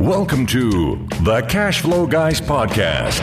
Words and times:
Welcome 0.00 0.46
to 0.46 0.96
the 1.22 1.44
Cash 1.48 1.80
Flow 1.80 2.06
Guys 2.06 2.40
Podcast. 2.40 3.20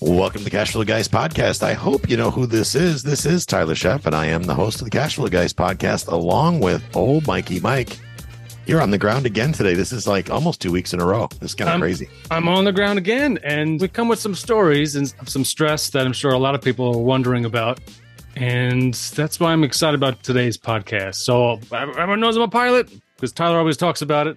Welcome 0.00 0.38
to 0.38 0.44
the 0.44 0.50
Cash 0.50 0.72
Flow 0.72 0.82
Guys 0.84 1.08
podcast. 1.08 1.62
I 1.62 1.74
hope 1.74 2.08
you 2.08 2.16
know 2.16 2.30
who 2.30 2.46
this 2.46 2.74
is. 2.74 3.02
This 3.02 3.26
is 3.26 3.44
Tyler 3.44 3.74
Sheff, 3.74 4.06
and 4.06 4.14
I 4.14 4.26
am 4.26 4.44
the 4.44 4.54
host 4.54 4.80
of 4.80 4.84
the 4.86 4.90
Cash 4.90 5.16
Flow 5.16 5.28
Guys 5.28 5.52
podcast, 5.52 6.08
along 6.08 6.60
with 6.60 6.82
old 6.96 7.26
Mikey 7.26 7.60
Mike. 7.60 7.98
You're 8.66 8.80
on 8.80 8.90
the 8.90 8.98
ground 8.98 9.26
again 9.26 9.52
today. 9.52 9.74
This 9.74 9.92
is 9.92 10.06
like 10.08 10.30
almost 10.30 10.60
two 10.60 10.72
weeks 10.72 10.94
in 10.94 11.00
a 11.00 11.04
row. 11.04 11.28
This 11.40 11.50
is 11.50 11.54
kind 11.54 11.68
of 11.68 11.72
I'm- 11.74 11.80
crazy. 11.80 12.08
I'm 12.30 12.48
on 12.48 12.64
the 12.64 12.72
ground 12.72 12.98
again, 12.98 13.38
and 13.44 13.80
we 13.80 13.88
come 13.88 14.08
with 14.08 14.18
some 14.18 14.34
stories 14.34 14.96
and 14.96 15.12
some 15.26 15.44
stress 15.44 15.90
that 15.90 16.06
I'm 16.06 16.12
sure 16.14 16.32
a 16.32 16.38
lot 16.38 16.54
of 16.54 16.62
people 16.62 16.96
are 16.96 17.02
wondering 17.02 17.44
about. 17.44 17.78
And 18.36 18.94
that's 18.94 19.38
why 19.38 19.52
I'm 19.52 19.64
excited 19.64 19.94
about 19.94 20.22
today's 20.22 20.56
podcast. 20.58 21.16
So 21.16 21.60
everyone 21.72 22.20
knows 22.20 22.36
I'm 22.36 22.42
a 22.42 22.48
pilot 22.48 22.90
because 23.16 23.32
Tyler 23.32 23.58
always 23.58 23.76
talks 23.78 24.02
about 24.02 24.26
it 24.26 24.36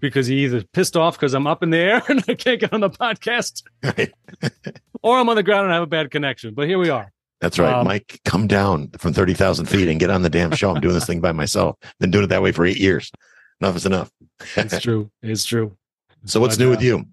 because 0.00 0.26
he 0.26 0.44
either 0.44 0.62
pissed 0.72 0.96
off 0.96 1.16
because 1.16 1.34
I'm 1.34 1.46
up 1.46 1.62
in 1.62 1.70
the 1.70 1.78
air 1.78 2.02
and 2.08 2.22
I 2.28 2.34
can't 2.34 2.60
get 2.60 2.72
on 2.72 2.80
the 2.80 2.90
podcast, 2.90 3.62
Right. 3.82 4.12
or 5.02 5.18
I'm 5.18 5.28
on 5.28 5.36
the 5.36 5.42
ground 5.42 5.64
and 5.64 5.72
I 5.72 5.74
have 5.76 5.82
a 5.84 5.86
bad 5.86 6.10
connection. 6.10 6.54
But 6.54 6.68
here 6.68 6.78
we 6.78 6.88
are. 6.90 7.12
That's 7.40 7.58
right. 7.58 7.72
Um, 7.72 7.86
Mike, 7.86 8.20
come 8.24 8.46
down 8.48 8.90
from 8.98 9.12
30,000 9.12 9.66
feet 9.66 9.88
and 9.88 10.00
get 10.00 10.10
on 10.10 10.22
the 10.22 10.30
damn 10.30 10.50
show. 10.52 10.74
I'm 10.74 10.80
doing 10.80 10.94
this 10.94 11.06
thing 11.06 11.20
by 11.20 11.30
myself. 11.32 11.76
Been 12.00 12.10
doing 12.10 12.24
it 12.24 12.28
that 12.28 12.42
way 12.42 12.50
for 12.52 12.66
eight 12.66 12.78
years. 12.78 13.12
Enough 13.60 13.76
is 13.76 13.86
enough. 13.86 14.10
It's 14.56 14.80
true. 14.82 15.10
It's 15.22 15.44
true. 15.44 15.76
So 16.24 16.40
what's 16.40 16.56
But, 16.56 16.62
new 16.64 16.68
uh, 16.68 16.70
with 16.72 16.82
you? 16.82 17.04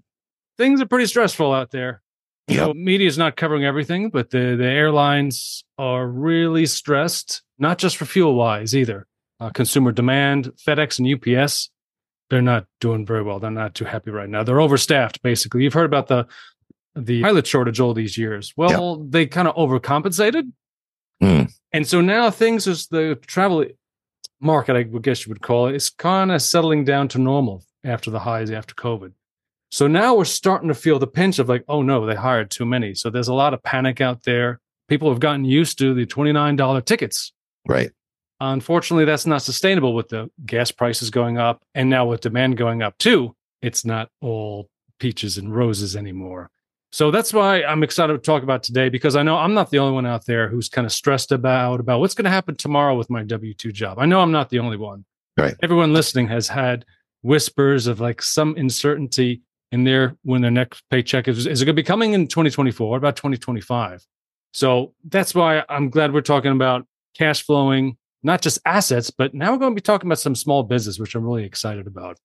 Things 0.57 0.81
are 0.81 0.85
pretty 0.87 1.05
stressful 1.05 1.53
out 1.53 1.71
there. 1.71 2.01
You 2.47 2.57
Yep. 2.57 2.67
know, 2.67 2.73
media 2.73 3.07
is 3.07 3.17
not 3.17 3.35
covering 3.35 3.65
everything, 3.65 4.09
but 4.09 4.29
the, 4.29 4.55
the 4.55 4.65
airlines 4.65 5.63
are 5.77 6.07
really 6.07 6.65
stressed, 6.67 7.41
not 7.59 7.77
just 7.77 7.97
for 7.97 8.05
fuel 8.05 8.35
wise 8.35 8.75
either. 8.75 9.05
Uh, 9.39 9.49
consumer 9.49 9.91
demand, 9.91 10.51
FedEx 10.65 10.97
and 10.99 11.07
UPS, 11.37 11.69
they're 12.29 12.41
not 12.41 12.65
doing 12.79 13.05
very 13.05 13.21
well. 13.21 13.39
They're 13.39 13.51
not 13.51 13.75
too 13.75 13.85
happy 13.85 14.11
right 14.11 14.29
now. 14.29 14.43
They're 14.43 14.61
overstaffed, 14.61 15.21
basically. 15.21 15.63
You've 15.63 15.73
heard 15.73 15.85
about 15.85 16.07
the 16.07 16.27
the 16.95 17.21
pilot 17.21 17.45
shortage 17.45 17.79
all 17.79 17.93
these 17.93 18.17
years. 18.17 18.53
Well, 18.55 18.97
they 18.97 19.27
kind 19.27 19.47
of 19.47 19.55
overcompensated. 19.55 20.51
Hmm. 21.21 21.43
And 21.73 21.85
so 21.85 22.01
now 22.01 22.29
things 22.31 22.67
is 22.67 22.87
the 22.87 23.19
travel 23.27 23.65
market, 24.39 24.75
I 24.75 24.83
guess 24.83 25.25
you 25.25 25.29
would 25.29 25.41
call 25.41 25.67
it, 25.67 25.75
is 25.75 25.89
kind 25.89 26.31
of 26.31 26.41
settling 26.41 26.85
down 26.85 27.07
to 27.09 27.19
normal 27.19 27.65
after 27.83 28.11
the 28.11 28.19
highs 28.19 28.49
after 28.51 28.73
COVID. 28.75 29.11
So 29.71 29.87
now 29.87 30.15
we're 30.15 30.25
starting 30.25 30.69
to 30.69 30.73
feel 30.73 30.99
the 30.99 31.07
pinch 31.07 31.37
of 31.39 31.49
like, 31.49 31.65
oh 31.67 31.81
no, 31.81 32.05
they 32.05 32.15
hired 32.15 32.49
too 32.49 32.65
many. 32.65 32.93
So 32.95 33.09
there's 33.09 33.27
a 33.27 33.33
lot 33.33 33.53
of 33.53 33.61
panic 33.61 33.99
out 33.99 34.23
there. 34.23 34.59
People 34.87 35.09
have 35.09 35.19
gotten 35.19 35.43
used 35.43 35.77
to 35.79 35.93
the 35.93 36.05
$29 36.05 36.85
tickets. 36.85 37.33
Right. 37.67 37.91
Unfortunately, 38.39 39.05
that's 39.05 39.25
not 39.25 39.41
sustainable 39.41 39.93
with 39.93 40.09
the 40.09 40.29
gas 40.45 40.71
prices 40.71 41.09
going 41.09 41.37
up 41.37 41.63
and 41.73 41.89
now 41.89 42.05
with 42.05 42.21
demand 42.21 42.57
going 42.57 42.81
up 42.81 42.97
too. 42.97 43.35
It's 43.61 43.85
not 43.85 44.09
all 44.21 44.69
peaches 44.99 45.37
and 45.37 45.55
roses 45.55 45.95
anymore. 45.95 46.51
So 46.91 47.11
that's 47.11 47.33
why 47.33 47.63
I'm 47.63 47.83
excited 47.83 48.13
to 48.13 48.19
talk 48.19 48.43
about 48.43 48.63
today 48.63 48.89
because 48.89 49.15
I 49.15 49.23
know 49.23 49.37
I'm 49.37 49.53
not 49.53 49.69
the 49.69 49.79
only 49.79 49.93
one 49.93 50.05
out 50.05 50.25
there 50.25 50.47
who's 50.47 50.69
kind 50.69 50.85
of 50.85 50.91
stressed 50.91 51.31
about 51.31 51.79
about 51.79 51.99
what's 51.99 52.13
going 52.13 52.25
to 52.25 52.31
happen 52.31 52.55
tomorrow 52.55 52.95
with 52.95 53.09
my 53.09 53.23
W2 53.23 53.73
job. 53.73 53.99
I 53.99 54.05
know 54.05 54.21
I'm 54.21 54.31
not 54.31 54.49
the 54.49 54.59
only 54.59 54.77
one. 54.77 55.03
Right. 55.37 55.55
Everyone 55.61 55.93
listening 55.93 56.27
has 56.29 56.47
had 56.47 56.85
whispers 57.25 57.87
of 57.87 57.99
like 57.99 58.21
some 58.21 58.55
uncertainty 58.55 59.41
in 59.71 59.83
their 59.83 60.15
when 60.23 60.41
their 60.41 60.51
next 60.51 60.83
paycheck 60.89 61.27
is 61.27 61.47
is 61.47 61.61
it 61.61 61.65
going 61.65 61.75
to 61.75 61.81
be 61.81 61.83
coming 61.83 62.13
in 62.13 62.27
2024 62.27 62.87
what 62.87 62.97
about 62.97 63.15
2025 63.15 64.05
so 64.53 64.93
that's 65.05 65.33
why 65.33 65.63
i'm 65.67 65.89
glad 65.89 66.13
we're 66.13 66.21
talking 66.21 66.51
about 66.51 66.85
cash 67.17 67.43
flowing 67.43 67.97
not 68.25 68.41
just 68.41 68.59
assets 68.65 69.09
but 69.09 69.33
now 69.33 69.51
we're 69.51 69.59
going 69.59 69.71
to 69.71 69.75
be 69.75 69.81
talking 69.81 70.07
about 70.07 70.19
some 70.19 70.35
small 70.35 70.63
business 70.63 70.99
which 70.99 71.15
i'm 71.15 71.23
really 71.23 71.45
excited 71.45 71.87
about 71.87 72.17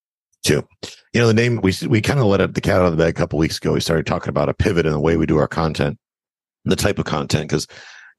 Too. 0.42 0.66
You 1.12 1.20
know, 1.20 1.26
the 1.26 1.34
name 1.34 1.60
we 1.62 1.74
we 1.86 2.00
kind 2.00 2.18
of 2.20 2.26
let 2.26 2.40
out 2.40 2.54
the 2.54 2.60
cat 2.60 2.80
out 2.80 2.86
of 2.86 2.92
the 2.92 3.02
bag 3.02 3.10
a 3.10 3.18
couple 3.18 3.38
weeks 3.38 3.58
ago. 3.58 3.74
We 3.74 3.80
started 3.80 4.06
talking 4.06 4.30
about 4.30 4.48
a 4.48 4.54
pivot 4.54 4.86
in 4.86 4.92
the 4.92 5.00
way 5.00 5.16
we 5.16 5.26
do 5.26 5.38
our 5.38 5.48
content, 5.48 5.98
the 6.64 6.76
type 6.76 6.98
of 6.98 7.04
content, 7.04 7.48
because 7.48 7.66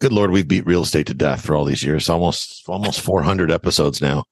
good 0.01 0.11
Lord, 0.11 0.31
we've 0.31 0.47
beat 0.47 0.65
real 0.65 0.83
estate 0.83 1.07
to 1.07 1.13
death 1.13 1.43
for 1.43 1.55
all 1.55 1.65
these 1.65 1.83
years, 1.83 2.09
almost 2.09 2.67
almost 2.67 3.01
400 3.01 3.49
episodes 3.51 4.01
now, 4.01 4.25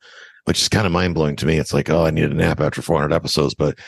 which 0.46 0.62
is 0.62 0.70
kind 0.70 0.86
of 0.86 0.92
mind 0.92 1.16
blowing 1.16 1.36
to 1.38 1.46
me. 1.46 1.58
It's 1.58 1.74
like, 1.74 1.90
oh, 1.90 2.06
I 2.06 2.12
need 2.12 2.26
a 2.26 2.34
nap 2.34 2.60
after 2.60 2.82
400 2.82 3.14
episodes, 3.14 3.56
but 3.56 3.80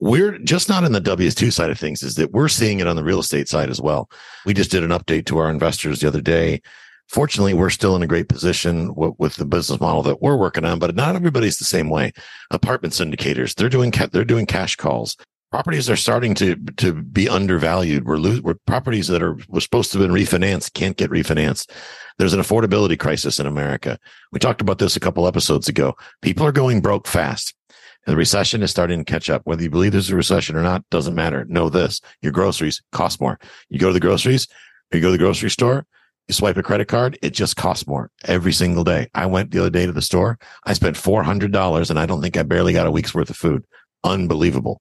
we're 0.00 0.38
just 0.38 0.68
not 0.68 0.84
in 0.84 0.92
the 0.92 1.00
WS2 1.00 1.52
side 1.52 1.70
of 1.70 1.78
things, 1.78 2.02
is 2.02 2.14
that 2.14 2.32
we're 2.32 2.48
seeing 2.48 2.80
it 2.80 2.86
on 2.86 2.96
the 2.96 3.04
real 3.04 3.20
estate 3.20 3.48
side 3.48 3.70
as 3.70 3.80
well. 3.80 4.10
We 4.46 4.54
just 4.54 4.70
did 4.70 4.82
an 4.82 4.90
update 4.90 5.26
to 5.26 5.38
our 5.38 5.50
investors 5.50 6.00
the 6.00 6.08
other 6.08 6.22
day. 6.22 6.62
Fortunately, 7.10 7.54
we're 7.54 7.70
still 7.70 7.96
in 7.96 8.04
a 8.04 8.06
great 8.06 8.28
position 8.28 8.86
w- 8.88 9.16
with 9.18 9.34
the 9.34 9.44
business 9.44 9.80
model 9.80 10.04
that 10.04 10.22
we're 10.22 10.36
working 10.36 10.64
on, 10.64 10.78
but 10.78 10.94
not 10.94 11.16
everybody's 11.16 11.58
the 11.58 11.64
same 11.64 11.90
way. 11.90 12.12
Apartment 12.52 12.94
syndicators, 12.94 13.56
they're 13.56 13.68
doing 13.68 13.90
ca- 13.90 14.06
they're 14.12 14.24
doing 14.24 14.46
cash 14.46 14.76
calls. 14.76 15.16
Properties 15.50 15.90
are 15.90 15.96
starting 15.96 16.36
to 16.36 16.54
to 16.76 16.92
be 16.92 17.28
undervalued. 17.28 18.04
We're 18.06 18.18
lo- 18.18 18.40
we're 18.44 18.54
properties 18.64 19.08
that 19.08 19.24
are 19.24 19.36
were 19.48 19.60
supposed 19.60 19.90
to 19.90 19.98
have 19.98 20.06
been 20.06 20.16
refinanced 20.16 20.74
can't 20.74 20.96
get 20.96 21.10
refinanced. 21.10 21.72
There's 22.18 22.32
an 22.32 22.38
affordability 22.40 22.96
crisis 22.96 23.40
in 23.40 23.46
America. 23.48 23.98
We 24.30 24.38
talked 24.38 24.60
about 24.60 24.78
this 24.78 24.94
a 24.94 25.00
couple 25.00 25.26
episodes 25.26 25.68
ago. 25.68 25.96
People 26.22 26.46
are 26.46 26.52
going 26.52 26.80
broke 26.80 27.08
fast. 27.08 27.54
The 28.06 28.14
recession 28.14 28.62
is 28.62 28.70
starting 28.70 29.04
to 29.04 29.12
catch 29.12 29.28
up. 29.28 29.42
Whether 29.46 29.64
you 29.64 29.70
believe 29.70 29.90
there's 29.90 30.10
a 30.10 30.16
recession 30.16 30.54
or 30.54 30.62
not 30.62 30.88
doesn't 30.90 31.16
matter. 31.16 31.44
Know 31.46 31.68
this: 31.70 32.00
your 32.22 32.30
groceries 32.30 32.80
cost 32.92 33.20
more. 33.20 33.40
You 33.68 33.80
go 33.80 33.88
to 33.88 33.94
the 33.94 33.98
groceries, 33.98 34.46
you 34.92 35.00
go 35.00 35.08
to 35.08 35.12
the 35.12 35.18
grocery 35.18 35.50
store, 35.50 35.84
you 36.28 36.34
swipe 36.34 36.56
a 36.56 36.62
credit 36.62 36.88
card, 36.88 37.18
it 37.22 37.30
just 37.30 37.56
costs 37.56 37.86
more 37.86 38.10
every 38.24 38.52
single 38.52 38.84
day. 38.84 39.08
I 39.14 39.26
went 39.26 39.50
the 39.50 39.58
other 39.58 39.70
day 39.70 39.86
to 39.86 39.92
the 39.92 40.02
store. 40.02 40.38
I 40.64 40.72
spent 40.74 40.96
four 40.96 41.22
hundred 41.22 41.52
dollars, 41.52 41.90
and 41.90 41.98
I 41.98 42.06
don't 42.06 42.22
think 42.22 42.36
I 42.36 42.42
barely 42.42 42.72
got 42.72 42.86
a 42.86 42.90
week's 42.90 43.14
worth 43.14 43.30
of 43.30 43.36
food. 43.36 43.64
Unbelievable. 44.04 44.80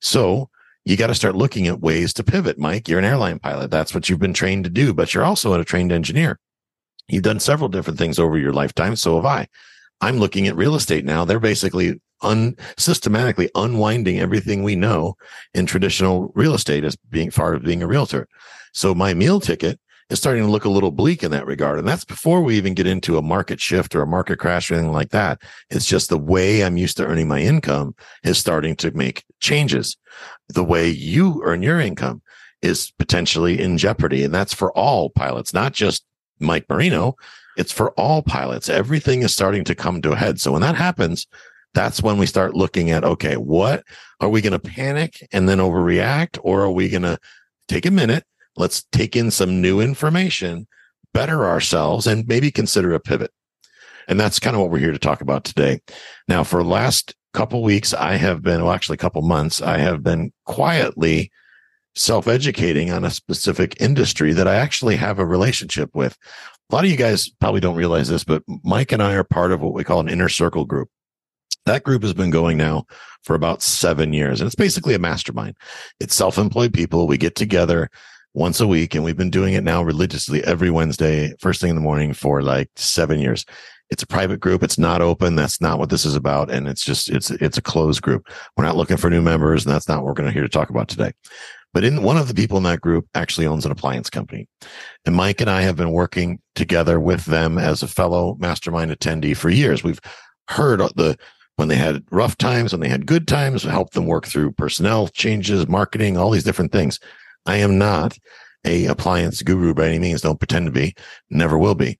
So 0.00 0.50
you 0.84 0.96
got 0.96 1.06
to 1.06 1.14
start 1.14 1.34
looking 1.34 1.66
at 1.66 1.80
ways 1.80 2.12
to 2.14 2.24
pivot. 2.24 2.58
Mike, 2.58 2.88
you're 2.88 2.98
an 2.98 3.04
airline 3.04 3.38
pilot. 3.38 3.70
That's 3.70 3.94
what 3.94 4.08
you've 4.08 4.18
been 4.18 4.34
trained 4.34 4.64
to 4.64 4.70
do, 4.70 4.92
but 4.92 5.14
you're 5.14 5.24
also 5.24 5.58
a 5.58 5.64
trained 5.64 5.92
engineer. 5.92 6.38
You've 7.08 7.22
done 7.22 7.40
several 7.40 7.68
different 7.68 7.98
things 7.98 8.18
over 8.18 8.36
your 8.36 8.52
lifetime. 8.52 8.96
So 8.96 9.16
have 9.16 9.24
I. 9.24 9.48
I'm 10.00 10.18
looking 10.18 10.46
at 10.46 10.56
real 10.56 10.74
estate 10.74 11.04
now. 11.04 11.24
They're 11.24 11.40
basically 11.40 12.00
un 12.22 12.56
systematically 12.76 13.50
unwinding 13.54 14.18
everything 14.20 14.62
we 14.62 14.76
know 14.76 15.14
in 15.54 15.66
traditional 15.66 16.32
real 16.34 16.54
estate 16.54 16.84
as 16.84 16.96
being 17.10 17.30
far 17.30 17.54
as 17.54 17.62
being 17.62 17.82
a 17.82 17.86
realtor. 17.86 18.28
So 18.72 18.94
my 18.94 19.14
meal 19.14 19.40
ticket 19.40 19.78
is 20.10 20.18
starting 20.18 20.44
to 20.44 20.50
look 20.50 20.64
a 20.64 20.70
little 20.70 20.90
bleak 20.90 21.22
in 21.22 21.30
that 21.30 21.46
regard. 21.46 21.78
And 21.78 21.88
that's 21.88 22.04
before 22.04 22.42
we 22.42 22.56
even 22.56 22.74
get 22.74 22.86
into 22.86 23.18
a 23.18 23.22
market 23.22 23.60
shift 23.60 23.94
or 23.94 24.02
a 24.02 24.06
market 24.06 24.38
crash 24.38 24.70
or 24.70 24.74
anything 24.74 24.92
like 24.92 25.10
that. 25.10 25.40
It's 25.70 25.86
just 25.86 26.08
the 26.10 26.18
way 26.18 26.62
I'm 26.62 26.76
used 26.76 26.96
to 26.98 27.06
earning 27.06 27.28
my 27.28 27.40
income 27.40 27.94
is 28.22 28.38
starting 28.38 28.76
to 28.76 28.90
make 28.92 29.24
changes. 29.40 29.96
The 30.48 30.64
way 30.64 30.88
you 30.88 31.40
earn 31.44 31.62
your 31.62 31.80
income 31.80 32.22
is 32.62 32.92
potentially 32.98 33.60
in 33.60 33.78
jeopardy. 33.78 34.24
And 34.24 34.34
that's 34.34 34.54
for 34.54 34.72
all 34.72 35.10
pilots, 35.10 35.52
not 35.52 35.72
just 35.72 36.04
Mike 36.38 36.66
Marino. 36.68 37.16
It's 37.56 37.72
for 37.72 37.92
all 37.92 38.22
pilots. 38.22 38.68
Everything 38.68 39.22
is 39.22 39.32
starting 39.32 39.64
to 39.64 39.74
come 39.74 40.02
to 40.02 40.12
a 40.12 40.16
head. 40.16 40.40
So 40.40 40.52
when 40.52 40.62
that 40.62 40.74
happens, 40.74 41.26
that's 41.72 42.02
when 42.02 42.18
we 42.18 42.26
start 42.26 42.54
looking 42.54 42.90
at, 42.90 43.04
okay, 43.04 43.36
what 43.36 43.84
are 44.20 44.28
we 44.28 44.40
going 44.40 44.52
to 44.52 44.58
panic 44.58 45.26
and 45.32 45.48
then 45.48 45.58
overreact? 45.58 46.38
Or 46.42 46.62
are 46.62 46.70
we 46.70 46.88
going 46.88 47.02
to 47.02 47.18
take 47.68 47.86
a 47.86 47.90
minute? 47.90 48.24
Let's 48.56 48.84
take 48.92 49.16
in 49.16 49.30
some 49.30 49.60
new 49.60 49.80
information, 49.80 50.66
better 51.12 51.46
ourselves, 51.46 52.06
and 52.06 52.26
maybe 52.26 52.50
consider 52.50 52.94
a 52.94 53.00
pivot. 53.00 53.32
And 54.06 54.20
that's 54.20 54.38
kind 54.38 54.54
of 54.54 54.60
what 54.60 54.70
we're 54.70 54.78
here 54.78 54.92
to 54.92 54.98
talk 54.98 55.20
about 55.20 55.44
today. 55.44 55.80
Now, 56.28 56.44
for 56.44 56.62
the 56.62 56.68
last 56.68 57.14
couple 57.32 57.62
weeks, 57.62 57.94
I 57.94 58.14
have 58.14 58.42
been, 58.42 58.62
well, 58.62 58.72
actually 58.72 58.94
a 58.94 58.98
couple 58.98 59.22
months, 59.22 59.62
I 59.62 59.78
have 59.78 60.02
been 60.02 60.32
quietly 60.44 61.30
self-educating 61.96 62.90
on 62.90 63.04
a 63.04 63.10
specific 63.10 63.80
industry 63.80 64.32
that 64.32 64.48
I 64.48 64.56
actually 64.56 64.96
have 64.96 65.18
a 65.18 65.26
relationship 65.26 65.90
with. 65.94 66.16
A 66.70 66.74
lot 66.74 66.84
of 66.84 66.90
you 66.90 66.96
guys 66.96 67.28
probably 67.40 67.60
don't 67.60 67.76
realize 67.76 68.08
this, 68.08 68.24
but 68.24 68.42
Mike 68.62 68.92
and 68.92 69.02
I 69.02 69.14
are 69.14 69.24
part 69.24 69.52
of 69.52 69.60
what 69.60 69.74
we 69.74 69.84
call 69.84 70.00
an 70.00 70.08
inner 70.08 70.28
circle 70.28 70.64
group. 70.64 70.88
That 71.66 71.84
group 71.84 72.02
has 72.02 72.12
been 72.12 72.30
going 72.30 72.58
now 72.58 72.84
for 73.22 73.34
about 73.34 73.62
seven 73.62 74.12
years, 74.12 74.40
and 74.40 74.46
it's 74.46 74.54
basically 74.54 74.94
a 74.94 74.98
mastermind. 74.98 75.56
It's 75.98 76.14
self-employed 76.14 76.74
people. 76.74 77.06
We 77.06 77.16
get 77.16 77.36
together 77.36 77.90
once 78.34 78.60
a 78.60 78.66
week, 78.66 78.94
and 78.94 79.04
we've 79.04 79.16
been 79.16 79.30
doing 79.30 79.54
it 79.54 79.64
now 79.64 79.82
religiously 79.82 80.42
every 80.44 80.70
Wednesday, 80.70 81.32
first 81.38 81.60
thing 81.60 81.70
in 81.70 81.76
the 81.76 81.82
morning 81.82 82.12
for 82.12 82.42
like 82.42 82.68
seven 82.76 83.20
years. 83.20 83.46
It's 83.90 84.02
a 84.02 84.06
private 84.06 84.40
group. 84.40 84.62
It's 84.62 84.78
not 84.78 85.00
open. 85.00 85.36
That's 85.36 85.60
not 85.60 85.78
what 85.78 85.90
this 85.90 86.04
is 86.04 86.16
about. 86.16 86.50
And 86.50 86.66
it's 86.66 86.84
just, 86.84 87.10
it's, 87.10 87.30
it's 87.30 87.58
a 87.58 87.62
closed 87.62 88.02
group. 88.02 88.28
We're 88.56 88.64
not 88.64 88.76
looking 88.76 88.96
for 88.96 89.08
new 89.08 89.22
members. 89.22 89.64
And 89.64 89.74
that's 89.74 89.88
not 89.88 89.98
what 89.98 90.06
we're 90.06 90.14
going 90.14 90.28
to 90.28 90.32
here 90.32 90.42
to 90.42 90.48
talk 90.48 90.70
about 90.70 90.88
today. 90.88 91.12
But 91.72 91.84
in 91.84 92.02
one 92.02 92.16
of 92.16 92.26
the 92.26 92.34
people 92.34 92.56
in 92.56 92.62
that 92.64 92.80
group 92.80 93.06
actually 93.14 93.46
owns 93.46 93.66
an 93.66 93.72
appliance 93.72 94.08
company. 94.08 94.48
And 95.04 95.14
Mike 95.14 95.40
and 95.40 95.50
I 95.50 95.62
have 95.62 95.76
been 95.76 95.92
working 95.92 96.40
together 96.54 96.98
with 96.98 97.26
them 97.26 97.58
as 97.58 97.82
a 97.82 97.88
fellow 97.88 98.36
mastermind 98.40 98.90
attendee 98.90 99.36
for 99.36 99.50
years. 99.50 99.84
We've 99.84 100.00
heard 100.48 100.80
the, 100.96 101.18
when 101.56 101.68
they 101.68 101.76
had 101.76 102.04
rough 102.10 102.38
times, 102.38 102.72
when 102.72 102.80
they 102.80 102.88
had 102.88 103.06
good 103.06 103.28
times, 103.28 103.64
helped 103.64 103.94
them 103.94 104.06
work 104.06 104.26
through 104.26 104.52
personnel 104.52 105.08
changes, 105.08 105.68
marketing, 105.68 106.16
all 106.16 106.30
these 106.30 106.44
different 106.44 106.72
things. 106.72 106.98
I 107.46 107.56
am 107.58 107.78
not 107.78 108.16
a 108.64 108.86
appliance 108.86 109.42
guru 109.42 109.74
by 109.74 109.88
any 109.88 109.98
means. 109.98 110.22
Don't 110.22 110.38
pretend 110.38 110.66
to 110.66 110.72
be. 110.72 110.94
Never 111.30 111.58
will 111.58 111.74
be. 111.74 111.98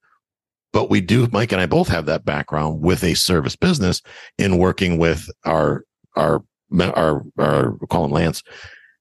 But 0.73 0.91
we 0.91 1.01
do, 1.01 1.29
Mike 1.31 1.53
and 1.53 1.61
I 1.61 1.67
both 1.67 1.89
have 1.89 2.07
that 2.07 2.25
background 2.25 2.81
with 2.81 3.05
a 3.05 3.15
service 3.15 3.55
business 3.55 4.03
in 4.39 4.59
working 4.59 4.99
with 4.99 5.31
our 5.45 5.85
our 6.17 6.43
our 6.81 7.25
our 7.39 7.77
him 7.91 8.11
Lance 8.11 8.43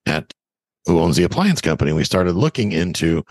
at 0.05 0.31
who 0.85 0.99
owns 0.99 1.15
the 1.15 1.23
appliance 1.23 1.61
company. 1.61 1.93
We 1.93 2.03
started 2.03 2.33
looking 2.33 2.73
into 2.73 3.23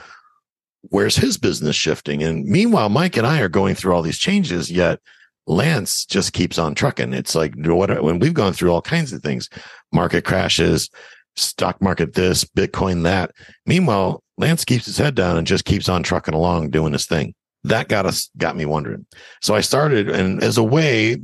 where's 0.89 1.15
his 1.15 1.39
business 1.39 1.77
shifting, 1.77 2.23
and 2.23 2.45
meanwhile, 2.45 2.89
Mike 2.89 3.17
and 3.17 3.27
I 3.27 3.41
are 3.41 3.49
going 3.49 3.77
through 3.77 3.95
all 3.95 4.03
these 4.03 4.19
changes. 4.19 4.73
Yet 4.73 4.99
Lance 5.47 6.05
just 6.05 6.33
keeps 6.33 6.59
on 6.59 6.75
trucking. 6.75 7.13
It's 7.13 7.37
like 7.37 7.55
what 7.57 8.03
when 8.03 8.19
we've 8.19 8.35
gone 8.35 8.55
through 8.55 8.73
all 8.73 8.83
kinds 8.83 9.13
of 9.13 9.23
things, 9.23 9.49
market 9.93 10.25
crashes, 10.25 10.91
stock 11.37 11.81
market 11.81 12.15
this, 12.15 12.45
Bitcoin 12.45 13.05
that. 13.05 13.33
Meanwhile, 13.67 14.23
Lance 14.39 14.65
keeps 14.65 14.87
his 14.87 14.99
head 14.99 15.15
down 15.15 15.37
and 15.37 15.47
just 15.47 15.65
keeps 15.65 15.89
on 15.89 16.03
trucking 16.03 16.35
along 16.35 16.71
doing 16.71 16.93
his 16.93 17.07
thing. 17.07 17.35
That 17.65 17.89
got 17.89 18.07
us 18.07 18.31
got 18.37 18.57
me 18.57 18.65
wondering. 18.65 19.07
So 19.41 19.55
I 19.55 19.61
started, 19.61 20.09
and 20.09 20.43
as 20.43 20.59
a 20.59 20.65
way, 20.65 21.17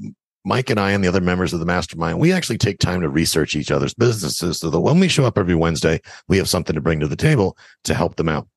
Mike 0.45 0.71
and 0.71 0.79
I 0.79 0.93
and 0.93 1.03
the 1.03 1.09
other 1.09 1.21
members 1.21 1.53
of 1.53 1.61
the 1.61 1.67
mastermind, 1.67 2.21
we 2.21 2.33
actually 2.33 2.59
take 2.59 2.79
time 2.79 3.01
to 3.01 3.09
research 3.09 3.57
each 3.57 3.71
other's 3.71 3.95
businesses 3.95 4.61
so 4.61 4.71
that 4.71 4.81
when 4.81 5.01
we 5.01 5.09
show 5.09 5.25
up 5.25 5.37
every 5.37 5.55
Wednesday, 5.55 6.01
we 6.29 6.39
have 6.39 6.49
something 6.49 6.75
to 6.75 6.81
bring 6.81 7.01
to 7.01 7.09
the 7.09 7.17
table 7.17 7.59
to 7.85 7.95
help 7.95 8.17
them 8.17 8.29
out. 8.29 8.49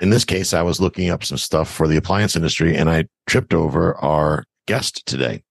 In 0.00 0.10
this 0.10 0.24
case, 0.24 0.54
I 0.54 0.62
was 0.62 0.80
looking 0.80 1.10
up 1.10 1.22
some 1.22 1.38
stuff 1.38 1.70
for 1.70 1.86
the 1.86 1.96
appliance 1.96 2.34
industry 2.34 2.76
and 2.76 2.88
I 2.88 3.04
tripped 3.26 3.52
over 3.52 3.96
our 3.96 4.44
guest 4.66 5.04
today. 5.06 5.42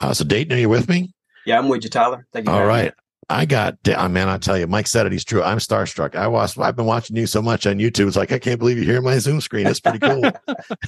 Uh, 0.00 0.14
so, 0.14 0.24
Dayton, 0.24 0.56
are 0.56 0.60
you 0.60 0.68
with 0.68 0.88
me? 0.88 1.12
Yeah, 1.44 1.58
I'm 1.58 1.68
with 1.68 1.82
you, 1.82 1.90
Tyler. 1.90 2.26
Thank 2.32 2.46
you. 2.46 2.52
All 2.52 2.64
right. 2.64 2.92
I 3.30 3.44
got, 3.44 3.76
oh, 3.86 4.08
man, 4.08 4.28
I 4.28 4.38
tell 4.38 4.56
you, 4.56 4.66
Mike 4.66 4.86
said 4.86 5.04
it. 5.04 5.12
He's 5.12 5.24
true. 5.24 5.42
I'm 5.42 5.58
starstruck. 5.58 6.14
I 6.14 6.26
was, 6.26 6.56
I've 6.56 6.76
been 6.76 6.86
watching 6.86 7.14
you 7.14 7.26
so 7.26 7.42
much 7.42 7.66
on 7.66 7.76
YouTube. 7.76 8.06
It's 8.06 8.16
like, 8.16 8.32
I 8.32 8.38
can't 8.38 8.58
believe 8.58 8.78
you 8.78 8.84
hear 8.84 9.02
my 9.02 9.18
Zoom 9.18 9.42
screen. 9.42 9.66
It's 9.66 9.80
pretty 9.80 9.98
cool. 9.98 10.24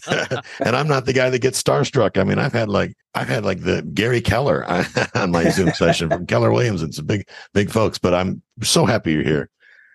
and 0.60 0.74
I'm 0.76 0.88
not 0.88 1.04
the 1.04 1.12
guy 1.12 1.28
that 1.28 1.40
gets 1.40 1.62
starstruck. 1.62 2.16
I 2.16 2.24
mean, 2.24 2.38
I've 2.38 2.54
had 2.54 2.70
like, 2.70 2.94
I've 3.14 3.28
had 3.28 3.44
like 3.44 3.60
the 3.60 3.82
Gary 3.82 4.22
Keller 4.22 4.64
on 5.14 5.30
my 5.30 5.50
Zoom 5.50 5.72
session 5.72 6.08
from 6.08 6.26
Keller 6.26 6.50
Williams 6.50 6.80
and 6.80 6.94
some 6.94 7.04
big, 7.04 7.28
big 7.52 7.70
folks, 7.70 7.98
but 7.98 8.14
I'm 8.14 8.42
so 8.62 8.86
happy 8.86 9.12
you're 9.12 9.22
here. 9.22 9.50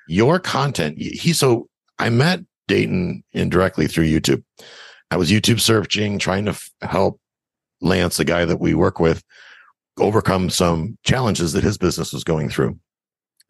Your 0.07 0.39
content, 0.39 0.99
he, 0.99 1.33
so 1.33 1.67
I 1.97 2.09
met 2.09 2.41
Dayton 2.67 3.23
indirectly 3.33 3.87
through 3.87 4.05
YouTube. 4.05 4.43
I 5.09 5.17
was 5.17 5.31
YouTube 5.31 5.59
searching, 5.59 6.19
trying 6.19 6.45
to 6.45 6.51
f- 6.51 6.69
help 6.81 7.19
Lance, 7.81 8.17
the 8.17 8.25
guy 8.25 8.45
that 8.45 8.59
we 8.59 8.75
work 8.75 8.99
with, 8.99 9.23
overcome 9.99 10.49
some 10.49 10.97
challenges 11.03 11.53
that 11.53 11.63
his 11.63 11.77
business 11.77 12.13
was 12.13 12.23
going 12.23 12.49
through. 12.49 12.79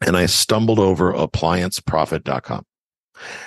And 0.06 0.16
I 0.16 0.26
stumbled 0.26 0.78
over 0.78 1.12
applianceprofit.com. 1.12 2.64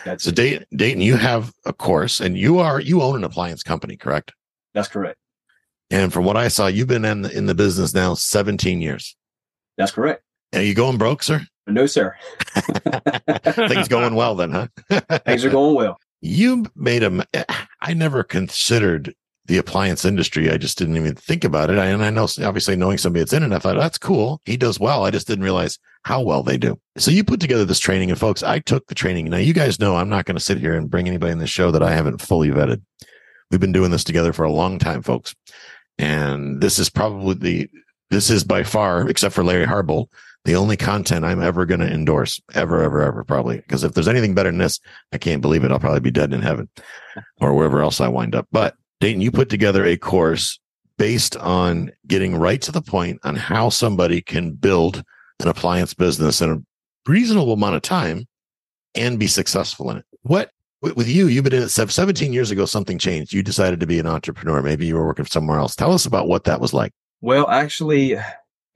That's 0.03 0.23
so 0.23 0.31
Dayton, 0.31 0.65
Dayton, 0.75 1.01
you 1.01 1.15
have 1.15 1.53
a 1.65 1.73
course 1.73 2.19
and 2.19 2.37
you 2.37 2.59
are, 2.59 2.79
you 2.79 3.01
own 3.01 3.17
an 3.17 3.23
appliance 3.23 3.61
company, 3.61 3.95
correct? 3.97 4.33
That's 4.73 4.87
correct. 4.87 5.17
And 5.91 6.11
from 6.11 6.25
what 6.25 6.37
I 6.37 6.47
saw, 6.47 6.67
you've 6.67 6.87
been 6.87 7.05
in 7.05 7.21
the, 7.21 7.35
in 7.35 7.45
the 7.45 7.55
business 7.55 7.93
now 7.93 8.13
17 8.13 8.81
years. 8.81 9.15
That's 9.77 9.91
correct. 9.91 10.23
Are 10.53 10.61
you 10.61 10.73
going 10.73 10.97
broke, 10.97 11.23
sir? 11.23 11.41
No, 11.67 11.85
sir. 11.85 12.15
Things 13.67 13.87
going 13.87 14.15
well 14.15 14.35
then, 14.35 14.51
huh? 14.51 14.67
Things 15.25 15.45
are 15.45 15.49
going 15.49 15.75
well. 15.75 15.99
You 16.21 16.65
made 16.75 17.03
a. 17.03 17.25
I 17.79 17.93
never 17.93 18.23
considered 18.23 19.15
the 19.49 19.57
appliance 19.57 20.05
industry. 20.05 20.51
I 20.51 20.57
just 20.57 20.77
didn't 20.77 20.95
even 20.95 21.15
think 21.15 21.43
about 21.43 21.71
it. 21.71 21.79
I, 21.79 21.87
and 21.87 22.03
I 22.03 22.11
know, 22.11 22.27
obviously, 22.43 22.75
knowing 22.75 22.99
somebody 22.99 23.21
that's 23.21 23.33
in 23.33 23.41
it, 23.41 23.51
I 23.51 23.57
thought 23.57 23.77
oh, 23.77 23.79
that's 23.79 23.97
cool. 23.97 24.41
He 24.45 24.55
does 24.55 24.79
well. 24.79 25.03
I 25.05 25.09
just 25.09 25.25
didn't 25.25 25.43
realize 25.43 25.79
how 26.03 26.21
well 26.21 26.43
they 26.43 26.55
do. 26.55 26.79
So 26.97 27.09
you 27.09 27.23
put 27.23 27.39
together 27.39 27.65
this 27.65 27.79
training, 27.79 28.11
and 28.11 28.19
folks, 28.19 28.43
I 28.43 28.59
took 28.59 28.85
the 28.85 28.95
training. 28.95 29.25
Now 29.25 29.37
you 29.37 29.55
guys 29.55 29.79
know 29.79 29.95
I'm 29.95 30.07
not 30.07 30.25
going 30.25 30.37
to 30.37 30.43
sit 30.43 30.59
here 30.59 30.75
and 30.75 30.89
bring 30.89 31.07
anybody 31.07 31.31
in 31.31 31.39
the 31.39 31.47
show 31.47 31.71
that 31.71 31.81
I 31.81 31.91
haven't 31.91 32.21
fully 32.21 32.49
vetted. 32.49 32.83
We've 33.49 33.59
been 33.59 33.71
doing 33.71 33.89
this 33.89 34.03
together 34.03 34.33
for 34.33 34.45
a 34.45 34.51
long 34.51 34.77
time, 34.77 35.01
folks, 35.01 35.35
and 35.97 36.61
this 36.61 36.77
is 36.77 36.91
probably 36.91 37.33
the 37.33 37.69
this 38.11 38.29
is 38.29 38.43
by 38.43 38.61
far, 38.61 39.09
except 39.09 39.33
for 39.33 39.43
Larry 39.43 39.65
Harbolt, 39.65 40.09
the 40.45 40.55
only 40.55 40.77
content 40.77 41.25
I'm 41.25 41.41
ever 41.41 41.65
going 41.65 41.79
to 41.79 41.91
endorse, 41.91 42.39
ever, 42.53 42.83
ever, 42.83 43.01
ever, 43.01 43.23
probably. 43.23 43.57
Because 43.57 43.83
if 43.83 43.93
there's 43.93 44.07
anything 44.07 44.35
better 44.35 44.49
than 44.49 44.59
this, 44.59 44.79
I 45.11 45.17
can't 45.17 45.41
believe 45.41 45.63
it. 45.63 45.71
I'll 45.71 45.79
probably 45.79 45.99
be 45.99 46.11
dead 46.11 46.33
in 46.33 46.41
heaven 46.41 46.69
or 47.41 47.53
wherever 47.55 47.81
else 47.81 47.99
I 47.99 48.07
wind 48.07 48.35
up. 48.35 48.47
But 48.51 48.75
Dayton, 48.99 49.21
you 49.21 49.31
put 49.31 49.49
together 49.49 49.85
a 49.85 49.97
course 49.97 50.59
based 50.97 51.37
on 51.37 51.91
getting 52.07 52.35
right 52.35 52.61
to 52.61 52.71
the 52.71 52.81
point 52.81 53.19
on 53.23 53.35
how 53.35 53.69
somebody 53.69 54.21
can 54.21 54.51
build 54.51 55.03
an 55.39 55.47
appliance 55.47 55.93
business 55.93 56.41
in 56.41 56.49
a 56.49 57.09
reasonable 57.09 57.53
amount 57.53 57.75
of 57.75 57.81
time 57.81 58.27
and 58.95 59.17
be 59.17 59.27
successful 59.27 59.89
in 59.89 59.97
it. 59.97 60.05
What 60.23 60.51
with 60.81 61.07
you, 61.07 61.27
you've 61.27 61.43
been 61.43 61.53
in 61.53 61.63
it 61.63 61.69
17 61.69 62.31
years 62.31 62.51
ago, 62.51 62.65
something 62.65 62.97
changed. 62.97 63.33
You 63.33 63.43
decided 63.43 63.79
to 63.81 63.87
be 63.87 63.99
an 63.99 64.05
entrepreneur. 64.05 64.61
Maybe 64.61 64.85
you 64.85 64.95
were 64.95 65.05
working 65.05 65.25
somewhere 65.25 65.59
else. 65.59 65.75
Tell 65.75 65.93
us 65.93 66.05
about 66.05 66.27
what 66.27 66.45
that 66.45 66.61
was 66.61 66.73
like. 66.73 66.93
Well, 67.21 67.49
actually, 67.49 68.13
it 68.13 68.23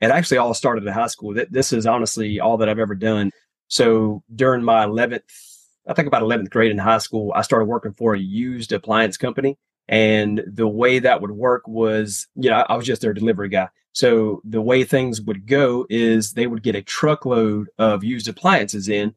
actually 0.02 0.36
all 0.36 0.52
started 0.52 0.86
in 0.86 0.92
high 0.92 1.06
school. 1.06 1.34
This 1.50 1.72
is 1.72 1.86
honestly 1.86 2.40
all 2.40 2.58
that 2.58 2.68
I've 2.68 2.78
ever 2.78 2.94
done. 2.94 3.30
So 3.68 4.22
during 4.34 4.62
my 4.62 4.84
11th, 4.84 5.22
I 5.88 5.94
think 5.94 6.08
about 6.08 6.22
11th 6.22 6.50
grade 6.50 6.70
in 6.70 6.78
high 6.78 6.98
school, 6.98 7.32
I 7.34 7.42
started 7.42 7.66
working 7.66 7.92
for 7.92 8.14
a 8.14 8.18
used 8.18 8.72
appliance 8.72 9.16
company. 9.16 9.58
And 9.88 10.42
the 10.46 10.68
way 10.68 10.98
that 10.98 11.20
would 11.20 11.32
work 11.32 11.68
was, 11.68 12.26
you 12.34 12.50
know, 12.50 12.64
I 12.68 12.76
was 12.76 12.86
just 12.86 13.02
their 13.02 13.12
delivery 13.12 13.48
guy. 13.48 13.68
So 13.92 14.40
the 14.44 14.62
way 14.62 14.82
things 14.82 15.20
would 15.20 15.46
go 15.46 15.86
is 15.88 16.32
they 16.32 16.46
would 16.46 16.62
get 16.62 16.74
a 16.74 16.82
truckload 16.82 17.68
of 17.78 18.02
used 18.02 18.28
appliances 18.28 18.88
in. 18.88 19.14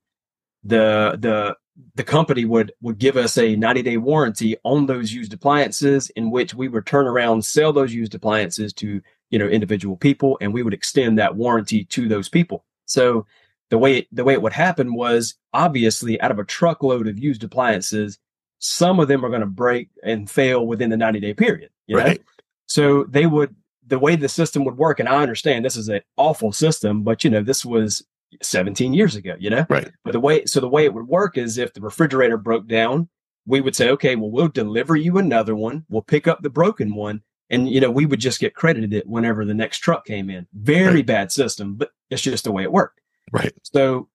The 0.63 1.17
the 1.19 1.55
the 1.95 2.03
company 2.03 2.45
would 2.45 2.71
would 2.81 2.97
give 2.97 3.17
us 3.17 3.37
a 3.37 3.55
90 3.55 3.81
day 3.81 3.97
warranty 3.97 4.57
on 4.63 4.85
those 4.85 5.13
used 5.13 5.33
appliances 5.33 6.09
in 6.11 6.31
which 6.31 6.53
we 6.53 6.67
would 6.67 6.85
turn 6.85 7.07
around 7.07 7.45
sell 7.45 7.71
those 7.71 7.93
used 7.93 8.15
appliances 8.15 8.73
to 8.73 9.01
you 9.29 9.39
know 9.39 9.47
individual 9.47 9.95
people 9.95 10.37
and 10.41 10.53
we 10.53 10.63
would 10.63 10.73
extend 10.73 11.19
that 11.19 11.35
warranty 11.35 11.85
to 11.85 12.07
those 12.07 12.29
people 12.29 12.65
so 12.85 13.25
the 13.69 13.77
way 13.77 13.99
it, 13.99 14.07
the 14.11 14.23
way 14.23 14.33
it 14.33 14.41
would 14.41 14.53
happen 14.53 14.95
was 14.95 15.35
obviously 15.53 16.19
out 16.21 16.31
of 16.31 16.39
a 16.39 16.45
truckload 16.45 17.07
of 17.07 17.19
used 17.19 17.43
appliances 17.43 18.17
some 18.59 18.99
of 18.99 19.07
them 19.07 19.23
are 19.23 19.29
going 19.29 19.41
to 19.41 19.47
break 19.47 19.89
and 20.03 20.29
fail 20.29 20.65
within 20.65 20.89
the 20.89 20.97
90 20.97 21.19
day 21.19 21.33
period. 21.33 21.69
You 21.85 21.97
know? 21.97 22.03
Right. 22.03 22.21
So 22.65 23.03
they 23.05 23.25
would, 23.25 23.55
the 23.85 23.99
way 23.99 24.15
the 24.15 24.29
system 24.29 24.65
would 24.65 24.77
work, 24.77 24.99
and 24.99 25.07
I 25.07 25.21
understand 25.21 25.63
this 25.63 25.77
is 25.77 25.89
an 25.89 26.01
awful 26.17 26.51
system, 26.51 27.03
but 27.03 27.23
you 27.23 27.29
know, 27.29 27.41
this 27.41 27.65
was 27.65 28.05
17 28.41 28.93
years 28.93 29.15
ago, 29.15 29.35
you 29.39 29.49
know? 29.49 29.65
Right. 29.69 29.91
But 30.03 30.11
the 30.11 30.19
way, 30.19 30.45
so 30.45 30.59
the 30.59 30.67
way 30.67 30.85
it 30.85 30.93
would 30.93 31.07
work 31.07 31.37
is 31.37 31.57
if 31.57 31.73
the 31.73 31.81
refrigerator 31.81 32.37
broke 32.37 32.67
down, 32.67 33.09
we 33.45 33.61
would 33.61 33.75
say, 33.75 33.89
okay, 33.91 34.15
well, 34.15 34.29
we'll 34.29 34.49
deliver 34.49 34.95
you 34.95 35.17
another 35.17 35.55
one. 35.55 35.85
We'll 35.89 36.01
pick 36.01 36.27
up 36.27 36.41
the 36.41 36.49
broken 36.49 36.93
one. 36.93 37.21
And, 37.49 37.69
you 37.69 37.79
know, 37.79 37.89
we 37.89 38.05
would 38.05 38.19
just 38.19 38.41
get 38.41 38.55
credited 38.55 38.93
it 38.93 39.07
whenever 39.07 39.45
the 39.45 39.53
next 39.53 39.77
truck 39.77 40.05
came 40.05 40.29
in. 40.29 40.47
Very 40.53 40.95
right. 40.95 41.05
bad 41.05 41.31
system, 41.31 41.75
but 41.75 41.91
it's 42.09 42.21
just 42.21 42.43
the 42.43 42.51
way 42.51 42.63
it 42.63 42.73
worked. 42.73 42.99
Right. 43.31 43.53
So, 43.63 44.09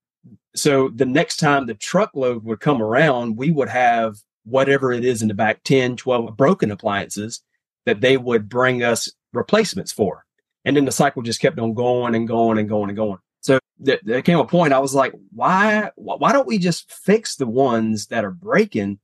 so 0.54 0.90
the 0.90 1.06
next 1.06 1.38
time 1.38 1.66
the 1.66 1.74
truckload 1.74 2.44
would 2.44 2.60
come 2.60 2.82
around, 2.82 3.38
we 3.38 3.50
would 3.50 3.70
have 3.70 4.16
whatever 4.44 4.92
it 4.92 5.04
is 5.04 5.22
in 5.22 5.28
the 5.28 5.34
back 5.34 5.62
10, 5.64 5.96
12 5.96 6.36
broken 6.36 6.70
appliances 6.70 7.42
that 7.86 8.00
they 8.00 8.16
would 8.16 8.48
bring 8.48 8.82
us 8.82 9.10
replacements 9.32 9.92
for. 9.92 10.24
And 10.64 10.76
then 10.76 10.84
the 10.84 10.92
cycle 10.92 11.22
just 11.22 11.40
kept 11.40 11.58
on 11.58 11.74
going 11.74 12.14
and 12.14 12.28
going 12.28 12.58
and 12.58 12.68
going 12.68 12.90
and 12.90 12.96
going. 12.96 13.18
So 13.40 13.58
th- 13.84 14.00
there 14.04 14.22
came 14.22 14.38
a 14.38 14.44
point 14.44 14.72
I 14.72 14.78
was 14.78 14.94
like, 14.94 15.12
why, 15.34 15.90
why 15.96 16.32
don't 16.32 16.46
we 16.46 16.58
just 16.58 16.90
fix 16.92 17.36
the 17.36 17.46
ones 17.46 18.06
that 18.06 18.24
are 18.24 18.30
breaking 18.30 19.00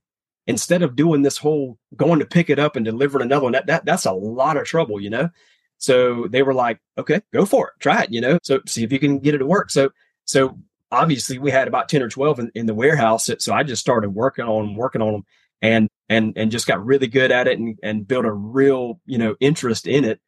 instead 0.47 0.83
of 0.83 0.97
doing 0.97 1.23
this 1.23 1.39
whole 1.39 1.79
going 1.97 2.21
to 2.21 2.25
pick 2.25 2.49
it 2.49 2.59
up 2.59 2.77
and 2.77 2.85
delivering 2.85 3.25
another 3.25 3.45
one? 3.45 3.53
That, 3.53 3.67
that, 3.67 3.85
that's 3.85 4.07
a 4.07 4.13
lot 4.13 4.57
of 4.57 4.67
trouble, 4.67 5.01
you 5.01 5.11
know? 5.11 5.31
So 5.79 6.27
they 6.29 6.43
were 6.43 6.55
like, 6.55 6.81
okay, 6.97 7.21
go 7.33 7.45
for 7.45 7.69
it. 7.69 7.75
Try 7.81 8.05
it, 8.05 8.13
you 8.13 8.21
know? 8.21 8.39
So 8.43 8.61
see 8.67 8.85
if 8.85 8.93
you 8.93 9.01
can 9.01 9.19
get 9.19 9.35
it 9.35 9.39
to 9.39 9.47
work. 9.47 9.71
So, 9.71 9.91
so 10.25 10.59
obviously 10.91 11.39
we 11.39 11.51
had 11.51 11.69
about 11.69 11.89
10 11.89 12.03
or 12.03 12.09
12 12.09 12.39
in, 12.39 12.53
in 12.55 12.67
the 12.67 12.75
warehouse. 12.75 13.31
So 13.39 13.53
I 13.53 13.63
just 13.63 13.81
started 13.81 14.11
working 14.11 14.45
on 14.45 14.75
working 14.75 15.03
on 15.03 15.13
them 15.13 15.27
and, 15.61 15.89
and, 16.09 16.33
and 16.37 16.51
just 16.51 16.67
got 16.67 16.85
really 16.85 17.07
good 17.07 17.31
at 17.31 17.49
it 17.49 17.59
and, 17.59 17.79
and 17.83 18.07
built 18.07 18.25
a 18.25 18.33
real, 18.33 19.01
you 19.07 19.19
know, 19.19 19.37
interest 19.41 19.87
in 19.87 20.05
it. 20.05 20.21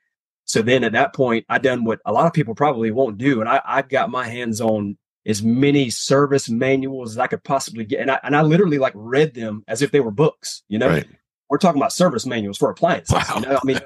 So 0.44 0.62
then 0.62 0.82
at 0.84 0.92
that 0.92 1.14
point, 1.14 1.46
I 1.48 1.58
done 1.58 1.84
what 1.84 2.00
a 2.04 2.12
lot 2.12 2.26
of 2.26 2.32
people 2.32 2.54
probably 2.54 2.90
won't 2.90 3.18
do. 3.18 3.40
And 3.40 3.48
I, 3.48 3.60
I 3.64 3.82
got 3.82 4.10
my 4.10 4.26
hands 4.26 4.60
on 4.60 4.98
as 5.26 5.42
many 5.42 5.90
service 5.90 6.48
manuals 6.48 7.12
as 7.12 7.18
I 7.18 7.26
could 7.28 7.44
possibly 7.44 7.84
get. 7.84 8.00
And 8.00 8.10
I, 8.10 8.18
and 8.22 8.34
I 8.34 8.42
literally 8.42 8.78
like 8.78 8.94
read 8.96 9.34
them 9.34 9.62
as 9.68 9.82
if 9.82 9.92
they 9.92 10.00
were 10.00 10.10
books, 10.10 10.62
you 10.68 10.78
know, 10.78 10.88
right. 10.88 11.06
we're 11.48 11.58
talking 11.58 11.80
about 11.80 11.92
service 11.92 12.26
manuals 12.26 12.58
for 12.58 12.70
appliances. 12.70 13.14
Wow. 13.14 13.36
You 13.36 13.40
know? 13.42 13.58
I 13.62 13.64
mean, 13.64 13.80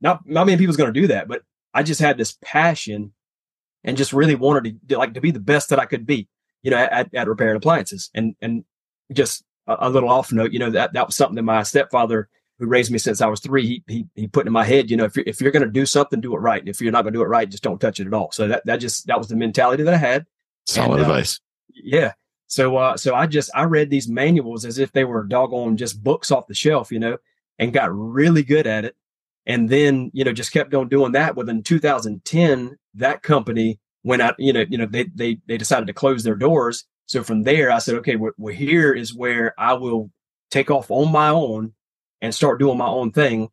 not, 0.00 0.26
not 0.26 0.46
many 0.46 0.56
people's 0.56 0.76
going 0.76 0.92
to 0.92 1.00
do 1.00 1.08
that, 1.08 1.28
but 1.28 1.42
I 1.74 1.82
just 1.82 2.00
had 2.00 2.16
this 2.16 2.38
passion 2.42 3.12
and 3.86 3.96
just 3.96 4.12
really 4.12 4.34
wanted 4.34 4.78
to 4.88 4.98
like 4.98 5.14
to 5.14 5.20
be 5.20 5.30
the 5.30 5.40
best 5.40 5.70
that 5.70 5.78
I 5.78 5.86
could 5.86 6.04
be, 6.04 6.28
you 6.62 6.70
know, 6.70 6.76
at, 6.76 7.14
at 7.14 7.28
repairing 7.28 7.56
appliances. 7.56 8.10
And 8.14 8.34
and 8.42 8.64
just 9.12 9.44
a, 9.66 9.76
a, 9.86 9.90
little 9.90 10.10
off 10.10 10.32
note, 10.32 10.52
you 10.52 10.58
know, 10.58 10.70
that 10.70 10.92
that 10.92 11.06
was 11.06 11.16
something 11.16 11.36
that 11.36 11.44
my 11.44 11.62
stepfather, 11.62 12.28
who 12.58 12.66
raised 12.66 12.90
me 12.90 12.98
since 12.98 13.20
I 13.20 13.28
was 13.28 13.40
three, 13.40 13.66
he 13.66 13.84
he, 13.86 14.06
he 14.16 14.26
put 14.26 14.46
in 14.46 14.52
my 14.52 14.64
head, 14.64 14.90
you 14.90 14.96
know, 14.96 15.04
if 15.04 15.16
you're 15.16 15.24
if 15.26 15.40
you're 15.40 15.52
going 15.52 15.64
to 15.64 15.70
do 15.70 15.86
something, 15.86 16.20
do 16.20 16.34
it 16.34 16.40
right. 16.40 16.60
And 16.60 16.68
if 16.68 16.80
you're 16.80 16.92
not 16.92 17.02
going 17.02 17.14
to 17.14 17.18
do 17.18 17.22
it 17.22 17.28
right, 17.28 17.48
just 17.48 17.62
don't 17.62 17.80
touch 17.80 18.00
it 18.00 18.08
at 18.08 18.14
all. 18.14 18.32
So 18.32 18.48
that 18.48 18.66
that 18.66 18.76
just 18.76 19.06
that 19.06 19.16
was 19.18 19.28
the 19.28 19.36
mentality 19.36 19.84
that 19.84 19.94
I 19.94 19.98
had. 19.98 20.26
Solid 20.66 20.98
and, 20.98 21.00
uh, 21.00 21.02
advice. 21.02 21.40
Yeah. 21.72 22.12
So 22.48 22.76
uh, 22.76 22.96
so 22.96 23.14
I 23.14 23.26
just 23.26 23.50
I 23.54 23.62
read 23.62 23.88
these 23.88 24.08
manuals 24.08 24.64
as 24.64 24.78
if 24.78 24.92
they 24.92 25.04
were 25.04 25.22
doggone 25.22 25.76
just 25.76 26.02
books 26.02 26.32
off 26.32 26.48
the 26.48 26.54
shelf, 26.54 26.90
you 26.90 26.98
know, 26.98 27.18
and 27.60 27.72
got 27.72 27.94
really 27.94 28.42
good 28.42 28.66
at 28.66 28.84
it 28.84 28.96
and 29.46 29.68
then 29.68 30.10
you 30.12 30.24
know 30.24 30.32
just 30.32 30.52
kept 30.52 30.74
on 30.74 30.88
doing 30.88 31.12
that 31.12 31.36
within 31.36 31.62
2010 31.62 32.76
that 32.96 33.22
company 33.22 33.78
went 34.04 34.22
out, 34.22 34.34
you 34.38 34.52
know, 34.52 34.64
you 34.68 34.78
know, 34.78 34.86
they 34.86 35.04
they 35.14 35.38
they 35.46 35.58
decided 35.58 35.86
to 35.86 35.92
close 35.92 36.22
their 36.22 36.34
doors. 36.34 36.84
So 37.06 37.22
from 37.22 37.44
there, 37.44 37.70
I 37.70 37.78
said, 37.78 37.96
okay, 37.96 38.16
well, 38.16 38.32
well 38.36 38.54
here 38.54 38.92
is 38.92 39.14
where 39.14 39.54
I 39.58 39.74
will 39.74 40.10
take 40.50 40.70
off 40.70 40.90
on 40.90 41.12
my 41.12 41.28
own 41.28 41.72
and 42.20 42.34
start 42.34 42.58
doing 42.58 42.78
my 42.78 42.86
own 42.86 43.12
thing. 43.12 43.50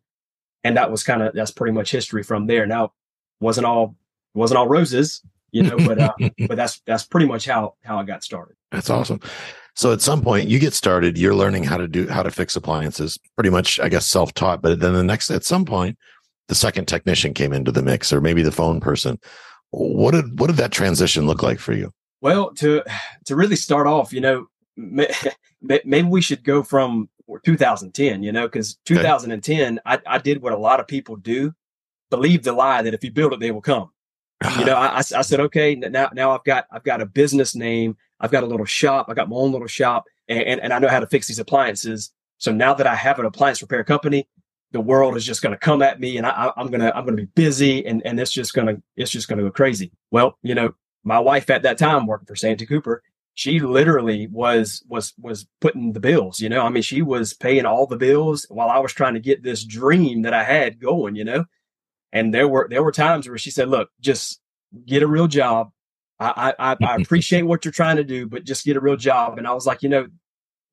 And 0.64 0.78
that 0.78 0.92
was 0.92 1.04
kind 1.04 1.22
of 1.22 1.34
that's 1.34 1.52
pretty 1.52 1.74
much 1.74 1.92
history 1.92 2.24
from 2.24 2.48
there. 2.48 2.66
Now, 2.66 2.94
wasn't 3.40 3.66
all 3.66 3.96
wasn't 4.34 4.58
all 4.58 4.68
roses, 4.68 5.22
you 5.52 5.64
know, 5.64 5.78
but 5.78 6.00
uh, 6.00 6.14
but 6.48 6.56
that's 6.56 6.80
that's 6.86 7.04
pretty 7.04 7.28
much 7.28 7.46
how 7.46 7.76
how 7.84 7.98
I 7.98 8.04
got 8.04 8.24
started. 8.24 8.56
That's 8.72 8.90
awesome. 8.90 9.20
So 9.76 9.92
at 9.92 10.02
some 10.02 10.22
point 10.22 10.50
you 10.50 10.60
get 10.60 10.74
started, 10.74 11.18
you're 11.18 11.36
learning 11.36 11.64
how 11.64 11.78
to 11.78 11.88
do 11.88 12.08
how 12.08 12.24
to 12.24 12.32
fix 12.32 12.56
appliances, 12.56 13.20
pretty 13.36 13.50
much, 13.50 13.80
I 13.80 13.90
guess, 13.90 14.06
self-taught. 14.06 14.62
But 14.62 14.80
then 14.80 14.94
the 14.94 15.04
next 15.04 15.32
at 15.32 15.44
some 15.44 15.66
point, 15.66 15.98
the 16.48 16.56
second 16.56 16.88
technician 16.88 17.34
came 17.34 17.54
into 17.54 17.72
the 17.72 17.82
mix, 17.82 18.12
or 18.12 18.22
maybe 18.22 18.44
the 18.44 18.52
phone 18.52 18.80
person. 18.80 19.20
What 19.72 20.12
did 20.12 20.40
what 20.40 20.48
did 20.48 20.58
that 20.58 20.72
transition 20.72 21.26
look 21.26 21.42
like 21.42 21.60
for 21.60 21.74
you? 21.74 21.92
Well, 22.22 22.52
to 22.56 22.84
to 23.26 23.36
really 23.36 23.56
start 23.56 23.88
off, 23.88 24.14
you 24.14 24.22
know, 24.22 24.48
maybe 24.78 26.04
we 26.04 26.22
should 26.22 26.44
go 26.44 26.64
from 26.64 27.10
2010, 27.46 28.24
you 28.24 28.32
know, 28.32 28.48
because 28.48 28.78
2010, 28.86 29.80
I, 29.86 30.00
I 30.06 30.18
did 30.18 30.42
what 30.42 30.54
a 30.54 30.58
lot 30.58 30.80
of 30.80 30.88
people 30.88 31.16
do, 31.16 31.54
believe 32.10 32.44
the 32.44 32.54
lie 32.54 32.82
that 32.82 32.94
if 32.94 33.04
you 33.04 33.12
build 33.12 33.34
it, 33.34 33.40
they 33.40 33.52
will 33.52 33.62
come. 33.62 33.90
Ah. 34.44 34.60
you 34.60 34.66
know, 34.66 34.76
I, 34.76 34.98
I 34.98 35.02
said, 35.02 35.40
okay, 35.40 35.76
now 35.76 36.10
now 36.14 36.32
I've 36.32 36.44
got 36.44 36.66
I've 36.72 36.84
got 36.84 37.02
a 37.02 37.06
business 37.06 37.56
name, 37.56 37.98
I've 38.20 38.32
got 38.32 38.44
a 38.44 38.48
little 38.48 38.66
shop, 38.66 39.08
I 39.10 39.14
got 39.14 39.30
my 39.30 39.36
own 39.36 39.52
little 39.52 39.68
shop, 39.68 40.06
and, 40.28 40.44
and, 40.44 40.62
and 40.62 40.74
I 40.74 40.80
know 40.80 40.90
how 40.90 41.00
to 41.00 41.08
fix 41.08 41.28
these 41.28 41.40
appliances. 41.40 42.12
So 42.38 42.52
now 42.52 42.74
that 42.74 42.88
I 42.88 42.96
have 42.96 43.20
an 43.20 43.26
appliance 43.26 43.62
repair 43.62 43.84
company, 43.84 44.28
the 44.74 44.82
world 44.82 45.16
is 45.16 45.26
just 45.26 45.42
going 45.42 45.54
to 45.54 45.58
come 45.58 45.82
at 45.82 46.00
me, 46.00 46.18
and 46.18 46.26
I, 46.26 46.52
I'm 46.58 46.70
gonna 46.70 46.92
I'm 46.94 47.06
gonna 47.06 47.16
be 47.16 47.26
busy, 47.26 47.86
and 47.86 48.06
and 48.06 48.20
it's 48.20 48.32
just 48.32 48.54
gonna 48.54 48.82
it's 48.98 49.12
just 49.12 49.30
gonna 49.30 49.44
go 49.44 49.52
crazy. 49.52 49.92
Well, 50.12 50.38
you 50.42 50.56
know, 50.56 50.74
my 51.04 51.20
wife 51.20 51.50
at 51.50 51.62
that 51.62 51.78
time 51.78 52.08
working 52.08 52.26
for 52.26 52.36
Santee 52.36 52.66
Cooper, 52.66 53.04
she 53.36 53.60
literally 53.60 54.28
was 54.28 54.84
was 54.90 55.14
was 55.22 55.48
putting 55.62 55.94
the 55.94 56.00
bills. 56.00 56.40
You 56.40 56.50
know, 56.50 56.62
I 56.62 56.70
mean, 56.70 56.84
she 56.84 57.04
was 57.04 57.34
paying 57.34 57.66
all 57.66 57.86
the 57.86 57.98
bills 57.98 58.48
while 58.50 58.70
I 58.70 58.80
was 58.80 58.92
trying 58.92 59.14
to 59.14 59.20
get 59.20 59.44
this 59.44 59.64
dream 59.64 60.24
that 60.24 60.34
I 60.34 60.44
had 60.44 60.80
going. 60.80 61.16
You 61.16 61.24
know, 61.24 61.46
and 62.12 62.34
there 62.34 62.48
were 62.48 62.68
there 62.70 62.84
were 62.84 62.92
times 62.92 63.30
where 63.30 63.38
she 63.38 63.52
said, 63.52 63.70
"Look, 63.70 63.90
just 64.02 64.42
get 64.86 65.04
a 65.04 65.08
real 65.08 65.28
job. 65.28 65.72
I 66.20 66.56
I, 66.58 66.78
I 66.82 66.96
appreciate 67.02 67.44
what 67.44 67.64
you're 67.64 67.72
trying 67.72 67.98
to 67.98 68.04
do, 68.04 68.28
but 68.28 68.44
just 68.44 68.66
get 68.66 68.76
a 68.76 68.82
real 68.82 68.98
job." 68.98 69.38
And 69.38 69.48
I 69.48 69.54
was 69.54 69.68
like, 69.68 69.84
you 69.84 69.90
know, 69.90 70.08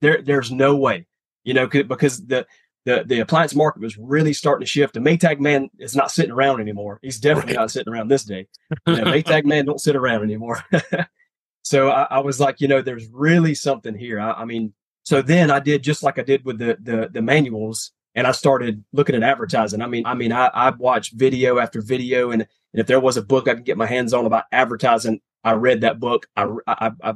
there 0.00 0.22
there's 0.22 0.50
no 0.50 0.74
way, 0.74 1.06
you 1.44 1.52
know, 1.52 1.66
because 1.66 2.24
the 2.26 2.46
the 2.84 3.04
the 3.06 3.20
appliance 3.20 3.54
market 3.54 3.82
was 3.82 3.98
really 3.98 4.32
starting 4.32 4.64
to 4.64 4.70
shift. 4.70 4.94
The 4.94 5.00
Maytag 5.00 5.38
man 5.38 5.68
is 5.78 5.94
not 5.94 6.10
sitting 6.10 6.30
around 6.30 6.60
anymore. 6.60 6.98
He's 7.02 7.20
definitely 7.20 7.54
right. 7.54 7.60
not 7.60 7.70
sitting 7.70 7.92
around 7.92 8.08
this 8.08 8.24
day. 8.24 8.46
You 8.86 8.96
know, 8.96 9.04
Maytag 9.04 9.44
man 9.44 9.66
don't 9.66 9.80
sit 9.80 9.96
around 9.96 10.22
anymore. 10.22 10.64
so 11.62 11.90
I, 11.90 12.06
I, 12.10 12.18
was 12.20 12.40
like, 12.40 12.60
you 12.60 12.68
know, 12.68 12.80
there's 12.80 13.08
really 13.12 13.54
something 13.54 13.94
here. 13.94 14.18
I, 14.18 14.32
I 14.32 14.44
mean, 14.44 14.72
so 15.02 15.20
then 15.22 15.50
I 15.50 15.60
did 15.60 15.82
just 15.82 16.02
like 16.02 16.18
I 16.18 16.22
did 16.22 16.44
with 16.44 16.58
the 16.58 16.78
the, 16.80 17.10
the 17.12 17.22
manuals 17.22 17.92
and 18.14 18.26
I 18.26 18.32
started 18.32 18.84
looking 18.92 19.14
at 19.14 19.22
advertising. 19.22 19.82
I 19.82 19.86
mean, 19.86 20.04
I 20.06 20.14
mean, 20.14 20.32
I, 20.32 20.46
I 20.46 20.70
watched 20.70 21.12
video 21.14 21.58
after 21.58 21.80
video, 21.80 22.30
and, 22.30 22.42
and 22.42 22.80
if 22.80 22.86
there 22.86 23.00
was 23.00 23.16
a 23.16 23.22
book 23.22 23.48
I 23.48 23.54
could 23.54 23.64
get 23.64 23.78
my 23.78 23.86
hands 23.86 24.12
on 24.12 24.26
about 24.26 24.44
advertising, 24.52 25.20
I 25.44 25.52
read 25.52 25.82
that 25.82 26.00
book. 26.00 26.26
I, 26.36 26.48
I, 26.66 26.90
I, 27.02 27.14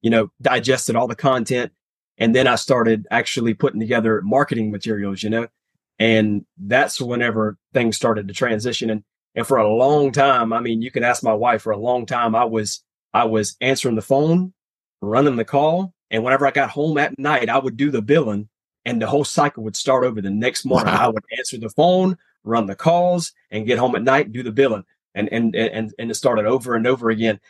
you 0.00 0.10
know, 0.10 0.30
digested 0.40 0.96
all 0.96 1.06
the 1.06 1.14
content, 1.14 1.72
and 2.18 2.34
then 2.34 2.46
I 2.46 2.56
started 2.56 3.06
actually 3.10 3.54
putting 3.54 3.80
together 3.80 4.22
marketing 4.22 4.70
materials. 4.70 5.22
You 5.22 5.30
know, 5.30 5.48
and 5.98 6.44
that's 6.58 7.00
whenever 7.00 7.56
things 7.72 7.96
started 7.96 8.28
to 8.28 8.34
transition. 8.34 8.90
And 8.90 9.04
and 9.34 9.46
for 9.46 9.56
a 9.56 9.72
long 9.72 10.12
time, 10.12 10.52
I 10.52 10.60
mean, 10.60 10.82
you 10.82 10.90
can 10.90 11.04
ask 11.04 11.22
my 11.22 11.34
wife. 11.34 11.62
For 11.62 11.72
a 11.72 11.78
long 11.78 12.06
time, 12.06 12.34
I 12.34 12.44
was 12.44 12.82
I 13.14 13.24
was 13.24 13.56
answering 13.60 13.96
the 13.96 14.02
phone, 14.02 14.52
running 15.00 15.36
the 15.36 15.44
call, 15.44 15.94
and 16.10 16.24
whenever 16.24 16.46
I 16.46 16.50
got 16.50 16.70
home 16.70 16.98
at 16.98 17.18
night, 17.18 17.48
I 17.48 17.58
would 17.58 17.76
do 17.76 17.90
the 17.90 18.02
billing 18.02 18.48
and 18.84 19.00
the 19.00 19.06
whole 19.06 19.24
cycle 19.24 19.62
would 19.64 19.76
start 19.76 20.04
over 20.04 20.20
the 20.20 20.30
next 20.30 20.64
morning. 20.64 20.92
Wow. 20.92 21.04
I 21.04 21.08
would 21.08 21.24
answer 21.36 21.58
the 21.58 21.70
phone, 21.70 22.16
run 22.44 22.66
the 22.66 22.74
calls, 22.74 23.32
and 23.50 23.66
get 23.66 23.78
home 23.78 23.94
at 23.94 24.02
night, 24.02 24.32
do 24.32 24.42
the 24.42 24.52
billing, 24.52 24.84
and 25.14 25.28
and 25.32 25.54
and 25.54 25.92
and 25.98 26.10
it 26.10 26.14
started 26.14 26.46
over 26.46 26.74
and 26.74 26.86
over 26.86 27.10
again. 27.10 27.40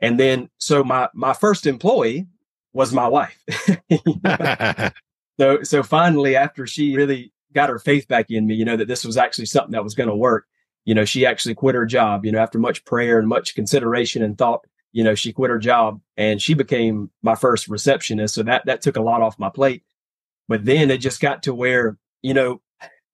And 0.00 0.18
then, 0.18 0.50
so 0.58 0.84
my 0.84 1.08
my 1.14 1.32
first 1.32 1.66
employee 1.66 2.26
was 2.72 2.92
my 2.92 3.08
wife. 3.08 3.38
so 5.38 5.62
so 5.62 5.82
finally, 5.82 6.36
after 6.36 6.66
she 6.66 6.96
really 6.96 7.32
got 7.52 7.68
her 7.68 7.78
faith 7.78 8.08
back 8.08 8.30
in 8.30 8.46
me, 8.46 8.54
you 8.54 8.64
know 8.64 8.76
that 8.76 8.88
this 8.88 9.04
was 9.04 9.16
actually 9.16 9.46
something 9.46 9.72
that 9.72 9.84
was 9.84 9.94
going 9.94 10.08
to 10.08 10.16
work. 10.16 10.46
You 10.84 10.94
know, 10.94 11.04
she 11.04 11.26
actually 11.26 11.54
quit 11.54 11.74
her 11.74 11.86
job. 11.86 12.24
You 12.24 12.32
know, 12.32 12.38
after 12.38 12.58
much 12.58 12.84
prayer 12.84 13.18
and 13.18 13.28
much 13.28 13.54
consideration 13.54 14.22
and 14.22 14.36
thought, 14.36 14.66
you 14.92 15.04
know, 15.04 15.14
she 15.14 15.32
quit 15.32 15.50
her 15.50 15.58
job 15.58 16.00
and 16.16 16.40
she 16.40 16.54
became 16.54 17.10
my 17.22 17.34
first 17.34 17.68
receptionist. 17.68 18.34
So 18.34 18.42
that 18.44 18.66
that 18.66 18.82
took 18.82 18.96
a 18.96 19.02
lot 19.02 19.22
off 19.22 19.38
my 19.38 19.50
plate. 19.50 19.82
But 20.48 20.64
then 20.64 20.90
it 20.90 20.98
just 20.98 21.20
got 21.20 21.44
to 21.44 21.54
where, 21.54 21.98
you 22.20 22.34
know, 22.34 22.60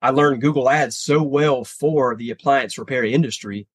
I 0.01 0.11
learned 0.11 0.41
Google 0.41 0.71
Ads 0.71 0.97
so 0.97 1.23
well 1.23 1.65
for 1.65 2.15
the 2.15 2.31
appliance 2.31 2.79
repair 2.79 3.05
industry 3.05 3.67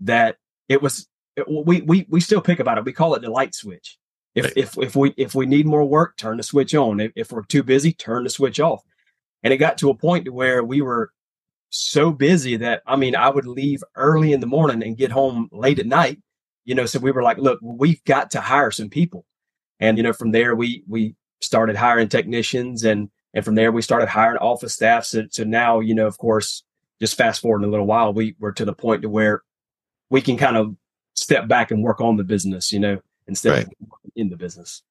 that 0.00 0.36
it 0.68 0.82
was 0.82 1.08
it, 1.36 1.46
we 1.48 1.80
we 1.80 2.06
we 2.08 2.20
still 2.20 2.40
pick 2.40 2.60
about 2.60 2.78
it. 2.78 2.84
We 2.84 2.92
call 2.92 3.14
it 3.14 3.22
the 3.22 3.30
light 3.30 3.54
switch. 3.54 3.98
If 4.34 4.44
right. 4.44 4.56
if 4.56 4.78
if 4.78 4.96
we 4.96 5.14
if 5.16 5.34
we 5.34 5.46
need 5.46 5.66
more 5.66 5.84
work, 5.84 6.16
turn 6.16 6.38
the 6.38 6.42
switch 6.42 6.74
on. 6.74 7.00
If, 7.00 7.12
if 7.16 7.32
we're 7.32 7.44
too 7.44 7.62
busy, 7.62 7.92
turn 7.92 8.24
the 8.24 8.30
switch 8.30 8.60
off. 8.60 8.82
And 9.42 9.52
it 9.52 9.58
got 9.58 9.78
to 9.78 9.90
a 9.90 9.94
point 9.94 10.24
to 10.24 10.32
where 10.32 10.62
we 10.64 10.80
were 10.80 11.10
so 11.70 12.12
busy 12.12 12.56
that 12.56 12.82
I 12.86 12.96
mean, 12.96 13.16
I 13.16 13.28
would 13.28 13.46
leave 13.46 13.82
early 13.96 14.32
in 14.32 14.40
the 14.40 14.46
morning 14.46 14.82
and 14.82 14.96
get 14.96 15.10
home 15.10 15.48
late 15.52 15.78
at 15.78 15.86
night. 15.86 16.20
You 16.64 16.74
know, 16.74 16.86
so 16.86 16.98
we 16.98 17.10
were 17.10 17.22
like, 17.22 17.38
look, 17.38 17.58
we've 17.62 18.02
got 18.04 18.30
to 18.32 18.40
hire 18.40 18.70
some 18.70 18.88
people. 18.88 19.24
And 19.80 19.96
you 19.96 20.02
know, 20.02 20.12
from 20.12 20.30
there 20.30 20.54
we 20.54 20.84
we 20.88 21.14
started 21.40 21.76
hiring 21.76 22.08
technicians 22.08 22.84
and 22.84 23.10
and 23.34 23.44
from 23.44 23.54
there 23.54 23.72
we 23.72 23.82
started 23.82 24.08
hiring 24.08 24.38
office 24.38 24.74
staff. 24.74 25.04
So, 25.04 25.24
so 25.30 25.44
now, 25.44 25.80
you 25.80 25.94
know, 25.94 26.06
of 26.06 26.18
course, 26.18 26.62
just 27.00 27.16
fast 27.16 27.40
forward 27.42 27.62
in 27.62 27.68
a 27.68 27.70
little 27.70 27.86
while, 27.86 28.12
we 28.12 28.36
were 28.38 28.52
to 28.52 28.64
the 28.64 28.74
point 28.74 29.02
to 29.02 29.08
where 29.08 29.42
we 30.08 30.20
can 30.20 30.36
kind 30.36 30.56
of 30.56 30.76
step 31.14 31.48
back 31.48 31.70
and 31.70 31.82
work 31.82 32.00
on 32.00 32.16
the 32.16 32.24
business, 32.24 32.72
you 32.72 32.78
know, 32.78 33.00
instead 33.26 33.50
right. 33.50 33.66
of 33.66 33.72
in 34.16 34.28
the 34.28 34.36
business. 34.36 34.82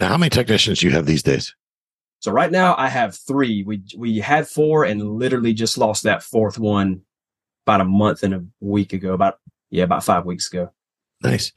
Now, 0.00 0.08
how 0.08 0.16
many 0.16 0.30
technicians 0.30 0.80
do 0.80 0.86
you 0.86 0.92
have 0.92 1.06
these 1.06 1.22
days? 1.22 1.54
So 2.20 2.30
right 2.30 2.50
now 2.50 2.74
I 2.78 2.88
have 2.88 3.16
three. 3.16 3.62
We 3.64 3.82
we 3.96 4.18
had 4.18 4.48
four 4.48 4.84
and 4.84 5.18
literally 5.18 5.52
just 5.54 5.76
lost 5.76 6.04
that 6.04 6.22
fourth 6.22 6.58
one 6.58 7.02
about 7.66 7.80
a 7.80 7.84
month 7.84 8.22
and 8.22 8.34
a 8.34 8.44
week 8.60 8.92
ago. 8.92 9.12
About 9.12 9.38
yeah, 9.70 9.84
about 9.84 10.04
five 10.04 10.24
weeks 10.24 10.48
ago. 10.48 10.70
Nice. 11.22 11.52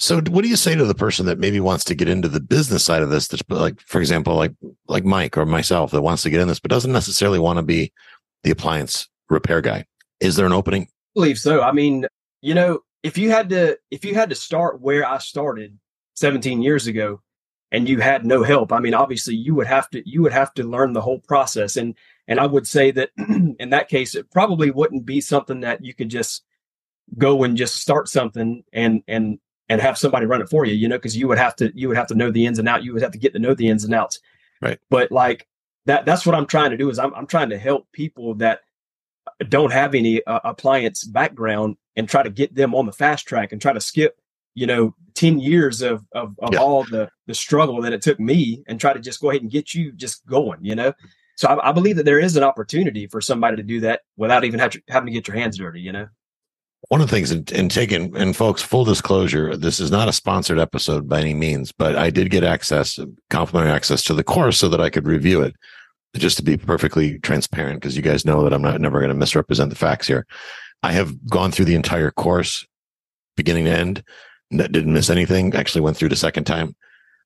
So 0.00 0.20
what 0.20 0.42
do 0.42 0.48
you 0.48 0.56
say 0.56 0.76
to 0.76 0.84
the 0.84 0.94
person 0.94 1.26
that 1.26 1.40
maybe 1.40 1.58
wants 1.58 1.82
to 1.84 1.94
get 1.94 2.08
into 2.08 2.28
the 2.28 2.40
business 2.40 2.84
side 2.84 3.02
of 3.02 3.10
this? 3.10 3.26
That's 3.26 3.42
like, 3.48 3.80
for 3.80 4.00
example, 4.00 4.36
like, 4.36 4.52
like 4.86 5.04
Mike 5.04 5.36
or 5.36 5.44
myself 5.44 5.90
that 5.90 6.02
wants 6.02 6.22
to 6.22 6.30
get 6.30 6.40
in 6.40 6.46
this, 6.46 6.60
but 6.60 6.70
doesn't 6.70 6.92
necessarily 6.92 7.40
want 7.40 7.56
to 7.58 7.64
be 7.64 7.92
the 8.44 8.52
appliance 8.52 9.08
repair 9.28 9.60
guy. 9.60 9.86
Is 10.20 10.36
there 10.36 10.46
an 10.46 10.52
opening? 10.52 10.82
I 10.82 10.86
believe 11.14 11.38
so. 11.38 11.62
I 11.62 11.72
mean, 11.72 12.06
you 12.42 12.54
know, 12.54 12.80
if 13.02 13.18
you 13.18 13.30
had 13.30 13.50
to, 13.50 13.78
if 13.90 14.04
you 14.04 14.14
had 14.14 14.30
to 14.30 14.34
start 14.34 14.80
where 14.80 15.06
I 15.06 15.18
started 15.18 15.78
17 16.14 16.62
years 16.62 16.86
ago 16.86 17.20
and 17.70 17.88
you 17.88 18.00
had 18.00 18.24
no 18.24 18.42
help, 18.42 18.72
I 18.72 18.80
mean, 18.80 18.94
obviously 18.94 19.34
you 19.34 19.54
would 19.54 19.66
have 19.66 19.88
to, 19.90 20.08
you 20.08 20.22
would 20.22 20.32
have 20.32 20.52
to 20.54 20.64
learn 20.64 20.92
the 20.92 21.00
whole 21.00 21.20
process. 21.20 21.76
And, 21.76 21.94
and 22.26 22.40
I 22.40 22.46
would 22.46 22.66
say 22.66 22.90
that 22.92 23.10
in 23.58 23.70
that 23.70 23.88
case, 23.88 24.14
it 24.14 24.30
probably 24.30 24.70
wouldn't 24.70 25.06
be 25.06 25.20
something 25.20 25.60
that 25.60 25.84
you 25.84 25.94
could 25.94 26.08
just 26.08 26.44
go 27.16 27.44
and 27.44 27.56
just 27.56 27.76
start 27.76 28.08
something 28.08 28.64
and, 28.72 29.02
and, 29.08 29.38
and 29.68 29.80
have 29.80 29.98
somebody 29.98 30.26
run 30.26 30.40
it 30.40 30.48
for 30.48 30.64
you, 30.64 30.74
you 30.74 30.88
know, 30.88 30.96
because 30.96 31.16
you 31.16 31.28
would 31.28 31.38
have 31.38 31.54
to 31.56 31.70
you 31.74 31.88
would 31.88 31.96
have 31.96 32.06
to 32.08 32.14
know 32.14 32.30
the 32.30 32.46
ins 32.46 32.58
and 32.58 32.68
outs. 32.68 32.84
You 32.84 32.92
would 32.94 33.02
have 33.02 33.12
to 33.12 33.18
get 33.18 33.32
to 33.34 33.38
know 33.38 33.54
the 33.54 33.68
ins 33.68 33.84
and 33.84 33.94
outs. 33.94 34.20
Right. 34.60 34.78
But 34.90 35.12
like 35.12 35.46
that 35.86 36.04
that's 36.04 36.24
what 36.26 36.34
I'm 36.34 36.46
trying 36.46 36.70
to 36.70 36.76
do 36.76 36.90
is 36.90 36.98
I'm 36.98 37.14
I'm 37.14 37.26
trying 37.26 37.50
to 37.50 37.58
help 37.58 37.86
people 37.92 38.34
that 38.36 38.60
don't 39.48 39.72
have 39.72 39.94
any 39.94 40.24
uh, 40.24 40.40
appliance 40.44 41.04
background 41.04 41.76
and 41.98 42.08
try 42.08 42.22
to 42.22 42.30
get 42.30 42.54
them 42.54 42.74
on 42.74 42.86
the 42.86 42.92
fast 42.92 43.26
track 43.26 43.52
and 43.52 43.60
try 43.60 43.72
to 43.72 43.80
skip 43.80 44.18
you 44.54 44.66
know 44.66 44.94
10 45.14 45.40
years 45.40 45.82
of 45.82 46.06
of, 46.12 46.34
of 46.38 46.54
yeah. 46.54 46.60
all 46.60 46.84
the 46.84 47.10
the 47.26 47.34
struggle 47.34 47.82
that 47.82 47.92
it 47.92 48.00
took 48.00 48.18
me 48.18 48.62
and 48.68 48.80
try 48.80 48.92
to 48.92 49.00
just 49.00 49.20
go 49.20 49.30
ahead 49.30 49.42
and 49.42 49.50
get 49.50 49.74
you 49.74 49.92
just 49.92 50.24
going 50.26 50.60
you 50.62 50.74
know? 50.74 50.94
So 51.36 51.48
I, 51.48 51.68
I 51.68 51.72
believe 51.72 51.96
that 51.96 52.04
there 52.04 52.18
is 52.18 52.36
an 52.36 52.42
opportunity 52.42 53.06
for 53.06 53.20
somebody 53.20 53.56
to 53.56 53.62
do 53.62 53.80
that 53.80 54.00
without 54.16 54.44
even 54.44 54.58
to, 54.58 54.82
having 54.88 55.06
to 55.08 55.12
get 55.12 55.28
your 55.28 55.36
hands 55.36 55.58
dirty 55.58 55.80
you 55.80 55.92
know? 55.92 56.06
One 56.88 57.00
of 57.00 57.08
the 57.08 57.14
things 57.14 57.32
and, 57.32 57.50
in 57.50 57.68
taking 57.68 58.16
and 58.16 58.34
folks 58.34 58.62
full 58.62 58.84
disclosure 58.84 59.56
this 59.56 59.80
is 59.80 59.90
not 59.90 60.08
a 60.08 60.12
sponsored 60.12 60.60
episode 60.60 61.08
by 61.08 61.20
any 61.20 61.34
means 61.34 61.72
but 61.72 61.96
i 61.96 62.10
did 62.10 62.30
get 62.30 62.44
access 62.44 62.98
complimentary 63.28 63.72
access 63.72 64.04
to 64.04 64.14
the 64.14 64.24
course 64.24 64.58
so 64.58 64.68
that 64.68 64.80
i 64.80 64.88
could 64.88 65.06
review 65.06 65.42
it. 65.42 65.54
Just 66.16 66.38
to 66.38 66.42
be 66.42 66.56
perfectly 66.56 67.18
transparent 67.18 67.80
because 67.80 67.96
you 67.96 68.02
guys 68.02 68.24
know 68.24 68.42
that 68.42 68.52
i'm 68.52 68.62
not 68.62 68.80
never 68.80 68.98
going 69.00 69.10
to 69.10 69.14
misrepresent 69.14 69.70
the 69.70 69.76
facts 69.76 70.06
here 70.06 70.26
i 70.82 70.92
have 70.92 71.26
gone 71.26 71.50
through 71.50 71.64
the 71.64 71.74
entire 71.74 72.10
course 72.10 72.66
beginning 73.36 73.64
to 73.64 73.70
end 73.70 74.02
didn't 74.50 74.92
miss 74.92 75.10
anything 75.10 75.54
actually 75.54 75.80
went 75.80 75.96
through 75.96 76.08
the 76.08 76.16
second 76.16 76.44
time 76.44 76.74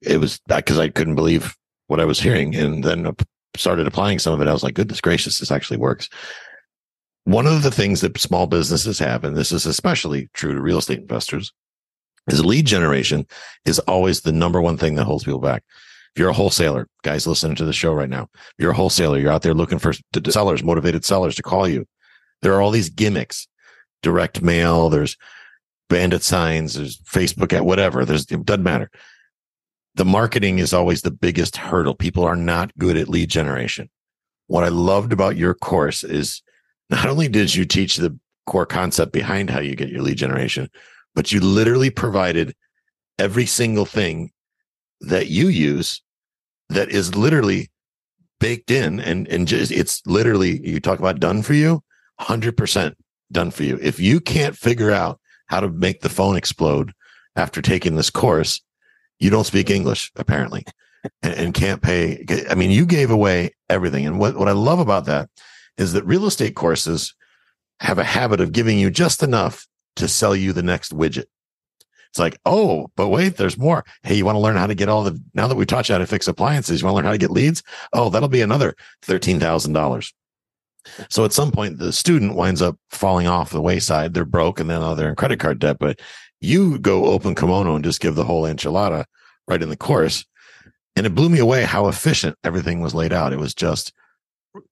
it 0.02 0.18
was 0.18 0.40
because 0.48 0.78
i 0.78 0.88
couldn't 0.88 1.14
believe 1.14 1.56
what 1.86 2.00
i 2.00 2.04
was 2.04 2.20
hearing 2.20 2.54
and 2.54 2.84
then 2.84 3.14
started 3.56 3.86
applying 3.86 4.18
some 4.18 4.32
of 4.34 4.40
it 4.40 4.48
i 4.48 4.52
was 4.52 4.62
like 4.62 4.74
goodness 4.74 5.00
gracious 5.00 5.38
this 5.38 5.50
actually 5.50 5.76
works 5.76 6.08
one 7.24 7.46
of 7.46 7.62
the 7.62 7.70
things 7.70 8.00
that 8.00 8.18
small 8.18 8.46
businesses 8.46 8.98
have, 8.98 9.24
and 9.24 9.36
this 9.36 9.52
is 9.52 9.66
especially 9.66 10.28
true 10.34 10.54
to 10.54 10.60
real 10.60 10.78
estate 10.78 10.98
investors, 10.98 11.52
is 12.28 12.44
lead 12.44 12.66
generation 12.66 13.26
is 13.64 13.78
always 13.80 14.22
the 14.22 14.32
number 14.32 14.60
one 14.60 14.76
thing 14.76 14.96
that 14.96 15.04
holds 15.04 15.24
people 15.24 15.40
back. 15.40 15.62
If 16.14 16.20
you're 16.20 16.30
a 16.30 16.34
wholesaler, 16.34 16.88
guys 17.02 17.26
listening 17.26 17.56
to 17.56 17.64
the 17.64 17.72
show 17.72 17.92
right 17.92 18.08
now, 18.08 18.28
if 18.34 18.54
you're 18.58 18.72
a 18.72 18.76
wholesaler, 18.76 19.18
you're 19.18 19.32
out 19.32 19.42
there 19.42 19.54
looking 19.54 19.78
for 19.78 19.94
sellers, 20.28 20.62
motivated 20.62 21.04
sellers 21.04 21.36
to 21.36 21.42
call 21.42 21.68
you. 21.68 21.86
There 22.42 22.54
are 22.54 22.60
all 22.60 22.70
these 22.70 22.90
gimmicks, 22.90 23.48
direct 24.02 24.42
mail, 24.42 24.90
there's 24.90 25.16
bandit 25.88 26.22
signs, 26.22 26.74
there's 26.74 26.98
Facebook 27.02 27.52
at 27.52 27.64
whatever. 27.64 28.04
There's, 28.04 28.30
it 28.30 28.44
doesn't 28.44 28.62
matter. 28.62 28.90
The 29.94 30.04
marketing 30.04 30.58
is 30.58 30.72
always 30.72 31.02
the 31.02 31.10
biggest 31.10 31.56
hurdle. 31.56 31.94
People 31.94 32.24
are 32.24 32.36
not 32.36 32.76
good 32.78 32.96
at 32.96 33.08
lead 33.08 33.30
generation. 33.30 33.90
What 34.46 34.64
I 34.64 34.68
loved 34.68 35.12
about 35.12 35.36
your 35.36 35.54
course 35.54 36.02
is 36.02 36.42
not 36.90 37.06
only 37.06 37.28
did 37.28 37.54
you 37.54 37.64
teach 37.64 37.96
the 37.96 38.18
core 38.46 38.66
concept 38.66 39.12
behind 39.12 39.50
how 39.50 39.60
you 39.60 39.76
get 39.76 39.88
your 39.88 40.02
lead 40.02 40.16
generation, 40.16 40.68
but 41.14 41.30
you 41.30 41.40
literally 41.40 41.90
provided 41.90 42.54
every 43.18 43.46
single 43.46 43.84
thing 43.84 44.32
that 45.00 45.28
you 45.28 45.48
use 45.48 46.02
that 46.68 46.88
is 46.88 47.14
literally 47.14 47.70
baked 48.40 48.70
in 48.70 48.98
and 48.98 49.28
and 49.28 49.46
just 49.46 49.70
it's 49.70 50.02
literally 50.04 50.66
you 50.66 50.80
talk 50.80 50.98
about 50.98 51.20
done 51.20 51.42
for 51.42 51.54
you 51.54 51.82
100% 52.20 52.94
done 53.30 53.50
for 53.50 53.64
you 53.64 53.78
if 53.80 53.98
you 53.98 54.20
can't 54.20 54.56
figure 54.56 54.90
out 54.90 55.18
how 55.46 55.60
to 55.60 55.68
make 55.68 56.00
the 56.00 56.08
phone 56.08 56.36
explode 56.36 56.92
after 57.34 57.62
taking 57.62 57.96
this 57.96 58.10
course 58.10 58.60
you 59.18 59.30
don't 59.30 59.46
speak 59.46 59.70
english 59.70 60.12
apparently 60.16 60.62
and, 61.22 61.32
and 61.34 61.54
can't 61.54 61.80
pay 61.80 62.22
i 62.50 62.54
mean 62.54 62.70
you 62.70 62.84
gave 62.84 63.10
away 63.10 63.50
everything 63.70 64.06
and 64.06 64.18
what, 64.18 64.36
what 64.36 64.48
i 64.48 64.52
love 64.52 64.78
about 64.78 65.06
that 65.06 65.30
is 65.78 65.94
that 65.94 66.04
real 66.04 66.26
estate 66.26 66.54
courses 66.54 67.14
have 67.80 67.98
a 67.98 68.04
habit 68.04 68.40
of 68.40 68.52
giving 68.52 68.78
you 68.78 68.90
just 68.90 69.22
enough 69.22 69.66
to 69.96 70.08
sell 70.08 70.34
you 70.34 70.52
the 70.52 70.62
next 70.62 70.92
widget. 70.92 71.24
It's 72.10 72.18
like, 72.18 72.38
oh, 72.44 72.88
but 72.94 73.08
wait, 73.08 73.36
there's 73.36 73.56
more. 73.56 73.84
Hey, 74.02 74.14
you 74.14 74.24
want 74.24 74.36
to 74.36 74.40
learn 74.40 74.56
how 74.56 74.66
to 74.66 74.74
get 74.74 74.88
all 74.88 75.02
the, 75.02 75.20
now 75.34 75.48
that 75.48 75.56
we 75.56 75.64
taught 75.64 75.88
you 75.88 75.94
how 75.94 75.98
to 75.98 76.06
fix 76.06 76.28
appliances, 76.28 76.80
you 76.80 76.86
want 76.86 76.92
to 76.92 76.96
learn 76.96 77.06
how 77.06 77.12
to 77.12 77.18
get 77.18 77.30
leads? 77.30 77.62
Oh, 77.92 78.10
that'll 78.10 78.28
be 78.28 78.42
another 78.42 78.74
$13,000. 79.02 80.12
So 81.08 81.24
at 81.24 81.32
some 81.32 81.52
point, 81.52 81.78
the 81.78 81.92
student 81.92 82.34
winds 82.34 82.62
up 82.62 82.76
falling 82.90 83.26
off 83.26 83.50
the 83.50 83.60
wayside. 83.60 84.14
They're 84.14 84.24
broke 84.24 84.60
and 84.60 84.68
then 84.68 84.82
oh, 84.82 84.94
they're 84.94 85.08
in 85.08 85.16
credit 85.16 85.40
card 85.40 85.58
debt. 85.58 85.78
But 85.78 86.00
you 86.40 86.78
go 86.78 87.06
open 87.06 87.34
kimono 87.34 87.74
and 87.74 87.84
just 87.84 88.00
give 88.00 88.14
the 88.14 88.24
whole 88.24 88.42
enchilada 88.42 89.04
right 89.46 89.62
in 89.62 89.68
the 89.68 89.76
course. 89.76 90.24
And 90.96 91.06
it 91.06 91.14
blew 91.14 91.28
me 91.28 91.38
away 91.38 91.62
how 91.64 91.88
efficient 91.88 92.36
everything 92.44 92.80
was 92.80 92.94
laid 92.94 93.12
out. 93.12 93.32
It 93.32 93.38
was 93.38 93.54
just 93.54 93.92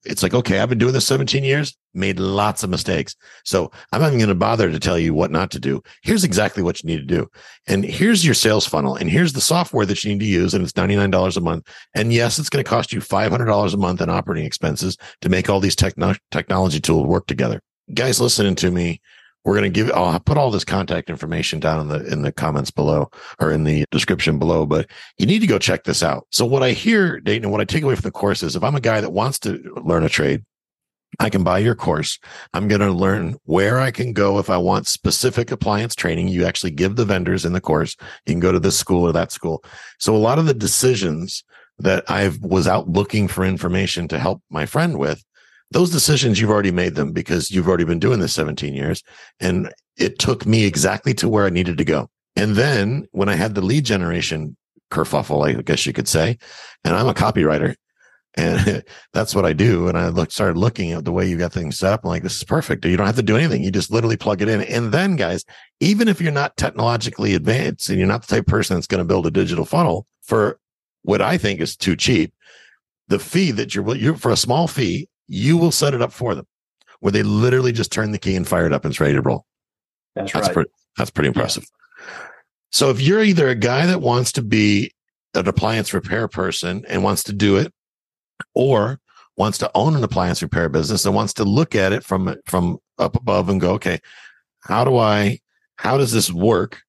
it's 0.04 0.22
like, 0.22 0.34
okay, 0.34 0.60
I've 0.60 0.68
been 0.68 0.78
doing 0.78 0.92
this 0.92 1.06
17 1.06 1.42
years, 1.42 1.76
made 1.94 2.18
lots 2.18 2.62
of 2.62 2.70
mistakes. 2.70 3.16
So 3.44 3.70
I'm 3.92 4.00
not 4.00 4.08
even 4.08 4.18
going 4.18 4.28
to 4.28 4.34
bother 4.34 4.70
to 4.70 4.78
tell 4.78 4.98
you 4.98 5.14
what 5.14 5.30
not 5.30 5.50
to 5.52 5.60
do. 5.60 5.82
Here's 6.02 6.24
exactly 6.24 6.62
what 6.62 6.82
you 6.82 6.88
need 6.88 6.98
to 6.98 7.14
do. 7.14 7.28
And 7.66 7.84
here's 7.84 8.24
your 8.24 8.34
sales 8.34 8.66
funnel. 8.66 8.96
And 8.96 9.10
here's 9.10 9.32
the 9.32 9.40
software 9.40 9.86
that 9.86 10.04
you 10.04 10.12
need 10.12 10.20
to 10.20 10.26
use. 10.26 10.54
And 10.54 10.62
it's 10.62 10.74
$99 10.74 11.36
a 11.36 11.40
month. 11.40 11.66
And 11.94 12.12
yes, 12.12 12.38
it's 12.38 12.50
going 12.50 12.62
to 12.62 12.68
cost 12.68 12.92
you 12.92 13.00
$500 13.00 13.74
a 13.74 13.76
month 13.76 14.00
in 14.00 14.10
operating 14.10 14.46
expenses 14.46 14.96
to 15.22 15.28
make 15.28 15.48
all 15.48 15.60
these 15.60 15.76
techno- 15.76 16.16
technology 16.30 16.80
tools 16.80 17.06
work 17.06 17.26
together. 17.26 17.60
Guys 17.94 18.20
listening 18.20 18.54
to 18.56 18.70
me, 18.70 19.00
we're 19.44 19.56
going 19.56 19.72
to 19.72 19.74
give, 19.74 19.90
I'll 19.92 20.20
put 20.20 20.36
all 20.36 20.50
this 20.50 20.64
contact 20.64 21.08
information 21.08 21.60
down 21.60 21.80
in 21.80 21.88
the, 21.88 22.12
in 22.12 22.22
the 22.22 22.32
comments 22.32 22.70
below 22.70 23.10
or 23.38 23.50
in 23.50 23.64
the 23.64 23.84
description 23.90 24.38
below, 24.38 24.66
but 24.66 24.90
you 25.18 25.26
need 25.26 25.40
to 25.40 25.46
go 25.46 25.58
check 25.58 25.84
this 25.84 26.02
out. 26.02 26.26
So 26.30 26.44
what 26.44 26.62
I 26.62 26.72
hear, 26.72 27.20
Dayton, 27.20 27.44
and 27.44 27.52
what 27.52 27.60
I 27.60 27.64
take 27.64 27.82
away 27.82 27.94
from 27.94 28.02
the 28.02 28.10
course 28.10 28.42
is 28.42 28.54
if 28.54 28.62
I'm 28.62 28.76
a 28.76 28.80
guy 28.80 29.00
that 29.00 29.12
wants 29.12 29.38
to 29.40 29.62
learn 29.82 30.04
a 30.04 30.08
trade, 30.08 30.44
I 31.18 31.28
can 31.28 31.42
buy 31.42 31.58
your 31.58 31.74
course. 31.74 32.18
I'm 32.54 32.68
going 32.68 32.80
to 32.82 32.92
learn 32.92 33.36
where 33.44 33.80
I 33.80 33.90
can 33.90 34.12
go 34.12 34.38
if 34.38 34.48
I 34.48 34.58
want 34.58 34.86
specific 34.86 35.50
appliance 35.50 35.94
training. 35.94 36.28
You 36.28 36.44
actually 36.44 36.70
give 36.70 36.96
the 36.96 37.04
vendors 37.04 37.44
in 37.44 37.52
the 37.52 37.60
course. 37.60 37.96
You 38.26 38.34
can 38.34 38.40
go 38.40 38.52
to 38.52 38.60
this 38.60 38.78
school 38.78 39.08
or 39.08 39.12
that 39.12 39.32
school. 39.32 39.64
So 39.98 40.14
a 40.14 40.18
lot 40.18 40.38
of 40.38 40.46
the 40.46 40.54
decisions 40.54 41.42
that 41.80 42.04
I 42.08 42.30
was 42.42 42.68
out 42.68 42.88
looking 42.88 43.26
for 43.26 43.44
information 43.44 44.06
to 44.08 44.18
help 44.18 44.42
my 44.50 44.66
friend 44.66 44.98
with, 44.98 45.24
those 45.70 45.90
decisions 45.90 46.40
you've 46.40 46.50
already 46.50 46.72
made 46.72 46.94
them 46.94 47.12
because 47.12 47.50
you've 47.50 47.68
already 47.68 47.84
been 47.84 47.98
doing 47.98 48.20
this 48.20 48.32
17 48.34 48.74
years 48.74 49.02
and 49.38 49.72
it 49.96 50.18
took 50.18 50.46
me 50.46 50.64
exactly 50.64 51.14
to 51.14 51.28
where 51.28 51.46
I 51.46 51.50
needed 51.50 51.78
to 51.78 51.84
go. 51.84 52.08
And 52.36 52.56
then 52.56 53.06
when 53.12 53.28
I 53.28 53.34
had 53.34 53.54
the 53.54 53.60
lead 53.60 53.84
generation 53.84 54.56
kerfuffle, 54.90 55.46
I 55.46 55.60
guess 55.62 55.86
you 55.86 55.92
could 55.92 56.08
say, 56.08 56.38
and 56.84 56.96
I'm 56.96 57.08
a 57.08 57.14
copywriter 57.14 57.74
and 58.34 58.82
that's 59.12 59.34
what 59.34 59.44
I 59.44 59.52
do. 59.52 59.88
And 59.88 59.98
I 59.98 60.08
look, 60.08 60.30
started 60.30 60.56
looking 60.56 60.92
at 60.92 61.04
the 61.04 61.12
way 61.12 61.28
you 61.28 61.36
got 61.36 61.52
things 61.52 61.78
set 61.78 61.92
up. 61.92 62.00
I'm 62.04 62.10
like, 62.10 62.22
this 62.22 62.36
is 62.36 62.44
perfect. 62.44 62.84
You 62.84 62.96
don't 62.96 63.06
have 63.06 63.16
to 63.16 63.22
do 63.22 63.36
anything. 63.36 63.62
You 63.62 63.70
just 63.70 63.92
literally 63.92 64.16
plug 64.16 64.42
it 64.42 64.48
in. 64.48 64.62
And 64.62 64.92
then 64.92 65.16
guys, 65.16 65.44
even 65.80 66.08
if 66.08 66.20
you're 66.20 66.32
not 66.32 66.56
technologically 66.56 67.34
advanced 67.34 67.88
and 67.88 67.98
you're 67.98 68.08
not 68.08 68.22
the 68.22 68.34
type 68.34 68.44
of 68.44 68.46
person 68.46 68.76
that's 68.76 68.86
going 68.86 69.00
to 69.00 69.04
build 69.04 69.26
a 69.26 69.30
digital 69.30 69.64
funnel 69.64 70.06
for 70.22 70.58
what 71.02 71.22
I 71.22 71.38
think 71.38 71.60
is 71.60 71.76
too 71.76 71.96
cheap, 71.96 72.32
the 73.08 73.18
fee 73.18 73.50
that 73.52 73.74
you're, 73.74 73.96
you're 73.96 74.16
for 74.16 74.30
a 74.30 74.36
small 74.36 74.68
fee, 74.68 75.08
you 75.32 75.56
will 75.56 75.70
set 75.70 75.94
it 75.94 76.02
up 76.02 76.12
for 76.12 76.34
them 76.34 76.46
where 76.98 77.12
they 77.12 77.22
literally 77.22 77.70
just 77.72 77.92
turn 77.92 78.10
the 78.10 78.18
key 78.18 78.34
and 78.34 78.48
fire 78.48 78.66
it 78.66 78.72
up 78.72 78.84
and 78.84 78.92
it's 78.92 79.00
ready 79.00 79.14
to 79.14 79.22
roll. 79.22 79.46
That's, 80.16 80.32
that's 80.32 80.48
right. 80.48 80.54
Pretty, 80.54 80.70
that's 80.98 81.10
pretty 81.10 81.28
impressive. 81.28 81.64
Yeah. 81.64 82.06
So 82.72 82.90
if 82.90 83.00
you're 83.00 83.22
either 83.22 83.48
a 83.48 83.54
guy 83.54 83.86
that 83.86 84.00
wants 84.02 84.32
to 84.32 84.42
be 84.42 84.92
an 85.34 85.46
appliance 85.46 85.94
repair 85.94 86.26
person 86.26 86.84
and 86.88 87.04
wants 87.04 87.22
to 87.24 87.32
do 87.32 87.56
it, 87.56 87.72
or 88.54 88.98
wants 89.36 89.58
to 89.58 89.70
own 89.74 89.94
an 89.94 90.02
appliance 90.02 90.42
repair 90.42 90.68
business 90.68 91.04
and 91.04 91.14
wants 91.14 91.34
to 91.34 91.44
look 91.44 91.74
at 91.74 91.92
it 91.92 92.02
from 92.02 92.34
from 92.46 92.78
up 92.98 93.14
above 93.16 93.48
and 93.48 93.60
go, 93.60 93.72
okay, 93.72 94.00
how 94.60 94.84
do 94.84 94.96
I, 94.96 95.38
how 95.76 95.96
does 95.96 96.10
this 96.10 96.32
work, 96.32 96.82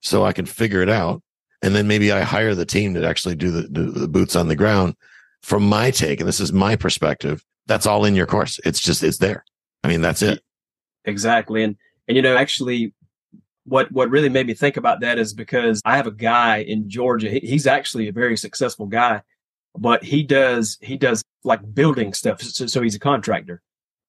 so 0.00 0.24
I 0.24 0.32
can 0.32 0.46
figure 0.46 0.82
it 0.82 0.90
out, 0.90 1.22
and 1.62 1.74
then 1.74 1.88
maybe 1.88 2.12
I 2.12 2.20
hire 2.20 2.54
the 2.54 2.66
team 2.66 2.94
to 2.94 3.06
actually 3.06 3.36
do 3.36 3.50
the, 3.50 3.68
do 3.68 3.90
the 3.90 4.08
boots 4.08 4.36
on 4.36 4.48
the 4.48 4.56
ground. 4.56 4.96
From 5.42 5.66
my 5.68 5.90
take, 5.90 6.20
and 6.20 6.28
this 6.28 6.40
is 6.40 6.52
my 6.52 6.76
perspective, 6.76 7.44
that's 7.66 7.86
all 7.86 8.04
in 8.04 8.14
your 8.14 8.26
course. 8.26 8.60
It's 8.64 8.80
just 8.80 9.02
it's 9.02 9.18
there. 9.18 9.44
I 9.82 9.88
mean, 9.88 10.00
that's 10.00 10.22
it. 10.22 10.42
Exactly. 11.04 11.62
And 11.62 11.76
and 12.08 12.16
you 12.16 12.22
know, 12.22 12.36
actually 12.36 12.92
what 13.66 13.90
what 13.92 14.10
really 14.10 14.28
made 14.28 14.46
me 14.46 14.54
think 14.54 14.76
about 14.76 15.00
that 15.00 15.18
is 15.18 15.34
because 15.34 15.82
I 15.84 15.96
have 15.96 16.06
a 16.06 16.12
guy 16.12 16.58
in 16.58 16.88
Georgia. 16.88 17.28
He, 17.28 17.40
he's 17.40 17.66
actually 17.66 18.08
a 18.08 18.12
very 18.12 18.36
successful 18.36 18.86
guy, 18.86 19.22
but 19.76 20.04
he 20.04 20.22
does 20.22 20.78
he 20.80 20.96
does 20.96 21.22
like 21.44 21.74
building 21.74 22.14
stuff. 22.14 22.40
So, 22.40 22.66
so 22.66 22.82
he's 22.82 22.94
a 22.94 23.00
contractor, 23.00 23.62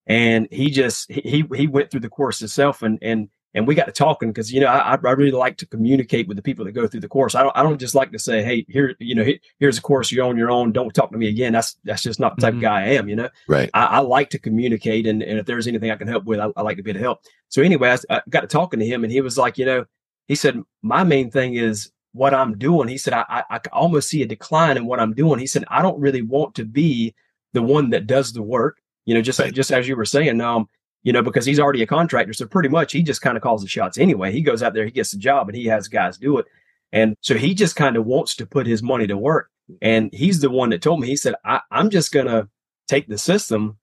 and 0.06 0.48
he 0.52 0.70
just 0.70 1.12
he 1.12 1.44
he 1.54 1.68
went 1.68 1.92
through 1.92 2.02
the 2.02 2.10
course 2.10 2.40
himself, 2.40 2.82
and 2.84 3.00
and 3.02 3.30
and 3.58 3.66
we 3.66 3.74
got 3.74 3.88
to 3.88 3.92
talking 3.92 4.30
because 4.30 4.54
you 4.54 4.62
know 4.62 4.68
I, 4.68 4.94
I 4.94 5.12
really 5.12 5.32
like 5.32 5.58
to 5.58 5.66
communicate 5.66 6.28
with 6.28 6.38
the 6.38 6.44
people 6.44 6.64
that 6.66 6.74
go 6.74 6.86
through 6.88 7.00
the 7.00 7.08
course. 7.08 7.34
I 7.34 7.42
don't 7.42 7.58
I 7.58 7.64
don't 7.64 7.80
just 7.80 7.96
like 7.96 8.12
to 8.12 8.20
say, 8.20 8.44
hey, 8.44 8.66
here 8.70 8.96
you 9.00 9.16
know 9.16 9.26
here's 9.60 9.80
a 9.80 9.82
course 9.82 10.12
you're 10.12 10.26
on 10.26 10.38
your 10.38 10.52
own. 10.52 10.72
Don't 10.72 10.94
talk 10.94 11.12
to 11.12 11.18
me 11.18 11.28
again. 11.28 11.54
That's 11.54 11.76
that's 11.84 12.04
just 12.04 12.20
not 12.20 12.36
the 12.36 12.44
type 12.44 12.52
mm-hmm. 12.52 12.60
of 12.60 12.62
guy 12.62 12.84
I 12.84 12.90
am. 12.90 13.10
You 13.10 13.16
know, 13.16 13.30
right? 13.48 13.70
I, 13.74 13.86
I, 13.86 14.00
like 14.00 14.30
to 14.30 14.40
communicate, 14.40 15.08
and, 15.08 15.24
and 15.24 15.40
if 15.40 15.48
there's 15.48 15.68
anything 15.68 15.90
I 15.90 15.96
can 15.96 16.08
help 16.08 16.26
with, 16.26 16.40
I, 16.40 16.50
I 16.56 16.62
like 16.62 16.78
to 16.78 16.84
be 16.84 16.92
able 16.92 17.00
to 17.00 17.04
help. 17.04 17.22
So 17.50 17.64
anyway, 17.64 17.90
I, 17.90 18.16
I 18.16 18.22
got 18.30 18.42
to 18.42 18.48
talking 18.48 18.80
to 18.80 18.86
him, 18.86 19.04
and 19.04 19.12
he 19.12 19.22
was 19.22 19.40
like, 19.40 19.58
you 19.58 19.66
know, 19.66 19.86
he 20.28 20.36
said 20.36 20.62
my 20.84 21.04
main 21.04 21.32
thing 21.32 21.56
is 21.56 21.92
what 22.12 22.36
I'm 22.36 22.60
doing. 22.60 22.88
He 22.88 23.00
said 23.00 23.14
I, 23.14 23.26
I 23.28 23.44
I 23.50 23.60
almost 23.74 24.08
see 24.08 24.22
a 24.22 24.28
decline 24.28 24.78
in 24.78 24.86
what 24.86 25.00
I'm 25.00 25.16
doing. 25.16 25.40
He 25.40 25.48
said 25.48 25.66
I 25.68 25.82
don't 25.82 26.00
really 26.00 26.22
want 26.22 26.54
to 26.56 26.66
be 26.66 27.16
the 27.54 27.64
one 27.64 27.90
that 27.90 28.06
does 28.06 28.34
the 28.34 28.44
work. 28.44 28.78
You 29.06 29.16
know, 29.16 29.22
just 29.22 29.40
right. 29.40 29.54
just 29.54 29.72
as 29.72 29.88
you 29.88 29.96
were 29.96 30.06
saying, 30.06 30.42
um, 30.42 30.68
you 31.08 31.14
know, 31.14 31.22
because 31.22 31.46
he's 31.46 31.58
already 31.58 31.82
a 31.82 31.88
contractor. 31.88 32.34
So 32.34 32.46
pretty 32.46 32.68
much 32.68 32.92
he 32.92 33.02
just 33.02 33.22
kind 33.22 33.38
of 33.38 33.42
calls 33.42 33.62
the 33.62 33.70
shots 33.70 33.98
anyway. 33.98 34.34
He 34.34 34.42
goes 34.42 34.62
out 34.62 34.74
there, 34.74 34.84
he 34.84 34.92
gets 34.92 35.12
the 35.12 35.18
job, 35.18 35.48
and 35.48 35.58
he 35.58 35.64
has 35.68 35.88
guys 35.88 36.18
do 36.18 36.38
it. 36.38 36.48
And 36.92 37.16
so 37.22 37.36
he 37.36 37.54
just 37.54 37.78
kind 37.78 37.96
of 37.96 38.06
wants 38.06 38.36
to 38.36 38.46
put 38.46 38.68
his 38.68 38.84
money 38.84 39.08
to 39.08 39.16
work. 39.16 39.50
And 39.82 40.10
he's 40.14 40.42
the 40.42 40.50
one 40.50 40.72
that 40.72 40.82
told 40.82 41.00
me, 41.00 41.08
he 41.08 41.16
said, 41.16 41.36
I, 41.46 41.62
am 41.72 41.92
just 41.92 42.12
going 42.12 42.26
to 42.26 42.50
take 42.90 43.08
the 43.08 43.18
system 43.18 43.78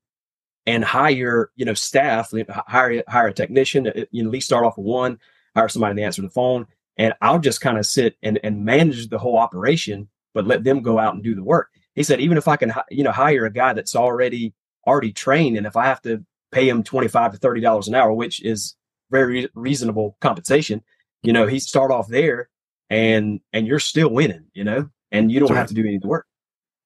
and 0.67 0.85
hire, 0.85 1.51
you 1.57 1.65
know, 1.65 1.73
staff, 1.73 2.31
hire, 2.67 3.03
hire 3.09 3.29
a 3.29 3.33
technician, 3.33 3.87
uh, 3.87 4.05
you 4.11 4.23
know, 4.23 4.29
at 4.29 4.33
least 4.33 4.49
start 4.49 4.67
off 4.67 4.77
with 4.77 4.87
one, 4.87 5.19
hire 5.57 5.71
somebody 5.71 5.95
to 5.95 6.03
answer 6.03 6.21
the 6.21 6.29
phone. 6.29 6.67
And 6.99 7.15
I'll 7.23 7.39
just 7.39 7.63
kind 7.63 7.79
of 7.79 7.87
sit 7.87 8.19
and, 8.23 8.39
and 8.45 8.67
manage 8.67 9.09
the 9.09 9.19
whole 9.19 9.39
operation, 9.39 10.09
but 10.35 10.47
let 10.47 10.63
them 10.63 10.83
go 10.83 10.99
out 10.99 11.15
and 11.15 11.25
do 11.25 11.35
the 11.35 11.43
work. 11.43 11.71
He 11.95 12.03
said, 12.03 12.21
even 12.21 12.37
if 12.37 12.49
I 12.49 12.57
can, 12.57 12.75
you 12.91 13.03
know, 13.03 13.13
hire 13.13 13.47
a 13.47 13.51
guy 13.51 13.73
that's 13.73 13.97
already, 13.97 14.53
already 14.87 15.15
trained. 15.15 15.57
And 15.57 15.67
if 15.67 15.75
I 15.75 15.87
have 15.87 16.03
to 16.03 16.23
pay 16.55 16.69
him 16.69 16.83
25 16.83 17.33
to 17.33 17.39
30 17.39 17.61
dollars 17.61 17.89
an 17.89 17.95
hour 17.95 18.13
which 18.13 18.43
is 18.43 18.77
very 19.11 19.49
reasonable 19.55 20.17
compensation 20.21 20.83
you 21.23 21.33
know 21.33 21.47
he 21.47 21.59
start 21.59 21.91
off 21.91 22.09
there 22.09 22.49
and 22.91 23.41
and 23.53 23.67
you're 23.67 23.79
still 23.79 24.11
winning 24.11 24.45
you 24.55 24.65
know 24.65 24.89
and 25.13 25.31
you 25.31 25.41
don't 25.41 25.55
have 25.55 25.69
to 25.69 25.75
do 25.75 25.83
any 25.83 25.97
of 25.97 26.03
the 26.03 26.09
work 26.09 26.27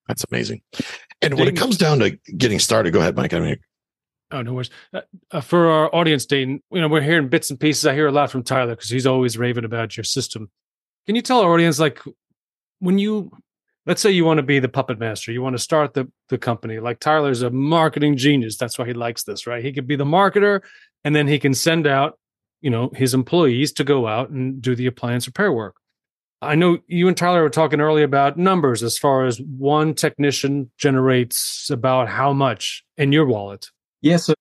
that's 0.07 0.24
amazing 0.31 0.61
and 1.22 1.35
when 1.35 1.48
it 1.48 1.57
comes 1.57 1.76
down 1.76 1.98
to 1.98 2.11
getting 2.37 2.59
started 2.59 2.92
go 2.92 3.00
ahead 3.00 3.16
mike 3.16 3.33
i 3.33 3.40
mean 3.40 3.59
Oh 4.31 4.42
no 4.42 4.52
worries. 4.52 4.70
Uh, 4.92 5.00
uh, 5.31 5.40
for 5.40 5.68
our 5.68 5.94
audience, 5.94 6.26
Dayton, 6.26 6.62
you 6.70 6.81
know 6.81 6.88
we're 6.88 7.00
hearing 7.00 7.28
bits 7.28 7.48
and 7.48 7.59
pieces. 7.59 7.87
I 7.87 7.94
hear 7.94 8.07
a 8.07 8.12
lot 8.12 8.31
from 8.31 8.42
Tyler 8.42 8.74
because 8.74 8.90
he's 8.90 9.07
always 9.07 9.38
raving 9.38 9.64
about 9.64 9.96
your 9.96 10.04
system. 10.04 10.50
Can 11.07 11.16
you 11.16 11.22
tell 11.22 11.40
our 11.40 11.50
audience, 11.54 11.78
like, 11.78 12.02
when 12.81 12.98
you 12.98 13.31
let's 13.88 14.03
say 14.03 14.11
you 14.11 14.24
want 14.24 14.37
to 14.38 14.42
be 14.44 14.61
the 14.61 14.68
puppet 14.68 15.01
master, 15.01 15.33
you 15.33 15.42
want 15.42 15.57
to 15.57 15.62
start 15.62 15.94
the 15.94 16.07
the 16.29 16.38
company. 16.38 16.79
Like 16.79 17.01
Tyler's 17.01 17.42
a 17.42 17.51
marketing 17.51 18.16
genius. 18.16 18.57
That's 18.57 18.79
why 18.79 18.87
he 18.87 18.92
likes 18.92 19.24
this, 19.24 19.46
right? 19.46 19.64
He 19.64 19.72
could 19.72 19.88
be 19.88 19.96
the 19.96 20.05
marketer 20.05 20.61
and 21.03 21.16
then 21.16 21.27
he 21.27 21.38
can 21.40 21.55
send 21.55 21.87
out, 21.87 22.18
you 22.61 22.70
know, 22.70 22.90
his 22.94 23.14
employees 23.14 23.72
to 23.72 23.85
go 23.85 24.07
out 24.07 24.29
and 24.29 24.62
do 24.62 24.77
the 24.77 24.87
appliance 24.87 25.27
repair 25.27 25.53
work. 25.53 25.77
I 26.40 26.55
know 26.55 26.79
you 26.87 27.09
and 27.09 27.16
Tyler 27.16 27.42
were 27.42 27.51
talking 27.51 27.81
earlier 27.81 28.05
about 28.05 28.37
numbers 28.37 28.85
as 28.85 28.96
far 28.96 29.27
as 29.27 29.40
one 29.40 29.94
technician 29.94 30.70
generates 30.79 31.68
about 31.68 32.09
how 32.09 32.33
much 32.33 32.85
in 32.96 33.11
your 33.11 33.27
wallet. 33.27 33.70
Yeah, 34.03 34.18
so 34.18 34.35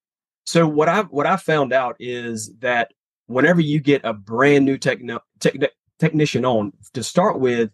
so 0.46 0.68
what 0.68 0.90
I 0.90 1.02
what 1.04 1.26
I 1.26 1.38
found 1.38 1.74
out 1.74 1.96
is 2.00 2.54
that 2.60 2.92
whenever 3.26 3.62
you 3.62 3.80
get 3.80 4.02
a 4.04 4.14
brand 4.14 4.66
new 4.66 4.78
techni- 4.78 5.20
techni- 5.40 5.70
technician 6.00 6.46
on 6.46 6.74
to 6.94 7.04
start 7.04 7.40
with, 7.40 7.72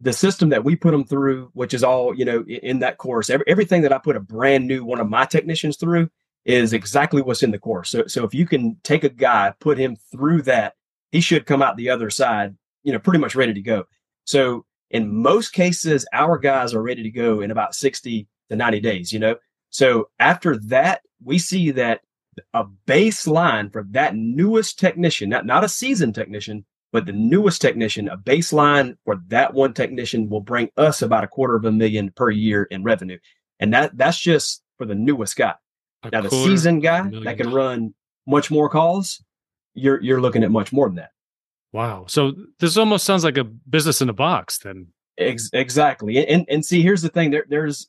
the 0.00 0.12
system 0.12 0.50
that 0.50 0.64
we 0.64 0.76
put 0.76 0.92
them 0.92 1.04
through, 1.04 1.50
which 1.54 1.74
is 1.74 1.82
all 1.82 2.14
you 2.14 2.24
know 2.24 2.44
in 2.44 2.80
that 2.80 2.98
course, 2.98 3.30
every, 3.30 3.44
everything 3.46 3.82
that 3.82 3.92
I 3.92 3.98
put 3.98 4.16
a 4.16 4.20
brand 4.20 4.66
new 4.66 4.84
one 4.84 5.00
of 5.00 5.08
my 5.08 5.24
technicians 5.24 5.76
through 5.76 6.10
is 6.44 6.72
exactly 6.72 7.20
what's 7.20 7.42
in 7.42 7.50
the 7.50 7.58
course. 7.58 7.90
So 7.90 8.06
so 8.06 8.24
if 8.24 8.34
you 8.34 8.46
can 8.46 8.76
take 8.82 9.04
a 9.04 9.08
guy, 9.08 9.52
put 9.60 9.78
him 9.78 9.96
through 10.12 10.42
that, 10.42 10.74
he 11.12 11.20
should 11.20 11.46
come 11.46 11.62
out 11.62 11.76
the 11.76 11.90
other 11.90 12.10
side 12.10 12.56
you 12.88 12.92
know, 12.92 12.98
pretty 12.98 13.18
much 13.18 13.34
ready 13.34 13.52
to 13.52 13.60
go. 13.60 13.84
So 14.24 14.64
in 14.90 15.14
most 15.14 15.52
cases, 15.52 16.06
our 16.12 16.38
guys 16.38 16.72
are 16.72 16.82
ready 16.82 17.02
to 17.02 17.10
go 17.10 17.42
in 17.42 17.50
about 17.50 17.74
60 17.74 18.26
to 18.48 18.56
90 18.56 18.80
days, 18.80 19.12
you 19.12 19.18
know? 19.18 19.36
So 19.68 20.08
after 20.18 20.56
that, 20.68 21.02
we 21.22 21.38
see 21.38 21.72
that 21.72 22.00
a 22.54 22.64
baseline 22.86 23.70
for 23.70 23.84
that 23.90 24.16
newest 24.16 24.78
technician, 24.78 25.28
not, 25.28 25.44
not 25.44 25.64
a 25.64 25.68
seasoned 25.68 26.14
technician, 26.14 26.64
but 26.92 27.06
the 27.06 27.12
newest 27.12 27.60
technician, 27.60 28.08
a 28.08 28.16
baseline 28.16 28.96
for 29.04 29.20
that 29.28 29.52
one 29.52 29.74
technician 29.74 30.28
will 30.28 30.40
bring 30.40 30.70
us 30.76 31.02
about 31.02 31.24
a 31.24 31.28
quarter 31.28 31.56
of 31.56 31.64
a 31.64 31.72
million 31.72 32.10
per 32.10 32.30
year 32.30 32.64
in 32.64 32.82
revenue. 32.82 33.18
And 33.60 33.74
that 33.74 33.96
that's 33.96 34.18
just 34.18 34.62
for 34.78 34.86
the 34.86 34.94
newest 34.94 35.36
guy. 35.36 35.54
A 36.02 36.10
now 36.10 36.20
the 36.22 36.30
seasoned 36.30 36.82
guy 36.82 37.02
that 37.24 37.36
can 37.36 37.52
run 37.52 37.94
much 38.26 38.50
more 38.50 38.68
calls, 38.68 39.22
you're 39.74 40.00
you're 40.02 40.20
looking 40.20 40.44
at 40.44 40.50
much 40.50 40.72
more 40.72 40.88
than 40.88 40.96
that. 40.96 41.10
Wow. 41.72 42.06
So 42.08 42.32
this 42.60 42.76
almost 42.76 43.04
sounds 43.04 43.24
like 43.24 43.36
a 43.36 43.44
business 43.44 44.00
in 44.00 44.08
a 44.08 44.14
box 44.14 44.58
then. 44.58 44.88
Ex- 45.18 45.50
exactly. 45.52 46.26
And 46.26 46.46
and 46.48 46.64
see 46.64 46.82
here's 46.82 47.02
the 47.02 47.08
thing 47.08 47.30
there 47.30 47.44
there's 47.48 47.88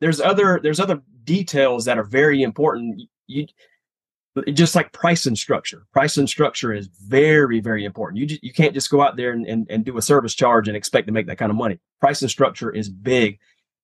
there's 0.00 0.20
other 0.20 0.60
there's 0.62 0.80
other 0.80 1.00
details 1.24 1.84
that 1.86 1.98
are 1.98 2.04
very 2.04 2.42
important. 2.42 3.00
You 3.26 3.46
just 4.52 4.74
like 4.74 4.92
price 4.92 5.26
and 5.26 5.38
structure. 5.38 5.86
Price 5.92 6.16
and 6.16 6.28
structure 6.28 6.72
is 6.72 6.88
very 6.88 7.60
very 7.60 7.84
important. 7.84 8.18
You 8.18 8.26
just, 8.26 8.44
you 8.44 8.52
can't 8.52 8.74
just 8.74 8.90
go 8.90 9.00
out 9.00 9.16
there 9.16 9.32
and, 9.32 9.46
and 9.46 9.66
and 9.70 9.84
do 9.84 9.96
a 9.98 10.02
service 10.02 10.34
charge 10.34 10.68
and 10.68 10.76
expect 10.76 11.06
to 11.06 11.12
make 11.12 11.26
that 11.26 11.38
kind 11.38 11.50
of 11.50 11.56
money. 11.56 11.78
Price 12.00 12.22
and 12.22 12.30
structure 12.30 12.70
is 12.70 12.88
big 12.88 13.38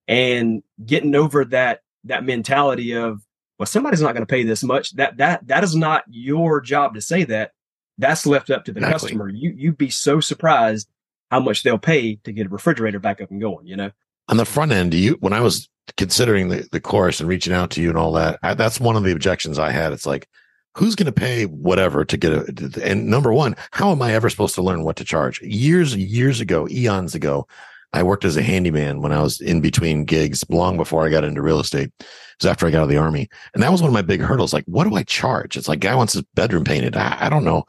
and 0.08 0.62
getting 0.84 1.14
over 1.14 1.44
that 1.46 1.80
that 2.04 2.24
mentality 2.24 2.92
of 2.94 3.22
well 3.58 3.66
somebody's 3.66 4.02
not 4.02 4.12
going 4.14 4.26
to 4.26 4.30
pay 4.30 4.42
this 4.42 4.62
much 4.62 4.94
that 4.96 5.16
that 5.18 5.46
that 5.46 5.64
is 5.64 5.76
not 5.76 6.04
your 6.08 6.60
job 6.60 6.94
to 6.94 7.00
say 7.00 7.24
that 7.24 7.52
that's 7.98 8.26
left 8.26 8.50
up 8.50 8.64
to 8.64 8.72
the 8.72 8.80
exactly. 8.80 9.08
customer. 9.10 9.28
You 9.28 9.54
you'd 9.56 9.78
be 9.78 9.90
so 9.90 10.20
surprised 10.20 10.88
how 11.30 11.40
much 11.40 11.62
they'll 11.62 11.78
pay 11.78 12.16
to 12.16 12.32
get 12.32 12.46
a 12.46 12.50
refrigerator 12.50 12.98
back 12.98 13.20
up 13.20 13.30
and 13.30 13.40
going. 13.40 13.66
You 13.66 13.76
know, 13.76 13.90
on 14.28 14.36
the 14.36 14.44
front 14.44 14.72
end, 14.72 14.94
you 14.94 15.16
when 15.20 15.32
I 15.32 15.40
was 15.40 15.68
considering 15.96 16.48
the 16.48 16.68
the 16.72 16.80
course 16.80 17.20
and 17.20 17.28
reaching 17.28 17.52
out 17.52 17.70
to 17.72 17.82
you 17.82 17.88
and 17.88 17.98
all 17.98 18.12
that, 18.12 18.38
I, 18.42 18.54
that's 18.54 18.80
one 18.80 18.96
of 18.96 19.04
the 19.04 19.12
objections 19.12 19.58
I 19.58 19.70
had. 19.70 19.92
It's 19.92 20.06
like, 20.06 20.28
who's 20.76 20.94
going 20.94 21.06
to 21.06 21.12
pay 21.12 21.44
whatever 21.46 22.04
to 22.04 22.16
get 22.16 22.32
a? 22.32 22.82
And 22.82 23.06
number 23.06 23.32
one, 23.32 23.56
how 23.72 23.90
am 23.90 24.02
I 24.02 24.14
ever 24.14 24.30
supposed 24.30 24.54
to 24.56 24.62
learn 24.62 24.84
what 24.84 24.96
to 24.96 25.04
charge? 25.04 25.40
Years 25.42 25.94
years 25.96 26.40
ago, 26.40 26.66
eons 26.70 27.14
ago, 27.14 27.46
I 27.92 28.02
worked 28.02 28.24
as 28.24 28.36
a 28.36 28.42
handyman 28.42 29.02
when 29.02 29.12
I 29.12 29.20
was 29.20 29.40
in 29.40 29.60
between 29.60 30.04
gigs, 30.04 30.44
long 30.48 30.76
before 30.76 31.04
I 31.04 31.10
got 31.10 31.24
into 31.24 31.42
real 31.42 31.60
estate. 31.60 31.90
It 31.98 32.06
was 32.40 32.46
after 32.46 32.66
I 32.66 32.70
got 32.70 32.78
out 32.78 32.84
of 32.84 32.88
the 32.88 32.96
army. 32.96 33.28
And 33.52 33.62
that 33.62 33.70
was 33.70 33.82
one 33.82 33.88
of 33.88 33.94
my 33.94 34.02
big 34.02 34.22
hurdles. 34.22 34.54
Like, 34.54 34.64
what 34.64 34.88
do 34.88 34.96
I 34.96 35.02
charge? 35.02 35.56
It's 35.56 35.68
like, 35.68 35.80
guy 35.80 35.94
wants 35.94 36.14
his 36.14 36.22
bedroom 36.34 36.64
painted. 36.64 36.96
I, 36.96 37.16
I 37.20 37.28
don't 37.28 37.44
know. 37.44 37.64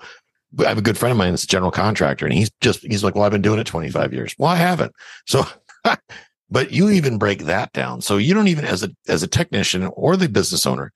I 0.60 0.70
have 0.70 0.78
a 0.78 0.84
good 0.84 0.98
friend 0.98 1.12
of 1.12 1.18
mine 1.18 1.32
that's 1.32 1.44
a 1.44 1.48
general 1.48 1.72
contractor, 1.72 2.26
and 2.26 2.34
he's 2.34 2.52
just, 2.62 2.84
he's 2.84 3.04
like, 3.04 3.16
well, 3.16 3.24
I've 3.24 3.32
been 3.32 3.42
doing 3.42 3.60
it 3.60 3.66
25 3.66 4.13
years. 4.13 4.36
Well, 4.38 4.52
I 4.52 4.56
haven't. 4.56 4.94
So, 5.26 5.44
but 6.50 6.72
you 6.72 6.89
even 6.89 7.18
break 7.18 7.46
that 7.46 7.74
down. 7.74 8.02
So 8.02 8.18
you 8.18 8.34
don't 8.34 8.48
even, 8.48 8.63
as 8.63 8.84
a, 8.84 8.92
as 9.08 9.24
a 9.24 9.28
technician 9.28 9.89
or 9.96 10.16
the 10.16 10.30
business 10.30 10.66
owner, 10.66 10.94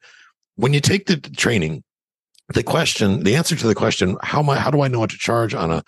when 0.56 0.74
you 0.74 0.80
take 0.80 1.08
the 1.08 1.18
training, 1.18 1.84
the 2.54 2.64
question, 2.64 3.24
the 3.24 3.36
answer 3.36 3.56
to 3.56 3.68
the 3.68 3.76
question, 3.76 4.18
how 4.22 4.42
I, 4.44 4.58
how 4.58 4.72
do 4.72 4.82
I 4.82 4.88
know 4.88 5.00
what 5.00 5.10
to 5.12 5.18
charge 5.18 5.54
on 5.54 5.72
a 5.72 5.84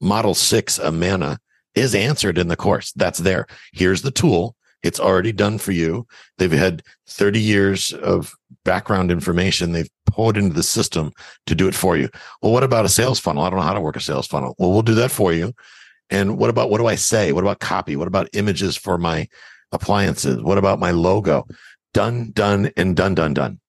model 0.00 0.34
six 0.34 0.78
Amana 0.78 1.38
is 1.74 1.94
answered 1.94 2.38
in 2.38 2.48
the 2.48 2.56
course. 2.56 2.92
That's 2.92 3.18
there. 3.18 3.46
Here's 3.72 4.02
the 4.02 4.10
tool. 4.10 4.54
It's 4.82 5.00
already 5.00 5.32
done 5.32 5.58
for 5.58 5.72
you. 5.72 6.06
They've 6.38 6.52
had 6.52 6.82
30 7.08 7.40
years 7.40 7.92
of 7.92 8.34
background 8.64 9.10
information 9.10 9.72
they've 9.72 9.90
pulled 10.06 10.36
into 10.36 10.54
the 10.54 10.62
system 10.62 11.12
to 11.46 11.54
do 11.54 11.66
it 11.66 11.74
for 11.74 11.96
you. 11.96 12.08
Well, 12.42 12.52
what 12.52 12.62
about 12.62 12.84
a 12.84 12.90
sales 12.90 13.18
funnel? 13.18 13.42
I 13.42 13.50
don't 13.50 13.58
know 13.58 13.64
how 13.64 13.74
to 13.74 13.80
work 13.80 13.96
a 13.96 14.00
sales 14.00 14.26
funnel. 14.26 14.54
Well, 14.58 14.72
we'll 14.72 14.82
do 14.82 14.94
that 14.94 15.10
for 15.10 15.32
you. 15.32 15.52
And 16.10 16.38
what 16.38 16.50
about 16.50 16.70
what 16.70 16.78
do 16.78 16.86
I 16.86 16.96
say? 16.96 17.32
What 17.32 17.42
about 17.42 17.60
copy? 17.60 17.96
What 17.96 18.08
about 18.08 18.28
images 18.34 18.76
for 18.76 18.98
my 18.98 19.26
appliances? 19.72 20.42
What 20.42 20.58
about 20.58 20.78
my 20.78 20.90
logo? 20.90 21.46
Done, 21.94 22.30
done, 22.32 22.70
and 22.76 22.94
done, 22.94 23.14
done, 23.14 23.34
done 23.34 23.60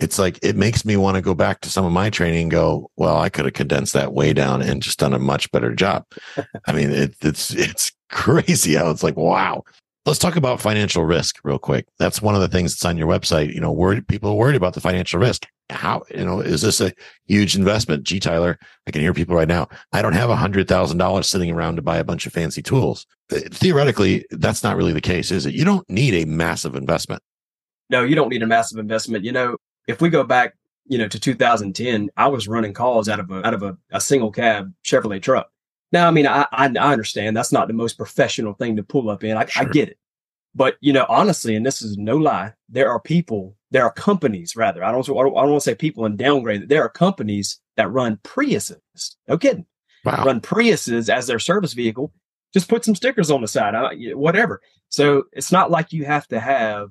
it's 0.00 0.18
like 0.18 0.38
it 0.42 0.56
makes 0.56 0.84
me 0.84 0.96
want 0.96 1.16
to 1.16 1.22
go 1.22 1.34
back 1.34 1.60
to 1.60 1.70
some 1.70 1.84
of 1.84 1.92
my 1.92 2.08
training 2.10 2.42
and 2.42 2.50
go, 2.50 2.90
well, 2.96 3.18
I 3.18 3.28
could 3.28 3.44
have 3.44 3.54
condensed 3.54 3.94
that 3.94 4.12
way 4.12 4.32
down 4.32 4.62
and 4.62 4.82
just 4.82 4.98
done 4.98 5.12
a 5.12 5.18
much 5.18 5.50
better 5.50 5.74
job. 5.74 6.04
I 6.66 6.72
mean, 6.72 6.90
it, 6.90 7.14
it's 7.20 7.52
it's 7.52 7.92
crazy 8.10 8.74
how 8.74 8.90
it's 8.90 9.02
like, 9.02 9.16
wow. 9.16 9.64
Let's 10.06 10.20
talk 10.20 10.36
about 10.36 10.60
financial 10.60 11.04
risk 11.04 11.38
real 11.44 11.58
quick. 11.58 11.86
That's 11.98 12.22
one 12.22 12.34
of 12.34 12.40
the 12.40 12.48
things 12.48 12.72
that's 12.72 12.84
on 12.86 12.96
your 12.96 13.08
website. 13.08 13.52
You 13.52 13.60
know, 13.60 13.70
worried 13.70 14.08
people 14.08 14.30
are 14.30 14.36
worried 14.36 14.56
about 14.56 14.72
the 14.72 14.80
financial 14.80 15.20
risk. 15.20 15.46
How 15.68 16.02
you 16.10 16.24
know 16.24 16.40
is 16.40 16.62
this 16.62 16.80
a 16.80 16.94
huge 17.26 17.56
investment? 17.56 18.04
Gee, 18.04 18.20
Tyler, 18.20 18.58
I 18.86 18.90
can 18.90 19.02
hear 19.02 19.12
people 19.12 19.34
right 19.34 19.48
now. 19.48 19.68
I 19.92 20.00
don't 20.00 20.14
have 20.14 20.30
a 20.30 20.36
hundred 20.36 20.66
thousand 20.66 20.96
dollars 20.96 21.28
sitting 21.28 21.50
around 21.50 21.76
to 21.76 21.82
buy 21.82 21.98
a 21.98 22.04
bunch 22.04 22.26
of 22.26 22.32
fancy 22.32 22.62
tools. 22.62 23.06
Uh, 23.30 23.40
theoretically, 23.50 24.24
that's 24.30 24.62
not 24.62 24.78
really 24.78 24.94
the 24.94 25.02
case, 25.02 25.30
is 25.30 25.44
it? 25.44 25.54
You 25.54 25.66
don't 25.66 25.88
need 25.90 26.14
a 26.14 26.24
massive 26.24 26.74
investment. 26.74 27.22
No, 27.90 28.02
you 28.02 28.14
don't 28.14 28.30
need 28.30 28.42
a 28.42 28.46
massive 28.46 28.78
investment. 28.78 29.24
You 29.24 29.32
know, 29.32 29.58
if 29.88 30.00
we 30.00 30.10
go 30.10 30.22
back, 30.22 30.54
you 30.86 30.98
know, 30.98 31.08
to 31.08 31.18
2010, 31.18 32.10
I 32.16 32.28
was 32.28 32.46
running 32.46 32.74
calls 32.74 33.08
out 33.08 33.18
of 33.18 33.30
a 33.30 33.44
out 33.44 33.54
of 33.54 33.62
a, 33.64 33.76
a 33.90 34.00
single 34.00 34.30
cab 34.30 34.72
Chevrolet 34.84 35.20
truck. 35.20 35.50
Now, 35.90 36.06
I 36.06 36.10
mean, 36.10 36.26
I, 36.26 36.46
I, 36.52 36.66
I 36.66 36.92
understand 36.92 37.36
that's 37.36 37.52
not 37.52 37.66
the 37.66 37.74
most 37.74 37.96
professional 37.96 38.52
thing 38.52 38.76
to 38.76 38.82
pull 38.82 39.08
up 39.08 39.24
in. 39.24 39.36
I, 39.36 39.46
sure. 39.46 39.66
I 39.66 39.70
get 39.70 39.88
it, 39.88 39.98
but 40.54 40.76
you 40.80 40.92
know, 40.92 41.06
honestly, 41.08 41.56
and 41.56 41.64
this 41.64 41.82
is 41.82 41.96
no 41.96 42.16
lie, 42.16 42.52
there 42.68 42.90
are 42.90 43.00
people, 43.00 43.56
there 43.70 43.84
are 43.84 43.92
companies 43.92 44.54
rather. 44.54 44.84
I 44.84 44.92
don't, 44.92 45.08
I 45.08 45.12
don't, 45.12 45.36
I 45.36 45.40
don't 45.40 45.50
want 45.50 45.62
to 45.62 45.70
say 45.70 45.74
people 45.74 46.04
and 46.04 46.18
downgrade. 46.18 46.68
There 46.68 46.82
are 46.82 46.90
companies 46.90 47.58
that 47.76 47.90
run 47.90 48.18
Priuses. 48.18 49.16
No 49.26 49.38
kidding. 49.38 49.66
Wow. 50.04 50.24
Run 50.24 50.40
Priuses 50.40 51.08
as 51.08 51.26
their 51.26 51.38
service 51.38 51.72
vehicle. 51.72 52.12
Just 52.52 52.68
put 52.68 52.84
some 52.84 52.94
stickers 52.94 53.30
on 53.30 53.40
the 53.40 53.48
side, 53.48 53.74
whatever. 54.14 54.60
So 54.88 55.24
it's 55.32 55.52
not 55.52 55.70
like 55.70 55.92
you 55.92 56.04
have 56.06 56.26
to 56.28 56.40
have 56.40 56.90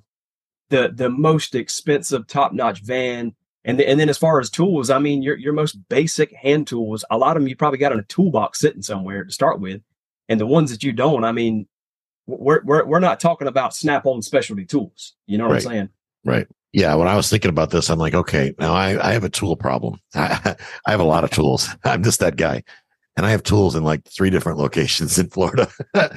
the 0.70 0.92
the 0.94 1.10
most 1.10 1.56
expensive 1.56 2.28
top 2.28 2.54
notch 2.54 2.82
van. 2.82 3.36
And, 3.66 3.78
the, 3.78 3.90
and 3.90 4.00
then 4.00 4.08
as 4.08 4.18
far 4.18 4.40
as 4.40 4.50
tools, 4.50 4.90
I 4.90 4.98
mean, 5.00 5.22
your 5.22 5.36
your 5.38 5.52
most 5.52 5.74
basic 5.90 6.34
hand 6.34 6.68
tools, 6.68 7.04
a 7.12 7.18
lot 7.18 7.36
of 7.36 7.44
them 7.44 7.50
you 7.50 7.56
probably 7.56 7.80
got 7.80 7.92
in 7.92 8.00
a 8.00 8.04
toolbox 8.04 8.60
sitting 8.60 8.82
somewhere 8.82 9.26
to 9.26 9.32
start 9.32 9.60
with, 9.60 9.82
and 10.30 10.40
the 10.40 10.46
ones 10.46 10.72
that 10.72 10.84
you 10.84 10.94
don't, 10.94 11.26
I 11.26 11.34
mean, 11.34 11.68
we're 12.28 12.62
we're 12.64 12.86
we're 12.86 13.00
not 13.00 13.20
talking 13.20 13.48
about 13.48 13.76
snap 13.76 14.06
on 14.06 14.22
specialty 14.22 14.66
tools. 14.66 15.16
You 15.26 15.38
know 15.38 15.46
what 15.46 15.54
right. 15.54 15.66
I'm 15.66 15.72
saying? 15.72 15.90
Right. 16.24 16.48
Yeah. 16.74 16.94
When 16.96 17.08
I 17.08 17.16
was 17.16 17.30
thinking 17.30 17.50
about 17.50 17.72
this, 17.72 17.90
I'm 17.90 18.00
like, 18.00 18.14
okay, 18.14 18.54
now 18.60 18.74
I, 18.74 19.10
I 19.10 19.14
have 19.14 19.24
a 19.24 19.30
tool 19.30 19.56
problem. 19.56 20.00
I, 20.16 20.56
I 20.86 20.92
have 20.92 21.00
a 21.00 21.06
lot 21.06 21.24
of 21.24 21.32
tools. 21.32 21.70
I'm 21.84 22.04
just 22.04 22.20
that 22.20 22.36
guy. 22.36 22.64
And 23.16 23.26
I 23.26 23.32
have 23.32 23.44
tools 23.44 23.76
in 23.76 23.84
like 23.84 24.06
three 24.06 24.30
different 24.30 24.60
locations 24.60 25.18
in 25.18 25.30
Florida. 25.30 25.70
and 25.96 26.12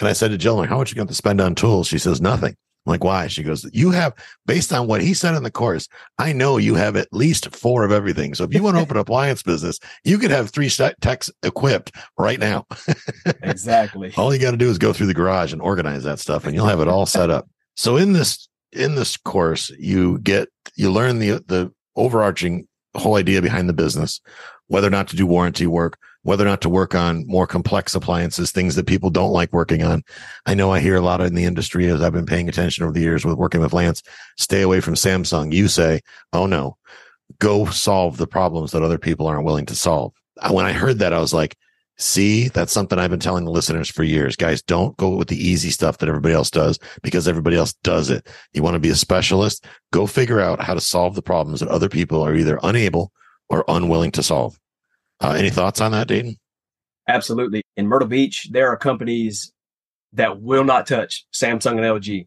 I 0.00 0.12
said 0.12 0.32
to 0.32 0.36
Jill, 0.36 0.56
like, 0.56 0.68
how 0.68 0.76
much 0.76 0.90
you 0.90 0.96
got 0.96 1.08
to 1.08 1.14
spend 1.14 1.40
on 1.40 1.54
tools? 1.54 1.86
She 1.86 1.98
says, 1.98 2.20
nothing. 2.20 2.56
I'm 2.84 2.90
like, 2.90 3.04
why? 3.04 3.28
She 3.28 3.42
goes, 3.42 3.68
you 3.72 3.90
have, 3.92 4.12
based 4.44 4.72
on 4.72 4.88
what 4.88 5.02
he 5.02 5.14
said 5.14 5.34
in 5.34 5.44
the 5.44 5.50
course, 5.50 5.88
I 6.18 6.32
know 6.32 6.56
you 6.56 6.74
have 6.74 6.96
at 6.96 7.12
least 7.12 7.54
four 7.54 7.84
of 7.84 7.92
everything. 7.92 8.34
So 8.34 8.44
if 8.44 8.52
you 8.52 8.62
want 8.62 8.76
to 8.76 8.82
open 8.82 8.96
an 8.96 9.02
appliance 9.02 9.42
business, 9.42 9.78
you 10.04 10.18
could 10.18 10.32
have 10.32 10.50
three 10.50 10.68
techs 10.68 11.30
equipped 11.42 11.92
right 12.18 12.40
now. 12.40 12.66
exactly. 13.42 14.12
all 14.16 14.34
you 14.34 14.40
got 14.40 14.50
to 14.50 14.56
do 14.56 14.68
is 14.68 14.78
go 14.78 14.92
through 14.92 15.06
the 15.06 15.14
garage 15.14 15.52
and 15.52 15.62
organize 15.62 16.02
that 16.04 16.18
stuff 16.18 16.44
and 16.44 16.54
you'll 16.54 16.66
have 16.66 16.80
it 16.80 16.88
all 16.88 17.06
set 17.06 17.30
up. 17.30 17.48
So 17.76 17.96
in 17.96 18.12
this, 18.12 18.48
in 18.72 18.96
this 18.96 19.16
course, 19.16 19.70
you 19.78 20.18
get, 20.18 20.48
you 20.74 20.90
learn 20.90 21.20
the, 21.20 21.42
the 21.46 21.72
overarching 21.94 22.66
whole 22.94 23.14
idea 23.14 23.40
behind 23.42 23.68
the 23.68 23.74
business, 23.74 24.20
whether 24.66 24.88
or 24.88 24.90
not 24.90 25.08
to 25.08 25.16
do 25.16 25.26
warranty 25.26 25.66
work, 25.66 25.98
whether 26.22 26.44
or 26.44 26.48
not 26.48 26.60
to 26.62 26.68
work 26.68 26.94
on 26.94 27.26
more 27.26 27.46
complex 27.46 27.94
appliances, 27.94 28.50
things 28.50 28.76
that 28.76 28.86
people 28.86 29.10
don't 29.10 29.32
like 29.32 29.52
working 29.52 29.82
on. 29.82 30.02
I 30.46 30.54
know 30.54 30.72
I 30.72 30.80
hear 30.80 30.96
a 30.96 31.00
lot 31.00 31.20
in 31.20 31.34
the 31.34 31.44
industry 31.44 31.88
as 31.88 32.00
I've 32.00 32.12
been 32.12 32.26
paying 32.26 32.48
attention 32.48 32.84
over 32.84 32.92
the 32.92 33.00
years 33.00 33.24
with 33.24 33.36
working 33.36 33.60
with 33.60 33.72
Lance, 33.72 34.02
stay 34.38 34.62
away 34.62 34.80
from 34.80 34.94
Samsung. 34.94 35.52
You 35.52 35.68
say, 35.68 36.00
Oh 36.32 36.46
no, 36.46 36.76
go 37.38 37.66
solve 37.66 38.16
the 38.16 38.26
problems 38.26 38.72
that 38.72 38.82
other 38.82 38.98
people 38.98 39.26
aren't 39.26 39.44
willing 39.44 39.66
to 39.66 39.74
solve. 39.74 40.12
When 40.50 40.64
I 40.64 40.72
heard 40.72 40.98
that, 41.00 41.12
I 41.12 41.18
was 41.18 41.34
like, 41.34 41.56
See, 41.98 42.48
that's 42.48 42.72
something 42.72 42.98
I've 42.98 43.10
been 43.10 43.20
telling 43.20 43.44
the 43.44 43.50
listeners 43.50 43.88
for 43.90 44.02
years. 44.02 44.34
Guys, 44.34 44.62
don't 44.62 44.96
go 44.96 45.10
with 45.10 45.28
the 45.28 45.36
easy 45.36 45.70
stuff 45.70 45.98
that 45.98 46.08
everybody 46.08 46.34
else 46.34 46.50
does 46.50 46.78
because 47.02 47.28
everybody 47.28 47.56
else 47.56 47.74
does 47.84 48.10
it. 48.10 48.26
You 48.54 48.62
want 48.62 48.74
to 48.74 48.80
be 48.80 48.88
a 48.88 48.94
specialist? 48.94 49.66
Go 49.92 50.06
figure 50.06 50.40
out 50.40 50.60
how 50.60 50.74
to 50.74 50.80
solve 50.80 51.14
the 51.14 51.22
problems 51.22 51.60
that 51.60 51.68
other 51.68 51.88
people 51.88 52.22
are 52.22 52.34
either 52.34 52.58
unable 52.62 53.12
or 53.50 53.64
unwilling 53.68 54.10
to 54.12 54.22
solve. 54.22 54.58
Uh, 55.22 55.32
any 55.32 55.50
thoughts 55.50 55.80
on 55.80 55.92
that, 55.92 56.08
Dayton? 56.08 56.36
Absolutely. 57.08 57.62
In 57.76 57.86
Myrtle 57.86 58.08
Beach, 58.08 58.48
there 58.50 58.68
are 58.68 58.76
companies 58.76 59.52
that 60.12 60.40
will 60.40 60.64
not 60.64 60.86
touch 60.86 61.26
Samsung 61.32 61.72
and 61.72 61.80
LG. 61.80 62.26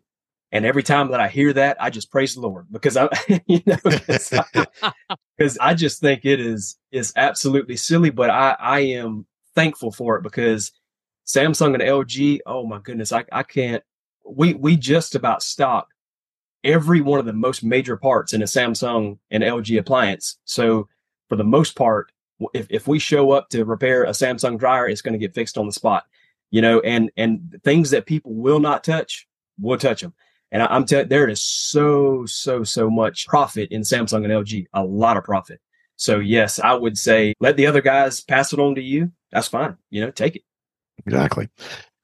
And 0.51 0.65
every 0.65 0.83
time 0.83 1.11
that 1.11 1.19
I 1.19 1.27
hear 1.27 1.51
that, 1.53 1.75
I 1.81 1.89
just 1.89 2.09
praise 2.09 2.35
the 2.35 2.41
Lord 2.41 2.67
because 2.71 2.95
I, 2.95 3.09
you 3.47 3.61
know, 3.65 3.77
because 3.83 5.57
I 5.61 5.73
just 5.73 5.99
think 5.99 6.23
it 6.23 6.39
is 6.39 6.77
is 6.91 7.11
absolutely 7.17 7.75
silly. 7.75 8.09
But 8.09 8.29
I 8.29 8.55
I 8.57 8.79
am 8.79 9.25
thankful 9.53 9.91
for 9.91 10.15
it 10.15 10.23
because 10.23 10.71
Samsung 11.27 11.73
and 11.73 11.83
LG, 11.83 12.39
oh 12.45 12.65
my 12.65 12.79
goodness, 12.79 13.11
I 13.11 13.25
I 13.31 13.43
can't. 13.43 13.83
We 14.25 14.53
we 14.53 14.77
just 14.77 15.15
about 15.15 15.43
stock 15.43 15.87
every 16.63 17.01
one 17.01 17.19
of 17.19 17.25
the 17.25 17.33
most 17.33 17.63
major 17.63 17.97
parts 17.97 18.33
in 18.33 18.41
a 18.41 18.45
Samsung 18.45 19.19
and 19.29 19.43
LG 19.43 19.77
appliance. 19.77 20.37
So 20.45 20.87
for 21.27 21.35
the 21.35 21.43
most 21.43 21.75
part, 21.75 22.11
if 22.53 22.67
if 22.69 22.87
we 22.87 22.99
show 22.99 23.31
up 23.31 23.49
to 23.49 23.65
repair 23.65 24.03
a 24.03 24.09
Samsung 24.09 24.59
dryer, 24.59 24.87
it's 24.87 25.01
going 25.01 25.13
to 25.13 25.19
get 25.19 25.33
fixed 25.33 25.57
on 25.57 25.65
the 25.65 25.71
spot. 25.71 26.03
You 26.51 26.61
know, 26.61 26.79
and 26.81 27.11
and 27.17 27.59
things 27.63 27.91
that 27.91 28.05
people 28.05 28.33
will 28.33 28.59
not 28.59 28.83
touch, 28.83 29.27
we'll 29.59 29.77
touch 29.77 30.01
them. 30.01 30.13
And 30.51 30.63
I, 30.63 30.75
am 30.75 30.85
telling 30.85 31.09
there 31.09 31.27
is 31.27 31.43
so, 31.43 32.25
so, 32.27 32.63
so 32.63 32.89
much 32.89 33.27
profit 33.27 33.69
in 33.71 33.81
Samsung 33.81 34.23
and 34.23 34.27
LG, 34.27 34.67
a 34.73 34.83
lot 34.83 35.17
of 35.17 35.23
profit. 35.23 35.59
So 35.97 36.19
yes, 36.19 36.59
I 36.59 36.73
would 36.73 36.97
say 36.97 37.33
let 37.39 37.57
the 37.57 37.67
other 37.67 37.81
guys 37.81 38.21
pass 38.21 38.53
it 38.53 38.59
on 38.59 38.75
to 38.75 38.81
you. 38.81 39.11
That's 39.31 39.47
fine. 39.47 39.75
You 39.89 40.01
know, 40.01 40.11
take 40.11 40.37
it. 40.37 40.43
Exactly. 41.05 41.49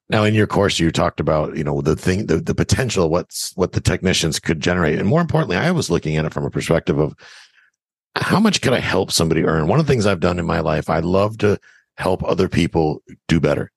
Now, 0.09 0.25
in 0.25 0.33
your 0.33 0.47
course, 0.47 0.79
you 0.79 0.91
talked 0.91 1.21
about 1.21 1.55
you 1.55 1.63
know 1.63 1.81
the 1.81 1.95
thing, 1.95 2.25
the, 2.25 2.41
the 2.41 2.53
potential, 2.53 3.09
what's 3.09 3.55
what 3.55 3.71
the 3.71 3.79
technicians 3.79 4.39
could 4.39 4.59
generate, 4.59 4.99
and 4.99 5.07
more 5.07 5.21
importantly, 5.21 5.55
I 5.55 5.71
was 5.71 5.89
looking 5.89 6.17
at 6.17 6.25
it 6.25 6.33
from 6.33 6.43
a 6.43 6.49
perspective 6.49 6.99
of 6.99 7.15
how 8.15 8.39
much 8.39 8.61
could 8.61 8.73
I 8.73 8.79
help 8.79 9.11
somebody 9.11 9.45
earn. 9.45 9.67
One 9.67 9.79
of 9.79 9.85
the 9.85 9.91
things 9.91 10.05
I've 10.05 10.19
done 10.19 10.39
in 10.39 10.45
my 10.45 10.59
life, 10.59 10.89
I 10.89 10.99
love 10.99 11.37
to 11.39 11.59
help 11.97 12.23
other 12.23 12.49
people 12.49 13.01
do 13.27 13.39
better. 13.39 13.71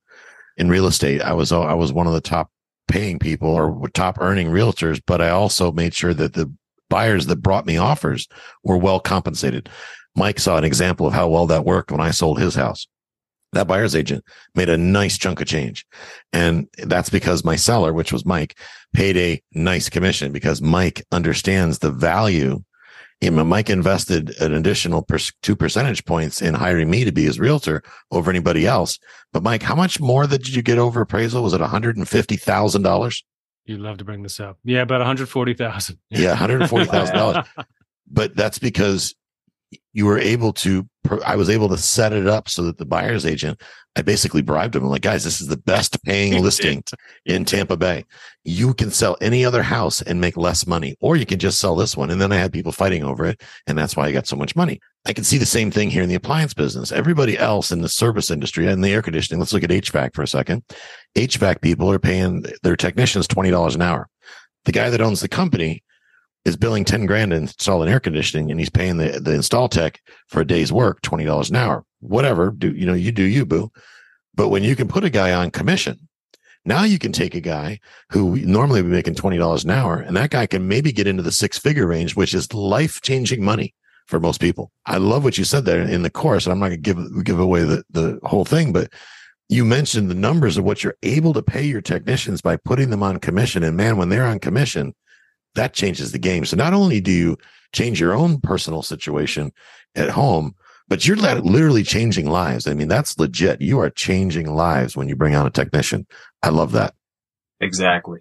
In 0.57 0.69
real 0.69 0.87
estate, 0.87 1.21
I 1.21 1.33
was 1.33 1.53
I 1.53 1.75
was 1.75 1.93
one 1.93 2.07
of 2.07 2.13
the 2.13 2.21
top 2.21 2.51
paying 2.89 3.19
people 3.19 3.49
or 3.49 3.89
top 3.91 4.19
earning 4.21 4.49
realtors, 4.49 5.01
but 5.05 5.21
I 5.21 5.31
also 5.31 5.73
made 5.73 5.95
sure 5.95 6.15
that 6.15 6.35
the 6.35 6.53
buyers 6.89 7.27
that 7.27 7.43
brought 7.43 7.67
me 7.67 7.77
offers 7.77 8.29
were 8.63 8.77
well 8.77 9.01
compensated. 9.01 9.69
Mike 10.15 10.39
saw 10.39 10.57
an 10.57 10.65
example 10.65 11.07
of 11.07 11.13
how 11.13 11.29
well 11.29 11.47
that 11.47 11.65
worked 11.65 11.91
when 11.91 12.01
I 12.01 12.11
sold 12.11 12.39
his 12.39 12.55
house. 12.55 12.87
That 13.53 13.67
buyer's 13.67 13.97
agent 13.97 14.25
made 14.55 14.69
a 14.69 14.77
nice 14.77 15.17
chunk 15.17 15.41
of 15.41 15.47
change. 15.47 15.87
And 16.33 16.69
that's 16.79 17.11
because 17.11 17.45
my 17.45 17.57
seller, 17.57 17.93
which 17.93 18.13
was 18.13 18.27
Mike, 18.27 18.59
paid 18.93 19.17
a 19.17 19.43
nice 19.53 19.89
commission 19.89 20.33
because 20.33 20.61
Mike 20.61 21.05
understands 21.13 21.79
the 21.79 21.91
value 21.91 22.63
you 23.25 23.31
know, 23.31 23.45
Mike 23.45 23.71
invested 23.71 24.39
an 24.41 24.53
additional 24.53 25.03
per, 25.03 25.19
two 25.43 25.57
percentage 25.57 26.05
points 26.05 26.43
in 26.43 26.55
hiring 26.55 26.91
me 26.91 27.05
to 27.05 27.13
be 27.13 27.25
his 27.25 27.41
realtor 27.41 27.83
over 28.11 28.31
anybody 28.31 28.67
else. 28.67 28.99
But 29.33 29.43
Mike, 29.43 29.63
how 29.63 29.75
much 29.75 30.01
more 30.01 30.27
did 30.27 30.55
you 30.55 30.63
get 30.63 30.79
over 30.79 31.01
appraisal? 31.01 31.43
Was 31.43 31.55
it 31.55 31.61
one 31.61 31.71
hundred 31.71 31.97
and 31.97 32.09
fifty 32.09 32.37
thousand 32.37 32.83
dollars? 32.83 33.25
You'd 33.65 33.81
love 33.81 33.99
to 33.99 34.05
bring 34.05 34.23
this 34.23 34.41
up. 34.41 34.59
Yeah, 34.63 34.83
about 34.83 34.99
one 34.99 35.07
hundred 35.07 35.29
forty 35.29 35.55
thousand. 35.55 35.99
Yeah, 36.11 36.31
one 36.31 36.37
hundred 36.37 36.69
forty 36.69 36.85
thousand 36.85 37.17
dollars. 37.17 37.47
but 38.11 38.37
that's 38.37 38.59
because 38.59 39.15
you 39.93 40.07
were 40.07 40.19
able 40.19 40.53
to. 40.55 40.89
I 41.25 41.37
was 41.37 41.51
able 41.51 41.69
to 41.69 41.77
set 41.77 42.13
it 42.13 42.27
up 42.27 42.49
so 42.49 42.63
that 42.63 42.79
the 42.79 42.87
buyer's 42.87 43.27
agent 43.27 43.61
I 43.97 44.03
basically 44.03 44.43
bribed 44.43 44.75
him. 44.75 44.83
I'm 44.83 44.91
like, 44.91 45.03
guys, 45.03 45.23
this 45.23 45.41
is 45.41 45.47
the 45.47 45.57
best 45.57 46.03
paying 46.03 46.43
listing 46.43 46.83
in 47.27 47.45
Tampa 47.45 47.77
Bay. 47.77 48.05
You 48.45 48.75
can 48.75 48.91
sell 48.91 49.17
any 49.21 49.45
other 49.45 49.63
house 49.63 50.03
and 50.03 50.21
make 50.21 50.37
less 50.37 50.67
money, 50.67 50.97
or 51.01 51.17
you 51.17 51.25
can 51.25 51.39
just 51.39 51.61
sell 51.61 51.77
this 51.77 51.97
one. 51.97 52.11
And 52.11 52.21
then 52.21 52.33
I 52.33 52.37
had 52.37 52.53
people 52.53 52.73
fighting 52.73 53.05
over 53.05 53.25
it. 53.25 53.43
And 53.67 53.79
that's 53.79 53.97
why 53.97 54.07
I 54.07 54.13
got 54.13 54.27
so 54.27 54.37
much 54.37 54.57
money. 54.57 54.81
I 55.07 55.13
can 55.13 55.23
see 55.23 55.39
the 55.39 55.47
same 55.47 55.71
thing 55.71 55.91
here 55.91 56.03
in 56.03 56.09
the 56.09 56.15
appliance 56.17 56.55
business. 56.55 56.91
Everybody 56.91 57.39
else 57.39 57.71
in 57.71 57.83
the 57.83 57.89
service 57.89 58.31
industry 58.31 58.67
and 58.67 58.83
the 58.83 58.93
air 58.93 59.03
conditioning, 59.03 59.39
let's 59.39 59.53
look 59.53 59.63
at 59.63 59.71
HVAC 59.71 60.15
for 60.15 60.23
a 60.23 60.29
second. 60.29 60.65
HVAC 61.17 61.61
people 61.61 61.91
are 61.91 61.99
paying 61.99 62.45
their 62.63 62.77
technicians 62.77 63.29
$20 63.29 63.75
an 63.75 63.83
hour. 63.83 64.09
The 64.65 64.73
guy 64.73 64.91
that 64.91 65.03
owns 65.03 65.21
the 65.21 65.29
company 65.29 65.85
is 66.45 66.57
billing 66.57 66.85
10 66.85 67.07
grand 67.07 67.31
to 67.31 67.37
install 67.37 67.83
an 67.83 67.89
air 67.89 68.01
conditioning 68.01 68.51
and 68.51 68.61
he's 68.61 68.71
paying 68.71 68.99
the, 68.99 69.21
the 69.21 69.33
install 69.33 69.69
tech 69.69 70.01
for 70.29 70.41
a 70.41 70.47
day's 70.47 70.73
work, 70.73 71.01
$20 71.03 71.51
an 71.51 71.57
hour 71.57 71.85
whatever, 72.05 72.51
do 72.51 72.73
you 72.73 72.87
know, 72.87 72.95
you 72.95 73.11
do 73.11 73.23
you, 73.23 73.47
boo. 73.47 73.73
But 74.35 74.49
when 74.49 74.63
you 74.63 74.77
can 74.77 74.89
put 74.89 75.05
a 75.05 75.11
guy 75.11 75.33
on 75.33 75.51
commission, 75.51 76.09
now 76.65 76.85
you 76.85 76.99
can 76.99 77.13
take 77.13 77.35
a 77.35 77.41
guy 77.41 77.79
who 78.11 78.37
normally 78.37 78.83
would 78.83 78.89
be 78.89 78.97
making 78.97 79.15
$20 79.15 79.65
an 79.65 79.71
hour, 79.71 79.99
and 79.99 80.17
that 80.17 80.31
guy 80.31 80.47
can 80.47 80.69
maybe 80.69 80.93
get 80.93 81.07
into 81.07 81.23
the 81.23 81.33
six 81.33 81.59
figure 81.59 81.87
range, 81.87 82.17
which 82.17 82.35
is 82.35 82.53
life 82.53 83.01
changing 83.03 83.45
money 83.45 83.75
for 84.07 84.21
most 84.21 84.41
people. 84.41 84.71
I 84.87 84.99
love 84.99 85.25
what 85.25 85.39
you 85.39 85.45
said 85.45 85.65
there 85.65 85.81
in 85.81 86.03
the 86.03 86.11
course. 86.11 86.45
And 86.45 86.53
I'm 86.53 86.59
not 86.59 86.69
going 86.69 86.83
to 86.83 86.95
give, 86.95 87.25
give 87.25 87.41
away 87.41 87.65
the, 87.65 87.85
the 87.91 88.19
whole 88.23 88.45
thing, 88.45 88.73
but 88.73 88.93
you 89.49 89.65
mentioned 89.65 90.11
the 90.11 90.15
numbers 90.15 90.57
of 90.57 90.65
what 90.65 90.83
you're 90.83 90.97
able 91.03 91.33
to 91.35 91.43
pay 91.43 91.65
your 91.65 91.81
technicians 91.81 92.43
by 92.43 92.57
putting 92.57 92.91
them 92.91 93.03
on 93.03 93.19
commission. 93.19 93.63
And 93.63 93.77
man, 93.77 93.97
when 93.97 94.11
they're 94.11 94.27
on 94.27 94.41
commission, 94.41 94.95
that 95.55 95.75
changes 95.75 96.13
the 96.13 96.19
game. 96.19 96.45
So 96.45 96.57
not 96.57 96.75
only 96.75 97.01
do 97.01 97.11
you 97.11 97.39
change 97.73 98.01
your 98.01 98.15
own 98.15 98.41
personal 98.41 98.83
situation 98.83 99.53
at 99.95 100.11
home, 100.11 100.55
but 100.89 101.07
you're 101.07 101.17
literally 101.17 101.83
changing 101.83 102.27
lives. 102.27 102.67
I 102.67 102.75
mean, 102.75 102.89
that's 102.89 103.19
legit. 103.19 103.61
You 103.61 103.81
are 103.81 103.91
changing 103.91 104.53
lives 104.53 104.97
when 104.97 105.09
you 105.09 105.17
bring 105.17 105.35
on 105.35 105.47
a 105.47 105.51
technician. 105.51 106.07
I 106.43 106.51
love 106.51 106.73
that. 106.73 106.95
Exactly. 107.61 108.21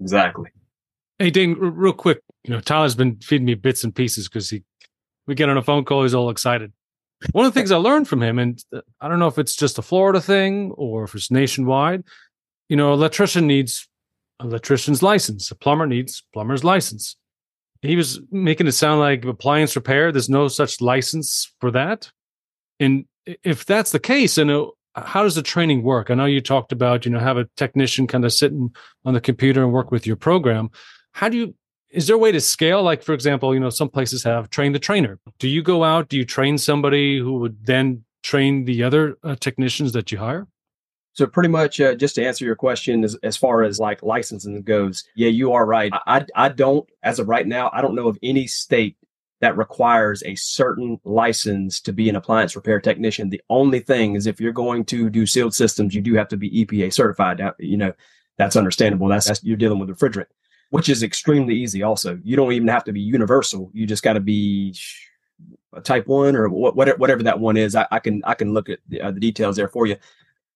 Exactly. 0.00 0.50
Hey, 1.18 1.30
Dane, 1.30 1.54
real 1.58 1.92
quick, 1.92 2.20
you 2.44 2.52
know, 2.52 2.60
Tyler's 2.60 2.94
been 2.94 3.16
feeding 3.16 3.46
me 3.46 3.54
bits 3.54 3.84
and 3.84 3.94
pieces 3.94 4.28
because 4.28 4.50
he, 4.50 4.62
we 5.26 5.34
get 5.34 5.48
on 5.48 5.56
a 5.56 5.62
phone 5.62 5.84
call, 5.84 6.02
he's 6.02 6.14
all 6.14 6.30
excited. 6.30 6.72
One 7.32 7.46
of 7.46 7.54
the 7.54 7.58
things 7.58 7.70
I 7.70 7.76
learned 7.76 8.08
from 8.08 8.22
him, 8.22 8.38
and 8.38 8.62
uh, 8.72 8.80
I 9.00 9.08
don't 9.08 9.18
know 9.18 9.28
if 9.28 9.38
it's 9.38 9.56
just 9.56 9.78
a 9.78 9.82
Florida 9.82 10.20
thing 10.20 10.72
or 10.72 11.04
if 11.04 11.14
it's 11.14 11.30
nationwide, 11.30 12.04
you 12.68 12.76
know, 12.76 12.92
electrician 12.92 13.46
needs 13.46 13.88
electrician's 14.42 15.02
license, 15.02 15.50
a 15.50 15.54
plumber 15.54 15.86
needs 15.86 16.24
plumber's 16.32 16.64
license. 16.64 17.16
He 17.82 17.96
was 17.96 18.20
making 18.30 18.66
it 18.66 18.72
sound 18.72 19.00
like 19.00 19.24
appliance 19.24 19.76
repair 19.76 20.10
there's 20.10 20.30
no 20.30 20.48
such 20.48 20.80
license 20.80 21.52
for 21.60 21.70
that. 21.72 22.10
And 22.80 23.04
if 23.26 23.66
that's 23.66 23.92
the 23.92 24.00
case 24.00 24.38
and 24.38 24.50
how 24.96 25.22
does 25.22 25.34
the 25.34 25.42
training 25.42 25.82
work? 25.82 26.10
I 26.10 26.14
know 26.14 26.24
you 26.24 26.40
talked 26.40 26.72
about 26.72 27.04
you 27.04 27.10
know 27.10 27.18
have 27.18 27.36
a 27.36 27.48
technician 27.56 28.06
kind 28.06 28.24
of 28.24 28.32
sitting 28.32 28.74
on 29.04 29.14
the 29.14 29.20
computer 29.20 29.62
and 29.62 29.72
work 29.72 29.90
with 29.90 30.06
your 30.06 30.16
program. 30.16 30.70
How 31.12 31.28
do 31.28 31.36
you 31.36 31.54
is 31.90 32.08
there 32.08 32.16
a 32.16 32.18
way 32.18 32.32
to 32.32 32.40
scale? 32.40 32.82
Like 32.82 33.02
for 33.02 33.12
example 33.12 33.52
you 33.52 33.60
know 33.60 33.70
some 33.70 33.90
places 33.90 34.22
have 34.24 34.50
train 34.50 34.72
the 34.72 34.78
trainer. 34.78 35.18
Do 35.38 35.48
you 35.48 35.62
go 35.62 35.84
out 35.84 36.08
do 36.08 36.16
you 36.16 36.24
train 36.24 36.56
somebody 36.58 37.18
who 37.18 37.38
would 37.40 37.66
then 37.66 38.04
train 38.22 38.64
the 38.64 38.82
other 38.82 39.18
uh, 39.22 39.36
technicians 39.36 39.92
that 39.92 40.10
you 40.10 40.16
hire 40.16 40.46
so 41.14 41.26
pretty 41.28 41.48
much, 41.48 41.80
uh, 41.80 41.94
just 41.94 42.16
to 42.16 42.26
answer 42.26 42.44
your 42.44 42.56
question, 42.56 43.04
as, 43.04 43.16
as 43.22 43.36
far 43.36 43.62
as 43.62 43.78
like 43.78 44.02
licensing 44.02 44.60
goes, 44.62 45.04
yeah, 45.14 45.28
you 45.28 45.52
are 45.52 45.64
right. 45.64 45.92
I, 46.06 46.26
I 46.34 46.48
don't, 46.48 46.88
as 47.04 47.20
of 47.20 47.28
right 47.28 47.46
now, 47.46 47.70
I 47.72 47.80
don't 47.82 47.94
know 47.94 48.08
of 48.08 48.18
any 48.22 48.48
state 48.48 48.96
that 49.40 49.56
requires 49.56 50.24
a 50.24 50.34
certain 50.34 50.98
license 51.04 51.80
to 51.82 51.92
be 51.92 52.08
an 52.08 52.16
appliance 52.16 52.56
repair 52.56 52.80
technician. 52.80 53.30
The 53.30 53.42
only 53.48 53.78
thing 53.78 54.16
is 54.16 54.26
if 54.26 54.40
you're 54.40 54.52
going 54.52 54.84
to 54.86 55.08
do 55.08 55.24
sealed 55.24 55.54
systems, 55.54 55.94
you 55.94 56.00
do 56.00 56.14
have 56.14 56.28
to 56.28 56.36
be 56.36 56.64
EPA 56.64 56.92
certified. 56.92 57.40
You 57.60 57.76
know, 57.76 57.92
that's 58.36 58.56
understandable. 58.56 59.06
That's, 59.06 59.26
that's 59.26 59.44
you're 59.44 59.56
dealing 59.56 59.78
with 59.78 59.90
refrigerant, 59.90 60.26
which 60.70 60.88
is 60.88 61.04
extremely 61.04 61.54
easy. 61.54 61.84
Also, 61.84 62.18
you 62.24 62.34
don't 62.34 62.52
even 62.52 62.68
have 62.68 62.84
to 62.84 62.92
be 62.92 63.00
universal. 63.00 63.70
You 63.72 63.86
just 63.86 64.02
got 64.02 64.14
to 64.14 64.20
be 64.20 64.74
a 65.74 65.80
type 65.80 66.08
one 66.08 66.34
or 66.34 66.48
whatever, 66.48 66.98
whatever 66.98 67.22
that 67.22 67.38
one 67.38 67.56
is. 67.56 67.76
I, 67.76 67.86
I 67.92 68.00
can, 68.00 68.22
I 68.24 68.34
can 68.34 68.52
look 68.52 68.68
at 68.68 68.80
the, 68.88 69.00
uh, 69.00 69.10
the 69.12 69.20
details 69.20 69.54
there 69.54 69.68
for 69.68 69.86
you. 69.86 69.96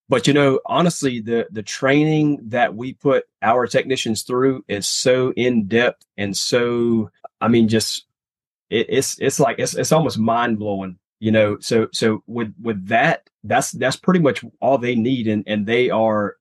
But 0.09 0.27
you 0.27 0.33
know, 0.33 0.61
honestly, 0.67 1.21
the 1.21 1.47
the 1.51 1.63
training 1.63 2.41
that 2.49 2.75
we 2.75 2.95
put 2.95 3.25
our 3.43 3.67
technicians 3.67 4.23
through 4.23 4.65
is 4.69 4.87
so 4.87 5.33
in 5.37 5.67
depth 5.69 6.05
and 6.17 6.37
so 6.37 7.11
I 7.41 7.49
mean, 7.49 7.69
just 7.69 8.07
it, 8.71 8.87
it's 8.89 9.19
it's 9.21 9.39
like 9.39 9.59
it's 9.59 9.75
it's 9.75 9.93
almost 9.93 10.19
mind 10.19 10.59
blowing. 10.59 10.99
You 11.21 11.33
know, 11.33 11.59
so 11.61 11.89
so 11.93 12.23
with 12.27 12.55
with 12.63 12.87
that, 12.89 13.29
that's 13.45 13.73
that's 13.73 13.97
pretty 13.97 14.21
much 14.21 14.45
all 14.61 14.79
they 14.79 14.95
need, 14.95 15.27
and 15.27 15.45
and 15.47 15.67
they 15.67 15.91
are 15.91 16.37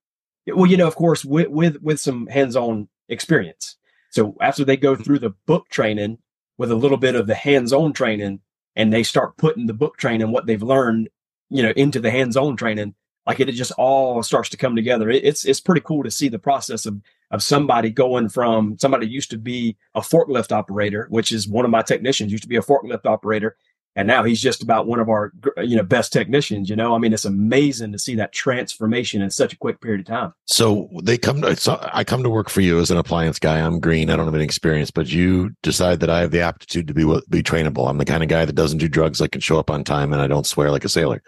well, 0.46 0.66
you 0.66 0.78
know, 0.78 0.88
of 0.88 0.96
course, 0.96 1.26
with 1.26 1.48
with 1.48 1.82
with 1.82 2.00
some 2.00 2.28
hands 2.28 2.56
on 2.56 2.88
experience. 3.10 3.76
So 4.12 4.36
after 4.40 4.64
they 4.64 4.78
go 4.78 4.96
through 4.96 5.20
the 5.20 5.34
book 5.46 5.68
training 5.70 6.20
with 6.58 6.72
a 6.72 6.76
little 6.76 6.98
bit 6.98 7.16
of 7.16 7.28
the 7.28 7.36
hands 7.36 7.74
on 7.74 7.92
training, 7.94 8.40
and 8.76 8.94
they 8.94 9.04
start 9.04 9.38
putting 9.38 9.66
the 9.66 9.74
book 9.74 9.98
training 9.98 10.32
what 10.32 10.46
they've 10.46 10.64
learned, 10.64 11.10
you 11.50 11.64
know, 11.64 11.74
into 11.76 12.00
the 12.00 12.12
hands 12.12 12.38
on 12.38 12.56
training 12.56 12.96
like 13.28 13.42
it, 13.42 13.50
it 13.50 13.54
just 13.54 13.74
all 13.74 14.24
starts 14.24 14.50
to 14.50 14.58
come 14.58 14.76
together. 14.76 15.10
It, 15.10 15.24
it's 15.26 15.46
it's 15.46 15.60
pretty 15.60 15.82
cool 15.82 16.04
to 16.04 16.12
see 16.12 16.30
the 16.30 16.40
process 16.40 16.86
of 16.86 17.00
of 17.30 17.44
somebody 17.44 17.90
going 17.90 18.30
from 18.30 18.78
somebody 18.80 19.06
used 19.06 19.30
to 19.32 19.38
be 19.38 19.76
a 19.94 20.02
forklift 20.02 20.54
operator, 20.54 21.08
which 21.10 21.34
is 21.34 21.48
one 21.48 21.66
of 21.66 21.72
my 21.72 21.82
technicians 21.82 22.32
used 22.32 22.44
to 22.44 22.50
be 22.50 22.56
a 22.56 22.62
forklift 22.62 23.06
operator, 23.06 23.58
and 23.98 24.08
now 24.08 24.24
he's 24.24 24.42
just 24.42 24.64
about 24.64 24.88
one 24.88 25.02
of 25.02 25.10
our 25.10 25.34
you 25.58 25.76
know 25.76 25.84
best 25.84 26.14
technicians 26.14 26.70
you 26.70 26.76
know? 26.78 26.96
I 26.96 27.00
mean 27.00 27.12
it's 27.12 27.26
amazing 27.26 27.92
to 27.92 28.00
see 28.00 28.16
that 28.16 28.32
transformation 28.32 29.22
in 29.22 29.30
such 29.30 29.52
a 29.52 29.58
quick 29.58 29.82
period 29.82 30.02
of 30.02 30.06
time. 30.06 30.34
So 30.46 30.90
they 31.04 31.18
come 31.18 31.42
to 31.42 31.54
so 31.58 31.78
i 31.92 32.06
come 32.06 32.24
to 32.24 32.30
work 32.30 32.50
for 32.50 32.62
you 32.62 32.80
as 32.80 32.92
an 32.92 32.98
appliance 32.98 33.40
guy. 33.40 33.60
I'm 33.60 33.82
green. 33.82 34.10
I 34.10 34.16
don't 34.16 34.26
have 34.26 34.36
any 34.36 34.46
experience 34.46 34.90
but 34.90 35.12
you 35.12 35.52
decide 35.64 36.00
that 36.00 36.10
i 36.10 36.22
have 36.22 36.32
the 36.32 36.42
aptitude 36.42 36.88
to 36.88 36.94
be 36.94 37.04
be 37.30 37.44
trainable. 37.44 37.90
I'm 37.90 37.98
the 37.98 38.06
kind 38.06 38.24
of 38.24 38.30
guy 38.30 38.46
that 38.46 38.54
doesn't 38.54 38.78
do 38.78 38.88
drugs 38.88 39.20
i 39.20 39.28
can 39.28 39.42
show 39.42 39.60
up 39.60 39.70
on 39.70 39.84
time 39.84 40.14
and 40.14 40.22
i 40.22 40.28
don't 40.28 40.46
swear 40.46 40.72
like 40.72 40.86
a 40.86 40.90
sailor 40.90 41.22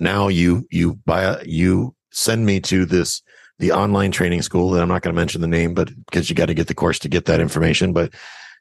now 0.00 0.28
you 0.28 0.66
you 0.70 0.94
buy 1.06 1.22
a, 1.22 1.44
you 1.44 1.94
send 2.12 2.46
me 2.46 2.60
to 2.60 2.84
this 2.84 3.22
the 3.58 3.72
online 3.72 4.10
training 4.10 4.42
school 4.42 4.70
that 4.70 4.82
i'm 4.82 4.88
not 4.88 5.02
going 5.02 5.14
to 5.14 5.18
mention 5.18 5.40
the 5.40 5.46
name 5.46 5.74
but 5.74 5.88
because 6.06 6.28
you 6.28 6.36
got 6.36 6.46
to 6.46 6.54
get 6.54 6.66
the 6.66 6.74
course 6.74 6.98
to 6.98 7.08
get 7.08 7.24
that 7.24 7.40
information 7.40 7.92
but 7.92 8.12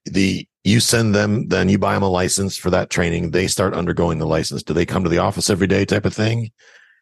the 0.05 0.47
you 0.63 0.79
send 0.79 1.13
them 1.13 1.47
then 1.47 1.69
you 1.69 1.77
buy 1.77 1.93
them 1.93 2.03
a 2.03 2.09
license 2.09 2.57
for 2.57 2.69
that 2.71 2.89
training. 2.89 3.31
They 3.31 3.47
start 3.47 3.73
undergoing 3.73 4.17
the 4.17 4.27
license. 4.27 4.63
Do 4.63 4.73
they 4.73 4.85
come 4.85 5.03
to 5.03 5.09
the 5.09 5.19
office 5.19 5.49
every 5.49 5.67
day 5.67 5.85
type 5.85 6.05
of 6.05 6.13
thing? 6.13 6.51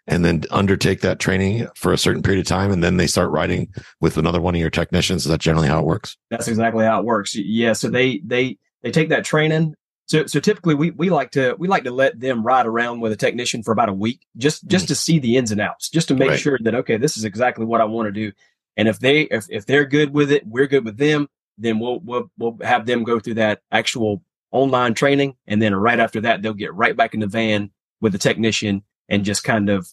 And 0.06 0.26
then 0.26 0.43
undertake 0.52 1.00
that 1.00 1.19
training 1.19 1.67
for 1.76 1.93
a 1.93 1.98
certain 1.98 2.22
period 2.22 2.41
of 2.41 2.46
time 2.46 2.72
and 2.72 2.84
then 2.84 2.98
they 2.98 3.08
start 3.08 3.32
riding 3.32 3.69
with 4.02 4.17
another 4.17 4.41
one 4.41 4.54
of 4.54 4.60
your 4.60 4.69
technicians? 4.69 5.26
Is 5.26 5.32
that 5.32 5.39
generally 5.39 5.69
how 5.69 5.80
it 5.80 5.86
works? 5.86 6.17
That's 6.30 6.50
exactly 6.50 6.84
how 6.84 7.00
it 7.00 7.06
works. 7.06 7.36
Yeah 7.36 7.74
so 7.74 7.89
they 7.89 8.22
they 8.26 8.58
they 8.82 8.91
take 8.91 9.10
that 9.10 9.24
training 9.24 9.76
so 10.13 10.26
so 10.26 10.39
typically 10.39 10.76
we 10.76 10.91
we 10.91 11.10
like 11.10 11.32
to 11.32 11.56
we 11.58 11.67
like 11.67 11.84
to 11.84 11.91
let 11.91 12.19
them 12.19 12.43
ride 12.43 12.65
around 12.65 12.99
with 12.99 13.12
a 13.12 13.17
technician 13.17 13.63
for 13.63 13.71
about 13.71 13.89
a 13.89 13.93
week 13.93 14.26
just 14.38 14.65
just 14.67 14.86
mm 14.86 14.88
to 14.89 14.95
see 14.95 15.17
the 15.17 15.38
ins 15.38 15.52
and 15.52 15.62
outs 15.62 15.89
just 15.89 16.08
to 16.10 16.15
make 16.15 16.30
right. 16.30 16.39
sure 16.39 16.60
that 16.62 16.76
okay 16.76 16.97
this 16.97 17.17
is 17.17 17.23
exactly 17.23 17.65
what 17.65 17.82
i 17.82 17.86
want 17.86 18.06
to 18.06 18.12
do 18.12 18.32
and 18.76 18.88
if 18.88 18.99
they 18.99 19.21
if, 19.21 19.45
if 19.49 19.65
they're 19.65 19.86
good 19.86 20.13
with 20.13 20.32
it 20.32 20.45
we're 20.45 20.67
good 20.67 20.86
with 20.86 20.97
them 20.97 21.28
then 21.58 21.80
we'll 21.80 21.99
we'll 21.99 22.30
we'll 22.38 22.58
have 22.62 22.86
them 22.86 23.04
go 23.04 23.19
through 23.19 23.36
that 23.36 23.62
actual 23.71 24.21
online 24.54 24.93
training, 24.93 25.36
and 25.47 25.62
then 25.62 25.76
right 25.76 25.99
after 25.99 26.21
that, 26.21 26.41
they'll 26.41 26.54
get 26.54 26.73
right 26.73 26.95
back 26.95 27.13
in 27.13 27.19
the 27.19 27.28
van 27.28 27.71
with 27.99 28.13
the 28.13 28.19
technician 28.19 28.84
and 29.10 29.26
just 29.26 29.43
kind 29.43 29.69
of 29.69 29.88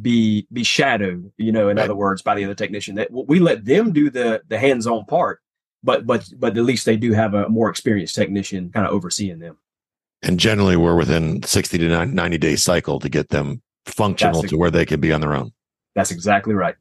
be 0.00 0.48
be 0.52 0.64
shadowed. 0.64 1.30
You 1.36 1.52
know, 1.52 1.68
in 1.68 1.76
right. 1.76 1.84
other 1.84 1.94
words, 1.94 2.22
by 2.22 2.34
the 2.34 2.44
other 2.44 2.54
technician. 2.54 2.96
That 2.96 3.10
we 3.12 3.38
let 3.38 3.64
them 3.64 3.92
do 3.92 4.10
the 4.10 4.42
the 4.48 4.58
hands 4.58 4.86
on 4.86 5.04
part, 5.04 5.40
but 5.84 6.06
but 6.06 6.28
but 6.36 6.56
at 6.56 6.64
least 6.64 6.86
they 6.86 6.96
do 6.96 7.12
have 7.12 7.34
a 7.34 7.48
more 7.48 7.70
experienced 7.70 8.16
technician 8.16 8.70
kind 8.72 8.86
of 8.86 8.92
overseeing 8.92 9.38
them. 9.38 9.58
And 10.22 10.40
generally, 10.40 10.76
we're 10.76 10.96
within 10.96 11.42
sixty 11.42 11.78
to 11.78 12.06
ninety 12.06 12.38
day 12.38 12.56
cycle 12.56 12.98
to 13.00 13.08
get 13.08 13.28
them 13.28 13.62
functional 13.84 14.42
to 14.42 14.56
where 14.56 14.70
they 14.70 14.86
can 14.86 15.00
be 15.00 15.12
on 15.12 15.20
their 15.20 15.34
own. 15.34 15.52
That's 15.94 16.10
exactly 16.10 16.54
right. 16.54 16.74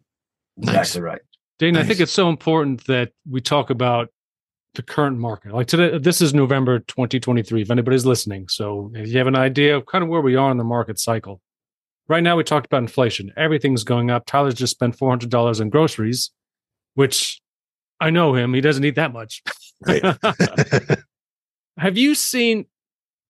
Exactly 0.58 0.80
nice. 0.80 0.98
right. 0.98 1.22
Dana, 1.60 1.80
nice. 1.80 1.86
I 1.86 1.88
think 1.88 2.00
it's 2.00 2.12
so 2.12 2.30
important 2.30 2.86
that 2.88 3.12
we 3.30 3.42
talk 3.42 3.70
about 3.70 4.10
the 4.76 4.84
current 4.84 5.18
market. 5.18 5.54
Like 5.54 5.68
today, 5.68 5.98
this 5.98 6.22
is 6.22 6.34
November 6.34 6.80
2023, 6.80 7.62
if 7.62 7.72
anybody's 7.72 8.06
listening. 8.06 8.48
So 8.48 8.92
if 8.94 9.08
you 9.08 9.18
have 9.18 9.28
an 9.28 9.36
idea 9.36 9.76
of 9.76 9.86
kind 9.86 10.04
of 10.04 10.10
where 10.10 10.22
we 10.22 10.36
are 10.36 10.52
in 10.52 10.58
the 10.58 10.64
market 10.64 11.00
cycle. 11.00 11.42
Right 12.08 12.22
now, 12.22 12.36
we 12.36 12.44
talked 12.44 12.68
about 12.68 12.84
inflation. 12.84 13.34
Everything's 13.36 13.84
going 13.84 14.12
up. 14.12 14.26
Tyler's 14.28 14.54
just 14.54 14.72
spent 14.72 14.96
$400 14.96 15.60
on 15.60 15.70
groceries, 15.70 16.30
which 16.94 17.42
I 18.00 18.12
know 18.12 18.36
him. 18.36 18.54
He 18.54 18.62
doesn't 18.62 18.84
eat 18.84 18.96
that 18.96 19.12
much. 19.12 19.42
Right. 19.82 20.04
have 21.78 21.98
you 21.98 22.14
seen 22.14 22.66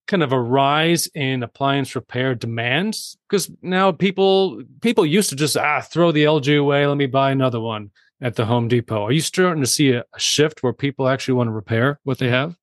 kind 0.08 0.24
of 0.24 0.32
a 0.32 0.40
rise 0.40 1.08
in 1.08 1.44
appliance 1.44 1.96
repair 1.96 2.36
demands? 2.36 3.18
Because 3.30 3.52
now 3.62 3.92
people 3.92 4.62
people 4.82 5.06
used 5.06 5.30
to 5.30 5.36
just 5.36 5.58
ah 5.58 5.82
throw 5.82 6.12
the 6.12 6.24
LG 6.24 6.60
away, 6.60 6.86
let 6.86 6.98
me 6.98 7.08
buy 7.08 7.32
another 7.32 7.60
one 7.60 7.92
at 8.22 8.36
the 8.36 8.46
Home 8.46 8.68
Depot. 8.68 9.04
Are 9.04 9.12
you 9.12 9.22
starting 9.22 9.62
to 9.62 9.68
see 9.68 9.92
a, 9.92 10.04
a 10.14 10.20
shift 10.20 10.64
where 10.64 10.74
people 10.74 11.08
actually 11.08 11.36
want 11.36 11.48
to 11.48 11.52
repair 11.52 12.00
what 12.04 12.18
they 12.18 12.30
have? 12.30 12.56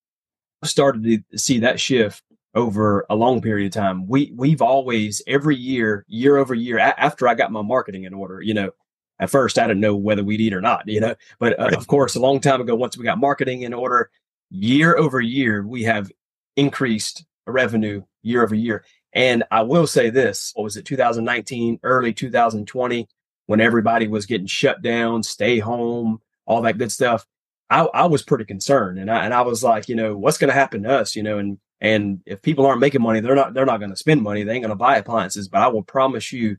Started 0.64 1.24
to 1.30 1.38
see 1.38 1.58
that 1.60 1.80
shift 1.80 2.22
over 2.54 3.06
a 3.08 3.16
long 3.16 3.40
period 3.40 3.66
of 3.66 3.72
time. 3.72 4.06
We 4.06 4.32
we've 4.36 4.62
always 4.62 5.22
every 5.26 5.56
year, 5.56 6.04
year 6.08 6.36
over 6.36 6.54
year, 6.54 6.78
a- 6.78 7.00
after 7.00 7.26
I 7.26 7.34
got 7.34 7.52
my 7.52 7.62
marketing 7.62 8.04
in 8.04 8.14
order, 8.14 8.40
you 8.40 8.54
know, 8.54 8.70
at 9.18 9.30
first 9.30 9.58
I 9.58 9.66
didn't 9.66 9.80
know 9.80 9.96
whether 9.96 10.24
we'd 10.24 10.40
eat 10.40 10.54
or 10.54 10.60
not, 10.60 10.86
you 10.86 11.00
know, 11.00 11.14
but 11.38 11.58
uh, 11.58 11.64
right. 11.64 11.74
of 11.74 11.86
course, 11.86 12.14
a 12.14 12.20
long 12.20 12.40
time 12.40 12.60
ago, 12.60 12.74
once 12.74 12.96
we 12.96 13.04
got 13.04 13.18
marketing 13.18 13.62
in 13.62 13.72
order, 13.72 14.10
year 14.50 14.96
over 14.96 15.20
year, 15.20 15.66
we 15.66 15.84
have 15.84 16.10
increased 16.56 17.24
revenue 17.46 18.02
year 18.22 18.42
over 18.42 18.54
year. 18.54 18.84
And 19.12 19.44
I 19.50 19.62
will 19.62 19.86
say 19.86 20.10
this: 20.10 20.52
what 20.54 20.64
was 20.64 20.76
it, 20.76 20.84
2019, 20.84 21.80
early 21.82 22.12
2020? 22.12 23.08
when 23.46 23.60
everybody 23.60 24.08
was 24.08 24.26
getting 24.26 24.46
shut 24.46 24.82
down, 24.82 25.22
stay 25.22 25.58
home, 25.58 26.20
all 26.46 26.62
that 26.62 26.78
good 26.78 26.92
stuff, 26.92 27.26
I, 27.70 27.80
I 27.92 28.06
was 28.06 28.22
pretty 28.22 28.44
concerned. 28.44 28.98
And 28.98 29.10
I, 29.10 29.24
and 29.24 29.34
I 29.34 29.42
was 29.42 29.62
like, 29.62 29.88
you 29.88 29.94
know, 29.94 30.16
what's 30.16 30.38
going 30.38 30.48
to 30.48 30.54
happen 30.54 30.84
to 30.84 30.90
us, 30.90 31.16
you 31.16 31.22
know, 31.22 31.38
and, 31.38 31.58
and 31.80 32.20
if 32.26 32.42
people 32.42 32.66
aren't 32.66 32.80
making 32.80 33.02
money, 33.02 33.20
they're 33.20 33.34
not, 33.34 33.54
they're 33.54 33.66
not 33.66 33.78
going 33.78 33.90
to 33.90 33.96
spend 33.96 34.22
money. 34.22 34.44
They 34.44 34.54
ain't 34.54 34.62
going 34.62 34.70
to 34.70 34.76
buy 34.76 34.96
appliances, 34.96 35.48
but 35.48 35.62
I 35.62 35.68
will 35.68 35.82
promise 35.82 36.32
you 36.32 36.56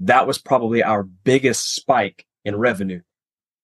that 0.00 0.26
was 0.26 0.38
probably 0.38 0.82
our 0.82 1.02
biggest 1.02 1.74
spike 1.74 2.26
in 2.44 2.56
revenue 2.56 3.00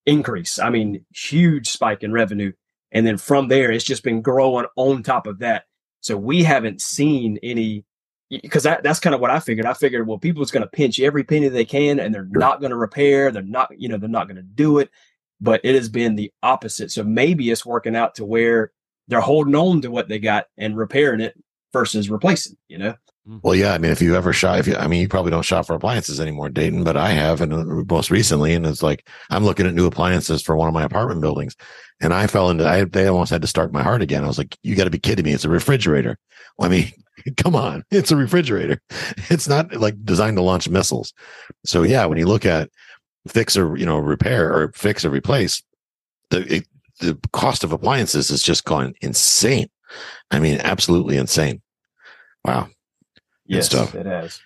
increase. 0.06 0.58
I 0.58 0.70
mean, 0.70 1.04
huge 1.14 1.68
spike 1.68 2.02
in 2.02 2.12
revenue. 2.12 2.52
And 2.92 3.06
then 3.06 3.16
from 3.16 3.48
there, 3.48 3.70
it's 3.70 3.84
just 3.84 4.02
been 4.02 4.20
growing 4.20 4.66
on 4.76 5.02
top 5.02 5.26
of 5.26 5.38
that. 5.40 5.64
So 6.04 6.18
we 6.18 6.42
haven't 6.42 6.82
seen 6.82 7.38
any 7.42 7.82
because 8.28 8.64
that, 8.64 8.82
that's 8.82 9.00
kind 9.00 9.14
of 9.14 9.22
what 9.22 9.30
I 9.30 9.40
figured. 9.40 9.64
I 9.64 9.72
figured, 9.72 10.06
well, 10.06 10.18
people's 10.18 10.50
going 10.50 10.62
to 10.62 10.68
pinch 10.68 11.00
every 11.00 11.24
penny 11.24 11.48
they 11.48 11.64
can 11.64 11.98
and 11.98 12.14
they're 12.14 12.28
sure. 12.30 12.40
not 12.40 12.60
going 12.60 12.70
to 12.70 12.76
repair. 12.76 13.30
They're 13.30 13.42
not, 13.42 13.70
you 13.78 13.88
know, 13.88 13.96
they're 13.96 14.08
not 14.08 14.26
going 14.26 14.36
to 14.36 14.42
do 14.42 14.78
it. 14.78 14.90
But 15.40 15.62
it 15.64 15.74
has 15.74 15.88
been 15.88 16.14
the 16.14 16.30
opposite. 16.42 16.90
So 16.90 17.04
maybe 17.04 17.50
it's 17.50 17.64
working 17.64 17.96
out 17.96 18.16
to 18.16 18.24
where 18.24 18.72
they're 19.08 19.20
holding 19.20 19.54
on 19.54 19.80
to 19.80 19.90
what 19.90 20.08
they 20.08 20.18
got 20.18 20.46
and 20.58 20.76
repairing 20.76 21.20
it 21.20 21.42
versus 21.72 22.10
replacing, 22.10 22.56
you 22.68 22.76
know? 22.76 22.94
Mm. 23.26 23.40
Well, 23.42 23.54
yeah. 23.54 23.72
I 23.72 23.78
mean, 23.78 23.90
if 23.90 24.02
you 24.02 24.14
ever 24.14 24.34
shop, 24.34 24.58
if 24.58 24.66
you, 24.66 24.76
I 24.76 24.86
mean, 24.86 25.00
you 25.00 25.08
probably 25.08 25.30
don't 25.30 25.42
shop 25.42 25.66
for 25.66 25.74
appliances 25.74 26.20
anymore, 26.20 26.50
Dayton, 26.50 26.84
but 26.84 26.98
I 26.98 27.10
have, 27.10 27.40
and 27.40 27.52
uh, 27.52 27.64
most 27.88 28.10
recently, 28.10 28.52
and 28.52 28.66
it's 28.66 28.82
like 28.82 29.08
I'm 29.30 29.44
looking 29.44 29.66
at 29.66 29.74
new 29.74 29.86
appliances 29.86 30.42
for 30.42 30.56
one 30.56 30.68
of 30.68 30.74
my 30.74 30.84
apartment 30.84 31.22
buildings, 31.22 31.56
and 32.00 32.12
I 32.12 32.26
fell 32.26 32.50
into. 32.50 32.66
I 32.66 32.84
they 32.84 33.06
almost 33.06 33.30
had 33.30 33.42
to 33.42 33.48
start 33.48 33.72
my 33.72 33.82
heart 33.82 34.02
again. 34.02 34.24
I 34.24 34.28
was 34.28 34.38
like, 34.38 34.56
"You 34.62 34.76
got 34.76 34.84
to 34.84 34.90
be 34.90 34.98
kidding 34.98 35.24
me! 35.24 35.32
It's 35.32 35.44
a 35.44 35.48
refrigerator." 35.48 36.18
Well, 36.58 36.68
I 36.68 36.70
mean, 36.70 36.92
come 37.36 37.54
on, 37.54 37.84
it's 37.90 38.10
a 38.10 38.16
refrigerator. 38.16 38.80
It's 39.30 39.48
not 39.48 39.74
like 39.74 40.04
designed 40.04 40.36
to 40.36 40.42
launch 40.42 40.68
missiles. 40.68 41.12
So 41.64 41.82
yeah, 41.82 42.04
when 42.06 42.18
you 42.18 42.26
look 42.26 42.44
at 42.44 42.70
fix 43.28 43.56
or 43.56 43.76
you 43.76 43.86
know 43.86 43.98
repair 43.98 44.52
or 44.52 44.72
fix 44.74 45.04
or 45.04 45.10
replace, 45.10 45.62
the 46.30 46.56
it, 46.56 46.68
the 47.00 47.18
cost 47.32 47.64
of 47.64 47.72
appliances 47.72 48.30
is 48.30 48.42
just 48.42 48.64
gone 48.64 48.94
insane. 49.00 49.68
I 50.30 50.38
mean, 50.38 50.60
absolutely 50.62 51.16
insane. 51.16 51.62
Wow. 52.44 52.68
Yes, 53.46 53.66
stuff. 53.66 53.94
it 53.94 54.06
has. 54.06 54.40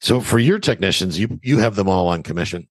So 0.00 0.20
for 0.20 0.38
your 0.38 0.58
technicians, 0.58 1.18
you 1.18 1.40
you 1.42 1.58
have 1.58 1.74
them 1.76 1.88
all 1.88 2.08
on 2.08 2.22
commission, 2.22 2.68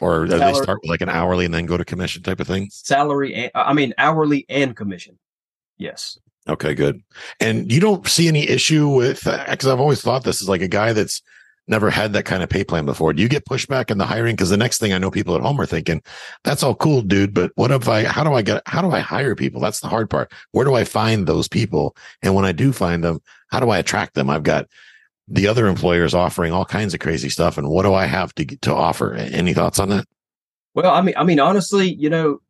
or 0.00 0.26
do 0.26 0.38
they 0.38 0.54
start 0.54 0.80
with 0.82 0.90
like 0.90 1.00
an 1.00 1.08
hourly 1.08 1.44
and 1.44 1.54
then 1.54 1.66
go 1.66 1.76
to 1.76 1.84
commission 1.84 2.22
type 2.22 2.40
of 2.40 2.46
thing? 2.46 2.68
Salary, 2.70 3.34
and, 3.34 3.50
uh, 3.54 3.64
I 3.66 3.72
mean 3.72 3.94
hourly 3.98 4.46
and 4.48 4.76
commission. 4.76 5.18
Yes. 5.78 6.18
Okay, 6.48 6.74
good. 6.74 7.02
And 7.38 7.70
you 7.70 7.80
don't 7.80 8.06
see 8.06 8.28
any 8.28 8.48
issue 8.48 8.88
with 8.88 9.26
uh, 9.26 9.44
because 9.48 9.68
I've 9.68 9.80
always 9.80 10.02
thought 10.02 10.24
this 10.24 10.40
is 10.40 10.48
like 10.48 10.62
a 10.62 10.68
guy 10.68 10.92
that's 10.92 11.22
never 11.68 11.90
had 11.90 12.12
that 12.12 12.24
kind 12.24 12.42
of 12.42 12.48
pay 12.48 12.64
plan 12.64 12.84
before. 12.84 13.12
Do 13.12 13.22
you 13.22 13.28
get 13.28 13.44
pushback 13.44 13.90
in 13.90 13.98
the 13.98 14.06
hiring? 14.06 14.34
Because 14.34 14.50
the 14.50 14.56
next 14.56 14.78
thing 14.78 14.92
I 14.92 14.98
know, 14.98 15.10
people 15.10 15.36
at 15.36 15.42
home 15.42 15.60
are 15.60 15.66
thinking, 15.66 16.02
"That's 16.44 16.62
all 16.62 16.74
cool, 16.74 17.02
dude, 17.02 17.32
but 17.32 17.52
what 17.54 17.70
if 17.70 17.88
I? 17.88 18.04
How 18.04 18.24
do 18.24 18.32
I 18.32 18.42
get? 18.42 18.62
How 18.66 18.82
do 18.82 18.90
I 18.90 19.00
hire 19.00 19.36
people? 19.36 19.60
That's 19.60 19.80
the 19.80 19.88
hard 19.88 20.10
part. 20.10 20.32
Where 20.50 20.64
do 20.64 20.74
I 20.74 20.84
find 20.84 21.26
those 21.26 21.48
people? 21.48 21.96
And 22.22 22.34
when 22.34 22.44
I 22.44 22.52
do 22.52 22.72
find 22.72 23.04
them, 23.04 23.20
how 23.48 23.60
do 23.60 23.70
I 23.70 23.78
attract 23.78 24.14
them? 24.14 24.28
I've 24.28 24.42
got 24.42 24.66
the 25.30 25.46
other 25.46 25.66
employers 25.66 26.12
offering 26.12 26.52
all 26.52 26.64
kinds 26.64 26.92
of 26.92 27.00
crazy 27.00 27.28
stuff, 27.28 27.56
and 27.56 27.68
what 27.68 27.84
do 27.84 27.94
I 27.94 28.06
have 28.06 28.34
to 28.34 28.44
to 28.44 28.74
offer? 28.74 29.14
Any 29.14 29.54
thoughts 29.54 29.78
on 29.78 29.88
that? 29.90 30.06
Well, 30.74 30.92
I 30.92 31.00
mean, 31.00 31.14
I 31.16 31.24
mean, 31.24 31.40
honestly, 31.40 31.94
you 31.94 32.10
know, 32.10 32.40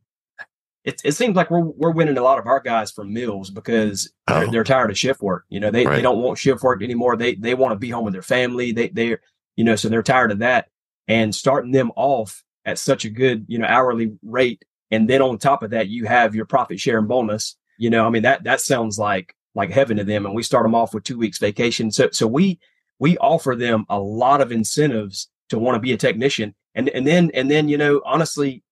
it, 0.85 1.01
it 1.05 1.12
seems 1.12 1.37
like 1.37 1.51
we're 1.51 1.61
we're 1.61 1.93
winning 1.93 2.16
a 2.16 2.23
lot 2.23 2.38
of 2.38 2.47
our 2.47 2.61
guys 2.61 2.90
from 2.90 3.12
mills 3.12 3.51
because 3.51 4.11
they're, 4.27 4.45
oh. 4.45 4.51
they're 4.51 4.64
tired 4.64 4.90
of 4.90 4.99
shift 4.99 5.21
work. 5.21 5.45
You 5.51 5.61
know, 5.61 5.71
they, 5.71 5.85
right. 5.85 5.97
they 5.97 6.03
don't 6.03 6.23
want 6.23 6.38
shift 6.38 6.62
work 6.62 6.83
anymore. 6.83 7.16
They 7.16 7.35
they 7.35 7.55
want 7.55 7.73
to 7.73 7.79
be 7.79 7.90
home 7.90 8.05
with 8.05 8.14
their 8.14 8.23
family. 8.23 8.73
They 8.73 8.88
they 8.88 9.16
you 9.57 9.64
know, 9.64 9.77
so 9.77 9.88
they're 9.88 10.03
tired 10.03 10.33
of 10.33 10.38
that. 10.38 10.69
And 11.07 11.35
starting 11.35 11.73
them 11.73 11.93
off 11.97 12.43
at 12.64 12.79
such 12.79 13.05
a 13.05 13.11
good, 13.11 13.45
you 13.49 13.59
know, 13.59 13.66
hourly 13.66 14.12
rate. 14.23 14.64
And 14.90 15.09
then 15.09 15.23
on 15.23 15.38
top 15.38 15.62
of 15.62 15.71
that, 15.71 15.89
you 15.89 16.07
have 16.07 16.35
your 16.35 16.47
profit 16.47 16.81
sharing 16.81 17.07
bonus. 17.07 17.57
You 17.78 17.91
know, 17.91 18.07
I 18.07 18.11
mean, 18.11 18.22
that 18.22 18.45
that 18.45 18.61
sounds 18.61 18.99
like 18.99 19.35
like 19.55 19.70
heaven 19.70 19.97
to 19.99 20.05
them. 20.05 20.24
And 20.24 20.35
we 20.35 20.43
start 20.43 20.64
them 20.64 20.74
off 20.74 20.95
with 20.95 21.05
two 21.05 21.18
weeks 21.18 21.39
vacation. 21.39 21.91
So 21.91 22.09
so 22.12 22.26
we 22.26 22.59
we 23.01 23.18
offer 23.18 23.57
them 23.57 23.84
a 23.88 23.98
lot 23.98 24.40
of 24.40 24.53
incentives 24.53 25.28
to 25.48 25.59
want 25.59 25.74
to 25.74 25.80
be 25.80 25.92
a 25.92 25.96
technician. 25.96 26.55
And 26.76 26.88
and 26.90 27.05
then 27.05 27.32
and 27.34 27.51
then, 27.51 27.68
you 27.68 27.76
know, 27.76 28.01
honestly, 28.05 28.62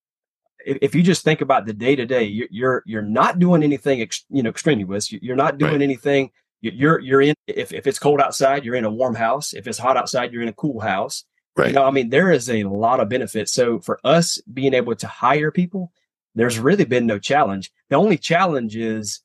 if 0.64 0.94
you 0.94 1.02
just 1.02 1.24
think 1.24 1.40
about 1.40 1.66
the 1.66 1.72
day 1.72 1.96
to 1.96 2.06
day, 2.06 2.24
you're 2.24 2.84
you're 2.86 3.02
not 3.02 3.40
doing 3.40 3.64
anything, 3.64 4.00
ex, 4.00 4.24
you 4.30 4.44
know, 4.44 4.50
extraneous. 4.50 5.10
You're 5.10 5.34
not 5.34 5.58
doing 5.58 5.72
right. 5.72 5.82
anything. 5.82 6.30
You're 6.60 7.00
you're 7.00 7.22
in. 7.22 7.34
If 7.48 7.72
if 7.72 7.88
it's 7.88 7.98
cold 7.98 8.20
outside, 8.20 8.64
you're 8.64 8.76
in 8.76 8.84
a 8.84 8.90
warm 8.90 9.16
house. 9.16 9.52
If 9.52 9.66
it's 9.66 9.78
hot 9.78 9.96
outside, 9.96 10.32
you're 10.32 10.42
in 10.42 10.48
a 10.48 10.52
cool 10.52 10.78
house. 10.78 11.24
Right. 11.56 11.68
You 11.68 11.74
know, 11.74 11.84
I 11.84 11.90
mean, 11.90 12.10
there 12.10 12.30
is 12.30 12.48
a 12.48 12.62
lot 12.64 13.00
of 13.00 13.08
benefits. 13.08 13.50
So 13.50 13.80
for 13.80 13.98
us 14.04 14.40
being 14.52 14.74
able 14.74 14.94
to 14.94 15.08
hire 15.08 15.50
people, 15.50 15.90
there's 16.36 16.60
really 16.60 16.84
been 16.84 17.06
no 17.06 17.18
challenge. 17.18 17.72
The 17.88 17.96
only 17.96 18.16
challenge 18.16 18.76
is 18.76 19.22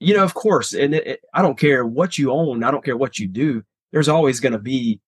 you 0.00 0.14
know, 0.14 0.22
of 0.22 0.34
course, 0.34 0.74
and 0.74 0.94
it, 0.94 1.06
it, 1.06 1.20
I 1.34 1.42
don't 1.42 1.58
care 1.58 1.84
what 1.84 2.18
you 2.18 2.30
own, 2.30 2.62
I 2.62 2.70
don't 2.70 2.84
care 2.84 2.96
what 2.96 3.18
you 3.18 3.26
do. 3.26 3.64
There's 3.92 4.08
always 4.08 4.40
going 4.40 4.52
to 4.52 4.58
be 4.58 5.00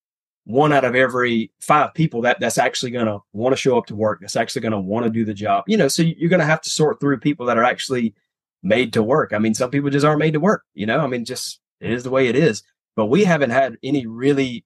one 0.44 0.72
out 0.72 0.84
of 0.84 0.94
every 0.94 1.52
five 1.60 1.94
people 1.94 2.22
that 2.22 2.40
that's 2.40 2.58
actually 2.58 2.90
going 2.90 3.06
to 3.06 3.20
want 3.32 3.52
to 3.52 3.60
show 3.60 3.76
up 3.76 3.86
to 3.86 3.94
work. 3.94 4.20
That's 4.20 4.36
actually 4.36 4.62
going 4.62 4.72
to 4.72 4.80
want 4.80 5.04
to 5.04 5.10
do 5.10 5.24
the 5.24 5.34
job. 5.34 5.64
You 5.66 5.76
know, 5.76 5.88
so 5.88 6.02
you're 6.02 6.30
going 6.30 6.40
to 6.40 6.46
have 6.46 6.62
to 6.62 6.70
sort 6.70 7.00
through 7.00 7.18
people 7.18 7.46
that 7.46 7.58
are 7.58 7.64
actually 7.64 8.14
made 8.62 8.92
to 8.94 9.02
work. 9.02 9.32
I 9.32 9.38
mean, 9.38 9.54
some 9.54 9.70
people 9.70 9.90
just 9.90 10.04
aren't 10.04 10.18
made 10.18 10.32
to 10.32 10.40
work. 10.40 10.64
You 10.74 10.86
know, 10.86 11.00
I 11.00 11.06
mean, 11.06 11.24
just 11.24 11.60
it 11.80 11.90
is 11.90 12.04
the 12.04 12.10
way 12.10 12.28
it 12.28 12.36
is. 12.36 12.62
But 12.96 13.06
we 13.06 13.24
haven't 13.24 13.50
had 13.50 13.76
any 13.82 14.06
really 14.06 14.64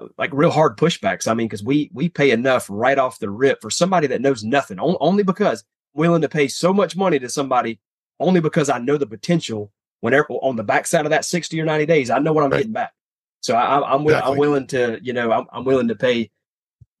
uh, 0.00 0.06
like 0.16 0.30
real 0.32 0.50
hard 0.50 0.76
pushbacks. 0.76 1.26
I 1.26 1.34
mean, 1.34 1.46
because 1.48 1.64
we 1.64 1.90
we 1.92 2.08
pay 2.08 2.30
enough 2.30 2.66
right 2.70 2.98
off 2.98 3.18
the 3.18 3.30
rip 3.30 3.60
for 3.60 3.70
somebody 3.70 4.06
that 4.08 4.20
knows 4.20 4.44
nothing, 4.44 4.78
only 4.80 5.22
because 5.22 5.64
I'm 5.94 6.00
willing 6.00 6.22
to 6.22 6.28
pay 6.28 6.48
so 6.48 6.72
much 6.72 6.96
money 6.96 7.18
to 7.18 7.28
somebody 7.28 7.80
only 8.18 8.40
because 8.40 8.68
I 8.68 8.78
know 8.78 8.96
the 8.96 9.06
potential. 9.06 9.72
Whenever 10.00 10.28
on 10.28 10.56
the 10.56 10.64
backside 10.64 11.04
of 11.04 11.10
that 11.10 11.26
sixty 11.26 11.60
or 11.60 11.64
ninety 11.64 11.84
days, 11.84 12.08
I 12.08 12.18
know 12.20 12.32
what 12.32 12.44
I'm 12.44 12.50
right. 12.50 12.58
getting 12.58 12.72
back. 12.72 12.92
So 13.40 13.54
I, 13.54 13.94
am 13.94 14.02
exactly. 14.02 14.32
I'm 14.32 14.38
willing 14.38 14.66
to, 14.68 14.98
you 15.02 15.12
know, 15.12 15.32
I'm, 15.32 15.46
I'm 15.52 15.64
willing 15.64 15.88
to 15.88 15.94
pay 15.94 16.30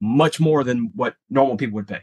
much 0.00 0.40
more 0.40 0.64
than 0.64 0.90
what 0.94 1.14
normal 1.28 1.56
people 1.56 1.74
would 1.76 1.88
pay. 1.88 2.00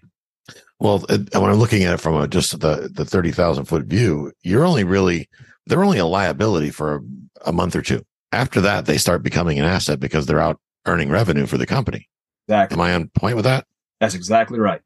Well, 0.79 0.99
when 1.09 1.27
I'm 1.33 1.55
looking 1.55 1.83
at 1.83 1.95
it 1.95 1.99
from 1.99 2.15
a, 2.15 2.27
just 2.27 2.59
the 2.59 2.89
the 2.93 3.03
thirty 3.03 3.31
thousand 3.31 3.65
foot 3.65 3.85
view, 3.85 4.31
you're 4.43 4.65
only 4.65 4.83
really 4.83 5.27
they're 5.65 5.83
only 5.83 5.97
a 5.97 6.05
liability 6.05 6.69
for 6.69 6.95
a, 6.95 7.01
a 7.47 7.51
month 7.51 7.75
or 7.75 7.81
two. 7.81 8.05
After 8.31 8.61
that, 8.61 8.85
they 8.85 8.97
start 8.97 9.23
becoming 9.23 9.57
an 9.59 9.65
asset 9.65 9.99
because 9.99 10.25
they're 10.25 10.39
out 10.39 10.59
earning 10.85 11.09
revenue 11.09 11.47
for 11.47 11.57
the 11.57 11.65
company. 11.65 12.07
Exactly. 12.47 12.75
Am 12.75 12.81
I 12.81 12.93
on 12.93 13.09
point 13.09 13.35
with 13.35 13.45
that? 13.45 13.65
That's 13.99 14.13
exactly 14.13 14.59
right. 14.59 14.81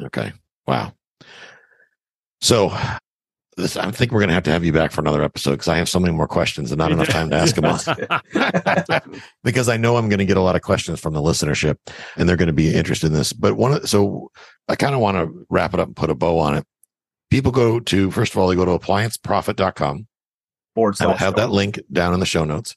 Okay. 0.00 0.32
Wow. 0.66 0.92
So 2.40 2.72
this, 3.56 3.76
I 3.76 3.90
think 3.90 4.12
we're 4.12 4.20
going 4.20 4.28
to 4.28 4.34
have 4.34 4.42
to 4.44 4.50
have 4.50 4.64
you 4.64 4.72
back 4.72 4.92
for 4.92 5.00
another 5.00 5.22
episode 5.22 5.52
because 5.52 5.68
I 5.68 5.78
have 5.78 5.88
so 5.88 5.98
many 5.98 6.12
more 6.12 6.28
questions 6.28 6.70
and 6.70 6.78
not 6.78 6.92
enough 6.92 7.08
time 7.08 7.30
to 7.30 7.36
ask 7.36 7.54
them 7.54 7.64
all. 7.64 9.00
because 9.44 9.70
I 9.70 9.78
know 9.78 9.96
I'm 9.96 10.10
going 10.10 10.18
to 10.18 10.26
get 10.26 10.36
a 10.36 10.42
lot 10.42 10.56
of 10.56 10.62
questions 10.62 11.00
from 11.00 11.14
the 11.14 11.22
listenership 11.22 11.76
and 12.16 12.28
they're 12.28 12.36
going 12.36 12.48
to 12.48 12.52
be 12.52 12.74
interested 12.74 13.06
in 13.06 13.14
this. 13.14 13.32
But 13.32 13.54
one, 13.54 13.72
of, 13.72 13.88
so 13.88 14.30
I 14.68 14.76
kind 14.76 14.94
of 14.94 15.00
want 15.00 15.16
to 15.16 15.46
wrap 15.48 15.72
it 15.72 15.80
up 15.80 15.88
and 15.88 15.96
put 15.96 16.10
a 16.10 16.14
bow 16.14 16.38
on 16.38 16.56
it. 16.56 16.66
People 17.30 17.50
go 17.50 17.80
to, 17.80 18.10
first 18.10 18.32
of 18.32 18.38
all, 18.38 18.48
they 18.48 18.56
go 18.56 18.66
to 18.66 18.78
applianceprofit.com. 18.78 20.06
Forward 20.74 20.96
I'll 21.00 21.16
have 21.16 21.36
that 21.36 21.50
link 21.50 21.80
down 21.90 22.12
in 22.12 22.20
the 22.20 22.26
show 22.26 22.44
notes. 22.44 22.76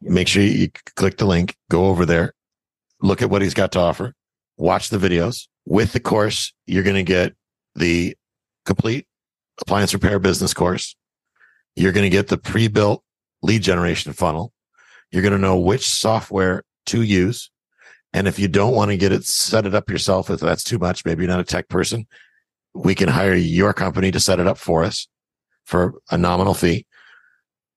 Make 0.00 0.28
sure 0.28 0.44
you 0.44 0.70
click 0.94 1.16
the 1.16 1.26
link, 1.26 1.56
go 1.68 1.86
over 1.86 2.06
there, 2.06 2.34
look 3.02 3.20
at 3.20 3.30
what 3.30 3.42
he's 3.42 3.54
got 3.54 3.72
to 3.72 3.80
offer, 3.80 4.14
watch 4.56 4.90
the 4.90 4.98
videos. 4.98 5.48
With 5.66 5.92
the 5.92 5.98
course, 5.98 6.52
you're 6.66 6.84
going 6.84 6.94
to 6.94 7.02
get 7.02 7.34
the 7.74 8.16
complete 8.64 9.06
appliance 9.60 9.94
repair 9.94 10.18
business 10.18 10.54
course. 10.54 10.96
You're 11.76 11.92
going 11.92 12.04
to 12.04 12.10
get 12.10 12.28
the 12.28 12.38
pre-built 12.38 13.02
lead 13.42 13.62
generation 13.62 14.12
funnel. 14.12 14.52
You're 15.10 15.22
going 15.22 15.32
to 15.32 15.38
know 15.38 15.58
which 15.58 15.88
software 15.88 16.64
to 16.86 17.02
use. 17.02 17.50
And 18.12 18.26
if 18.26 18.38
you 18.38 18.48
don't 18.48 18.74
want 18.74 18.90
to 18.90 18.96
get 18.96 19.12
it, 19.12 19.24
set 19.24 19.66
it 19.66 19.74
up 19.74 19.88
yourself. 19.88 20.30
If 20.30 20.40
that's 20.40 20.64
too 20.64 20.78
much, 20.78 21.04
maybe 21.04 21.22
you're 21.22 21.30
not 21.30 21.40
a 21.40 21.44
tech 21.44 21.68
person. 21.68 22.06
We 22.74 22.94
can 22.94 23.08
hire 23.08 23.34
your 23.34 23.72
company 23.72 24.10
to 24.10 24.20
set 24.20 24.40
it 24.40 24.46
up 24.46 24.58
for 24.58 24.84
us 24.84 25.08
for 25.64 25.94
a 26.10 26.18
nominal 26.18 26.54
fee. 26.54 26.86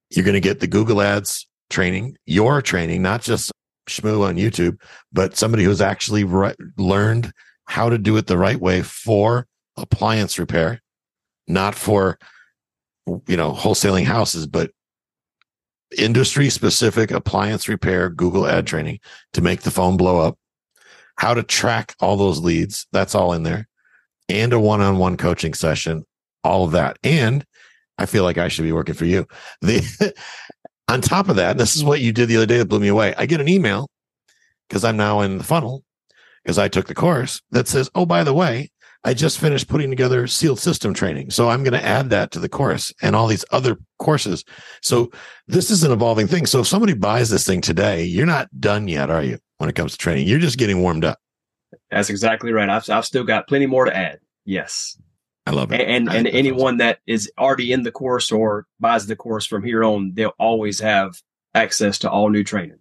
You're 0.09 0.25
going 0.25 0.33
to 0.33 0.39
get 0.39 0.59
the 0.59 0.67
Google 0.67 1.01
ads 1.01 1.47
training, 1.69 2.17
your 2.25 2.61
training, 2.61 3.01
not 3.01 3.21
just 3.21 3.51
schmoo 3.89 4.27
on 4.27 4.35
YouTube, 4.35 4.79
but 5.11 5.35
somebody 5.35 5.63
who's 5.63 5.81
actually 5.81 6.23
re- 6.23 6.55
learned 6.77 7.31
how 7.65 7.89
to 7.89 7.97
do 7.97 8.17
it 8.17 8.27
the 8.27 8.37
right 8.37 8.59
way 8.59 8.81
for 8.81 9.47
appliance 9.77 10.37
repair, 10.37 10.81
not 11.47 11.75
for, 11.75 12.17
you 13.27 13.37
know, 13.37 13.51
wholesaling 13.51 14.05
houses, 14.05 14.47
but 14.47 14.71
industry 15.97 16.49
specific 16.49 17.11
appliance 17.11 17.67
repair, 17.67 18.09
Google 18.09 18.47
ad 18.47 18.65
training 18.65 18.99
to 19.33 19.41
make 19.41 19.61
the 19.61 19.71
phone 19.71 19.97
blow 19.97 20.19
up, 20.19 20.37
how 21.17 21.33
to 21.33 21.43
track 21.43 21.95
all 21.99 22.17
those 22.17 22.39
leads. 22.39 22.87
That's 22.91 23.15
all 23.15 23.33
in 23.33 23.43
there 23.43 23.67
and 24.29 24.53
a 24.53 24.59
one 24.59 24.81
on 24.81 24.97
one 24.97 25.17
coaching 25.17 25.53
session, 25.53 26.05
all 26.43 26.65
of 26.65 26.71
that. 26.71 26.97
And 27.03 27.45
I 27.97 28.05
feel 28.05 28.23
like 28.23 28.37
I 28.37 28.47
should 28.47 28.63
be 28.63 28.71
working 28.71 28.95
for 28.95 29.05
you. 29.05 29.27
The 29.61 30.13
on 30.87 31.01
top 31.01 31.29
of 31.29 31.35
that, 31.35 31.57
this 31.57 31.75
is 31.75 31.83
what 31.83 32.01
you 32.01 32.11
did 32.11 32.29
the 32.29 32.37
other 32.37 32.45
day 32.45 32.57
that 32.57 32.65
blew 32.65 32.79
me 32.79 32.87
away. 32.87 33.13
I 33.17 33.25
get 33.25 33.41
an 33.41 33.49
email 33.49 33.89
because 34.67 34.83
I'm 34.83 34.97
now 34.97 35.21
in 35.21 35.37
the 35.37 35.43
funnel 35.43 35.83
because 36.43 36.57
I 36.57 36.67
took 36.67 36.87
the 36.87 36.95
course 36.95 37.41
that 37.51 37.67
says, 37.67 37.89
"Oh, 37.95 38.05
by 38.05 38.23
the 38.23 38.33
way, 38.33 38.71
I 39.05 39.13
just 39.13 39.39
finished 39.39 39.67
putting 39.67 39.89
together 39.89 40.27
sealed 40.27 40.59
system 40.59 40.93
training. 40.93 41.31
So 41.31 41.49
I'm 41.49 41.63
going 41.63 41.73
to 41.73 41.85
add 41.85 42.09
that 42.11 42.31
to 42.31 42.39
the 42.39 42.47
course 42.47 42.93
and 43.01 43.15
all 43.15 43.27
these 43.27 43.43
other 43.51 43.77
courses. 43.99 44.45
So 44.81 45.11
this 45.47 45.69
is 45.69 45.83
an 45.83 45.91
evolving 45.91 46.27
thing. 46.27 46.45
So 46.45 46.61
if 46.61 46.67
somebody 46.67 46.93
buys 46.93 47.29
this 47.29 47.45
thing 47.45 47.59
today, 47.61 48.03
you're 48.03 48.25
not 48.25 48.47
done 48.59 48.87
yet, 48.87 49.09
are 49.09 49.23
you? 49.23 49.39
When 49.57 49.69
it 49.69 49.75
comes 49.75 49.91
to 49.93 49.97
training, 49.97 50.27
you're 50.27 50.39
just 50.39 50.57
getting 50.57 50.81
warmed 50.81 51.05
up. 51.05 51.19
That's 51.91 52.09
exactly 52.09 52.51
right. 52.51 52.69
I've, 52.69 52.89
I've 52.89 53.05
still 53.05 53.23
got 53.23 53.47
plenty 53.47 53.65
more 53.65 53.85
to 53.85 53.95
add. 53.95 54.19
Yes. 54.45 54.97
I 55.45 55.51
love 55.51 55.73
it. 55.73 55.81
And 55.81 56.07
and, 56.07 56.09
and 56.09 56.27
anyone 56.27 56.77
that 56.77 56.99
is 57.05 57.29
already 57.37 57.73
in 57.73 57.83
the 57.83 57.91
course 57.91 58.31
or 58.31 58.65
buys 58.79 59.07
the 59.07 59.15
course 59.15 59.45
from 59.45 59.63
here 59.63 59.83
on, 59.83 60.13
they'll 60.13 60.33
always 60.39 60.79
have 60.79 61.21
access 61.53 61.97
to 61.99 62.09
all 62.09 62.29
new 62.29 62.43
training. 62.43 62.79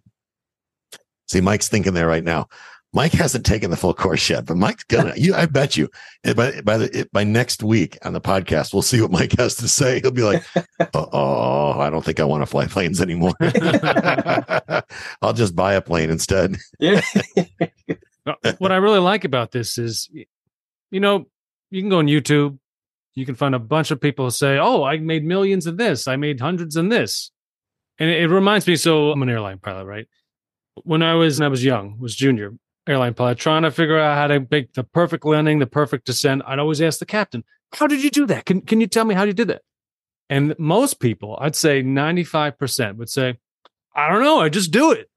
See, 1.27 1.41
Mike's 1.41 1.67
thinking 1.67 1.93
there 1.93 2.07
right 2.07 2.23
now. 2.23 2.47
Mike 2.93 3.13
hasn't 3.13 3.43
taken 3.43 3.71
the 3.71 3.77
full 3.77 3.93
course 3.93 4.29
yet, 4.29 4.45
but 4.45 4.55
Mike's 4.55 4.83
gonna. 4.83 5.13
you, 5.17 5.33
I 5.33 5.47
bet 5.47 5.75
you, 5.75 5.89
eh, 6.23 6.33
by 6.33 6.61
by 6.61 6.77
the 6.77 6.95
eh, 6.95 7.03
by 7.11 7.23
next 7.23 7.63
week 7.63 7.97
on 8.03 8.13
the 8.13 8.21
podcast, 8.21 8.71
we'll 8.71 8.83
see 8.83 9.01
what 9.01 9.09
Mike 9.09 9.33
has 9.39 9.55
to 9.55 9.67
say. 9.67 9.99
He'll 9.99 10.11
be 10.11 10.21
like, 10.21 10.43
"Oh, 10.93 11.71
I 11.79 11.89
don't 11.89 12.05
think 12.05 12.19
I 12.19 12.23
want 12.23 12.43
to 12.43 12.45
fly 12.45 12.67
planes 12.67 13.01
anymore. 13.01 13.33
I'll 15.21 15.33
just 15.33 15.55
buy 15.55 15.73
a 15.73 15.81
plane 15.81 16.11
instead." 16.11 16.57
Yeah. 16.79 17.01
what 18.59 18.71
I 18.71 18.75
really 18.75 18.99
like 18.99 19.25
about 19.25 19.51
this 19.51 19.79
is, 19.79 20.09
you 20.91 20.99
know, 20.99 21.25
you 21.71 21.81
can 21.81 21.89
go 21.89 21.97
on 21.97 22.07
YouTube. 22.07 22.59
You 23.15 23.25
can 23.25 23.35
find 23.35 23.55
a 23.55 23.59
bunch 23.59 23.89
of 23.89 23.99
people 23.99 24.25
who 24.25 24.31
say, 24.31 24.59
"Oh, 24.59 24.83
I 24.83 24.97
made 24.97 25.25
millions 25.25 25.65
in 25.65 25.77
this. 25.77 26.07
I 26.07 26.15
made 26.15 26.39
hundreds 26.39 26.75
in 26.75 26.89
this," 26.89 27.31
and 27.97 28.07
it, 28.07 28.21
it 28.21 28.27
reminds 28.27 28.67
me. 28.67 28.75
So 28.75 29.11
I'm 29.11 29.23
an 29.23 29.29
airline 29.29 29.57
pilot, 29.57 29.85
right? 29.85 30.07
When 30.83 31.01
I 31.01 31.15
was 31.15 31.39
when 31.39 31.47
I 31.47 31.49
was 31.49 31.63
young, 31.63 31.97
was 31.99 32.15
junior 32.15 32.53
airline 32.87 33.13
pilot, 33.13 33.37
trying 33.37 33.63
to 33.63 33.71
figure 33.71 33.97
out 33.99 34.17
how 34.17 34.27
to 34.27 34.45
make 34.49 34.73
the 34.73 34.83
perfect 34.83 35.25
landing, 35.25 35.59
the 35.59 35.67
perfect 35.67 36.05
descent. 36.05 36.41
I'd 36.45 36.59
always 36.59 36.81
ask 36.81 36.99
the 36.99 37.05
captain, 37.05 37.43
"How 37.73 37.87
did 37.87 38.03
you 38.03 38.09
do 38.09 38.25
that? 38.27 38.45
Can 38.45 38.61
Can 38.61 38.81
you 38.81 38.87
tell 38.87 39.05
me 39.05 39.15
how 39.15 39.23
you 39.23 39.33
did 39.33 39.47
that?" 39.49 39.61
And 40.29 40.55
most 40.57 40.99
people, 40.99 41.37
I'd 41.39 41.55
say 41.55 41.81
95% 41.81 42.97
would 42.97 43.09
say, 43.09 43.37
"I 43.95 44.09
don't 44.09 44.23
know. 44.23 44.39
I 44.39 44.49
just 44.49 44.71
do 44.71 44.91
it." 44.91 45.09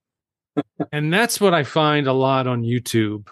and 0.92 1.12
that's 1.12 1.40
what 1.40 1.54
I 1.54 1.64
find 1.64 2.06
a 2.06 2.12
lot 2.12 2.46
on 2.46 2.62
YouTube 2.62 3.28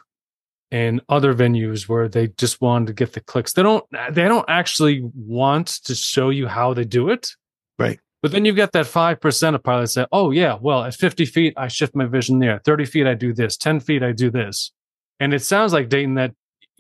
and 0.71 1.01
other 1.09 1.35
venues 1.35 1.89
where 1.89 2.09
they 2.09 2.29
just 2.29 2.61
want 2.61 2.89
to 2.89 2.93
get 2.93 3.13
the 3.13 3.21
clicks. 3.21 3.53
They 3.53 3.63
don't 3.63 3.85
they 4.11 4.25
don't 4.25 4.49
actually 4.49 5.09
want 5.15 5.69
to 5.85 5.95
show 5.95 6.31
you 6.31 6.49
how 6.49 6.75
they 6.75 6.85
do 6.85 7.11
it. 7.11 7.31
Right. 7.79 8.01
But 8.25 8.33
then 8.33 8.47
you've 8.47 8.57
got 8.57 8.73
that 8.73 8.87
five 8.87 9.21
percent 9.21 9.55
of 9.55 9.63
pilots 9.63 9.93
that 9.97 10.05
say, 10.05 10.09
"Oh 10.11 10.31
yeah, 10.31 10.57
well 10.59 10.83
at 10.83 10.95
fifty 10.95 11.27
feet 11.27 11.53
I 11.59 11.69
shift 11.69 11.95
my 11.95 12.07
vision 12.07 12.39
there. 12.39 12.59
Thirty 12.65 12.87
feet 12.87 13.07
I 13.07 13.13
do 13.13 13.35
this. 13.35 13.59
Ten 13.59 13.81
feet 13.81 14.03
I 14.03 14.13
do 14.13 14.31
this." 14.31 14.73
And 15.21 15.35
it 15.35 15.43
sounds 15.43 15.75
like 15.75 15.91
Dayton 15.91 16.15
that 16.15 16.33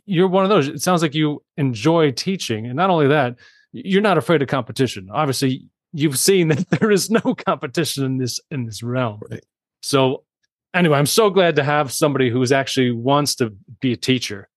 you're 0.06 0.26
one 0.26 0.44
of 0.44 0.48
those. 0.48 0.68
It 0.68 0.80
sounds 0.80 1.02
like 1.02 1.14
you 1.14 1.42
enjoy 1.58 2.12
teaching, 2.12 2.64
and 2.64 2.74
not 2.76 2.88
only 2.88 3.08
that, 3.08 3.36
you're 3.72 4.00
not 4.00 4.16
afraid 4.16 4.40
of 4.40 4.48
competition. 4.48 5.10
Obviously, 5.12 5.68
you've 5.92 6.18
seen 6.18 6.48
that 6.48 6.66
there 6.80 6.90
is 6.90 7.10
no 7.10 7.34
competition 7.34 8.06
in 8.06 8.16
this 8.16 8.40
in 8.50 8.64
this 8.64 8.82
realm. 8.82 9.20
Right. 9.30 9.44
So 9.82 10.24
anyway, 10.72 10.96
I'm 10.96 11.04
so 11.04 11.28
glad 11.28 11.56
to 11.56 11.62
have 11.62 11.92
somebody 11.92 12.30
who's 12.30 12.52
actually 12.52 12.92
wants 12.92 13.34
to 13.34 13.54
be 13.82 13.92
a 13.92 13.98
teacher 13.98 14.48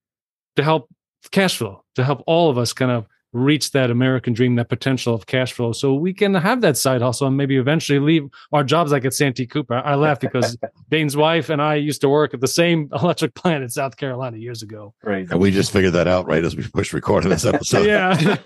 to 0.56 0.64
help 0.64 0.88
cash 1.32 1.58
flow, 1.58 1.84
to 1.96 2.06
help 2.06 2.24
all 2.28 2.50
of 2.50 2.58
us 2.58 2.72
kind 2.72 2.92
of 2.92 3.08
reach 3.34 3.72
that 3.72 3.92
American 3.92 4.34
dream, 4.34 4.56
that 4.56 4.70
potential 4.70 5.14
of 5.14 5.26
cash 5.26 5.54
flow, 5.54 5.72
so 5.72 5.94
we 5.94 6.14
can 6.14 6.34
have 6.34 6.62
that 6.62 6.78
side 6.78 7.02
hustle 7.02 7.28
and 7.28 7.38
maybe 7.38 7.58
eventually 7.58 8.00
leave 8.00 8.30
our 8.52 8.64
jobs 8.64 8.92
like 8.92 9.06
at 9.06 9.14
Santee 9.14 9.46
Cooper. 9.46 9.76
I 9.76 9.96
laugh 9.96 10.20
because 10.20 10.58
Dane's 10.90 11.18
wife 11.18 11.50
and 11.50 11.62
I 11.62 11.76
used 11.76 12.02
to 12.02 12.10
work 12.10 12.34
at 12.34 12.42
the 12.42 12.48
same 12.48 12.90
electric 13.02 13.36
plant 13.36 13.64
in 13.64 13.70
South 13.70 13.98
Carolina 13.98 14.38
years 14.38 14.62
ago. 14.62 14.94
Right. 15.04 15.30
And 15.30 15.40
we 15.40 15.52
just 15.52 15.72
figured 15.72 15.94
that 15.94 16.08
out 16.08 16.28
right 16.28 16.44
as 16.44 16.56
we 16.56 16.68
pushed 16.68 16.94
record 16.94 17.24
on 17.24 17.30
this 17.30 17.46
episode. 17.46 17.86
yeah. 17.86 18.38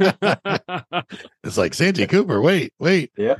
it's 1.43 1.57
like 1.57 1.73
Santee 1.73 2.07
Cooper. 2.07 2.41
Wait, 2.41 2.73
wait. 2.79 3.11
Yeah. 3.17 3.35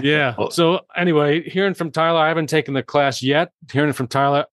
yeah. 0.00 0.34
So 0.50 0.80
anyway, 0.96 1.48
hearing 1.48 1.74
from 1.74 1.90
Tyler, 1.90 2.20
I 2.20 2.28
haven't 2.28 2.48
taken 2.48 2.74
the 2.74 2.82
class 2.82 3.22
yet. 3.22 3.50
Hearing 3.72 3.92
from 3.92 4.08
Tyler, 4.08 4.46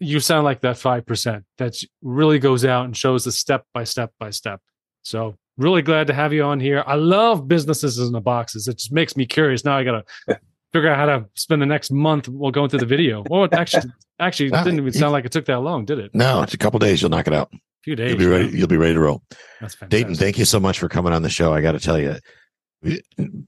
you 0.00 0.18
sound 0.18 0.44
like 0.44 0.62
that 0.62 0.76
5% 0.76 1.44
that 1.58 1.76
really 2.02 2.38
goes 2.38 2.64
out 2.64 2.86
and 2.86 2.96
shows 2.96 3.24
the 3.24 3.32
step 3.32 3.64
by 3.74 3.84
step 3.84 4.12
by 4.18 4.30
step. 4.30 4.60
So 5.02 5.36
really 5.60 5.82
glad 5.82 6.06
to 6.08 6.14
have 6.14 6.32
you 6.32 6.42
on 6.42 6.58
here. 6.58 6.82
I 6.86 6.94
love 6.94 7.46
businesses 7.46 7.98
in 7.98 8.12
the 8.12 8.20
boxes. 8.20 8.66
It 8.66 8.78
just 8.78 8.92
makes 8.92 9.16
me 9.16 9.26
curious. 9.26 9.64
Now 9.64 9.76
I 9.76 9.84
got 9.84 10.04
to 10.26 10.40
figure 10.72 10.88
out 10.88 10.96
how 10.96 11.06
to 11.06 11.26
spend 11.34 11.62
the 11.62 11.66
next 11.66 11.90
month 11.90 12.28
while 12.28 12.50
going 12.50 12.70
through 12.70 12.80
the 12.80 12.86
video. 12.86 13.22
Well, 13.28 13.48
actually, 13.52 13.92
actually 14.18 14.48
it 14.48 14.64
didn't 14.64 14.78
even 14.78 14.92
sound 14.92 15.12
like 15.12 15.24
it 15.24 15.32
took 15.32 15.44
that 15.46 15.60
long, 15.60 15.84
did 15.84 15.98
it? 15.98 16.14
No, 16.14 16.42
it's 16.42 16.54
a 16.54 16.58
couple 16.58 16.78
days. 16.78 17.02
You'll 17.02 17.10
knock 17.10 17.26
it 17.26 17.34
out. 17.34 17.50
A 17.52 17.58
few 17.84 17.94
days. 17.94 18.10
You'll 18.10 18.18
be 18.18 18.26
ready. 18.26 18.58
You'll 18.58 18.68
be 18.68 18.76
ready 18.76 18.94
to 18.94 19.00
roll. 19.00 19.22
That's 19.60 19.74
fantastic. 19.74 19.90
Dayton, 19.90 20.14
thank 20.16 20.38
you 20.38 20.44
so 20.44 20.58
much 20.58 20.78
for 20.78 20.88
coming 20.88 21.12
on 21.12 21.22
the 21.22 21.30
show. 21.30 21.52
I 21.52 21.60
got 21.60 21.72
to 21.72 21.80
tell 21.80 21.98
you, 21.98 22.16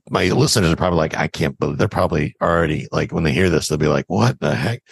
my 0.09 0.25
listeners 0.29 0.71
are 0.71 0.75
probably 0.75 0.97
like, 0.97 1.17
I 1.17 1.27
can't 1.27 1.57
believe 1.57 1.77
they're 1.77 1.87
probably 1.87 2.35
already 2.41 2.87
like 2.91 3.11
when 3.11 3.23
they 3.23 3.31
hear 3.31 3.49
this, 3.49 3.67
they'll 3.67 3.77
be 3.77 3.87
like, 3.87 4.05
what 4.07 4.39
the 4.39 4.53
heck? 4.53 4.83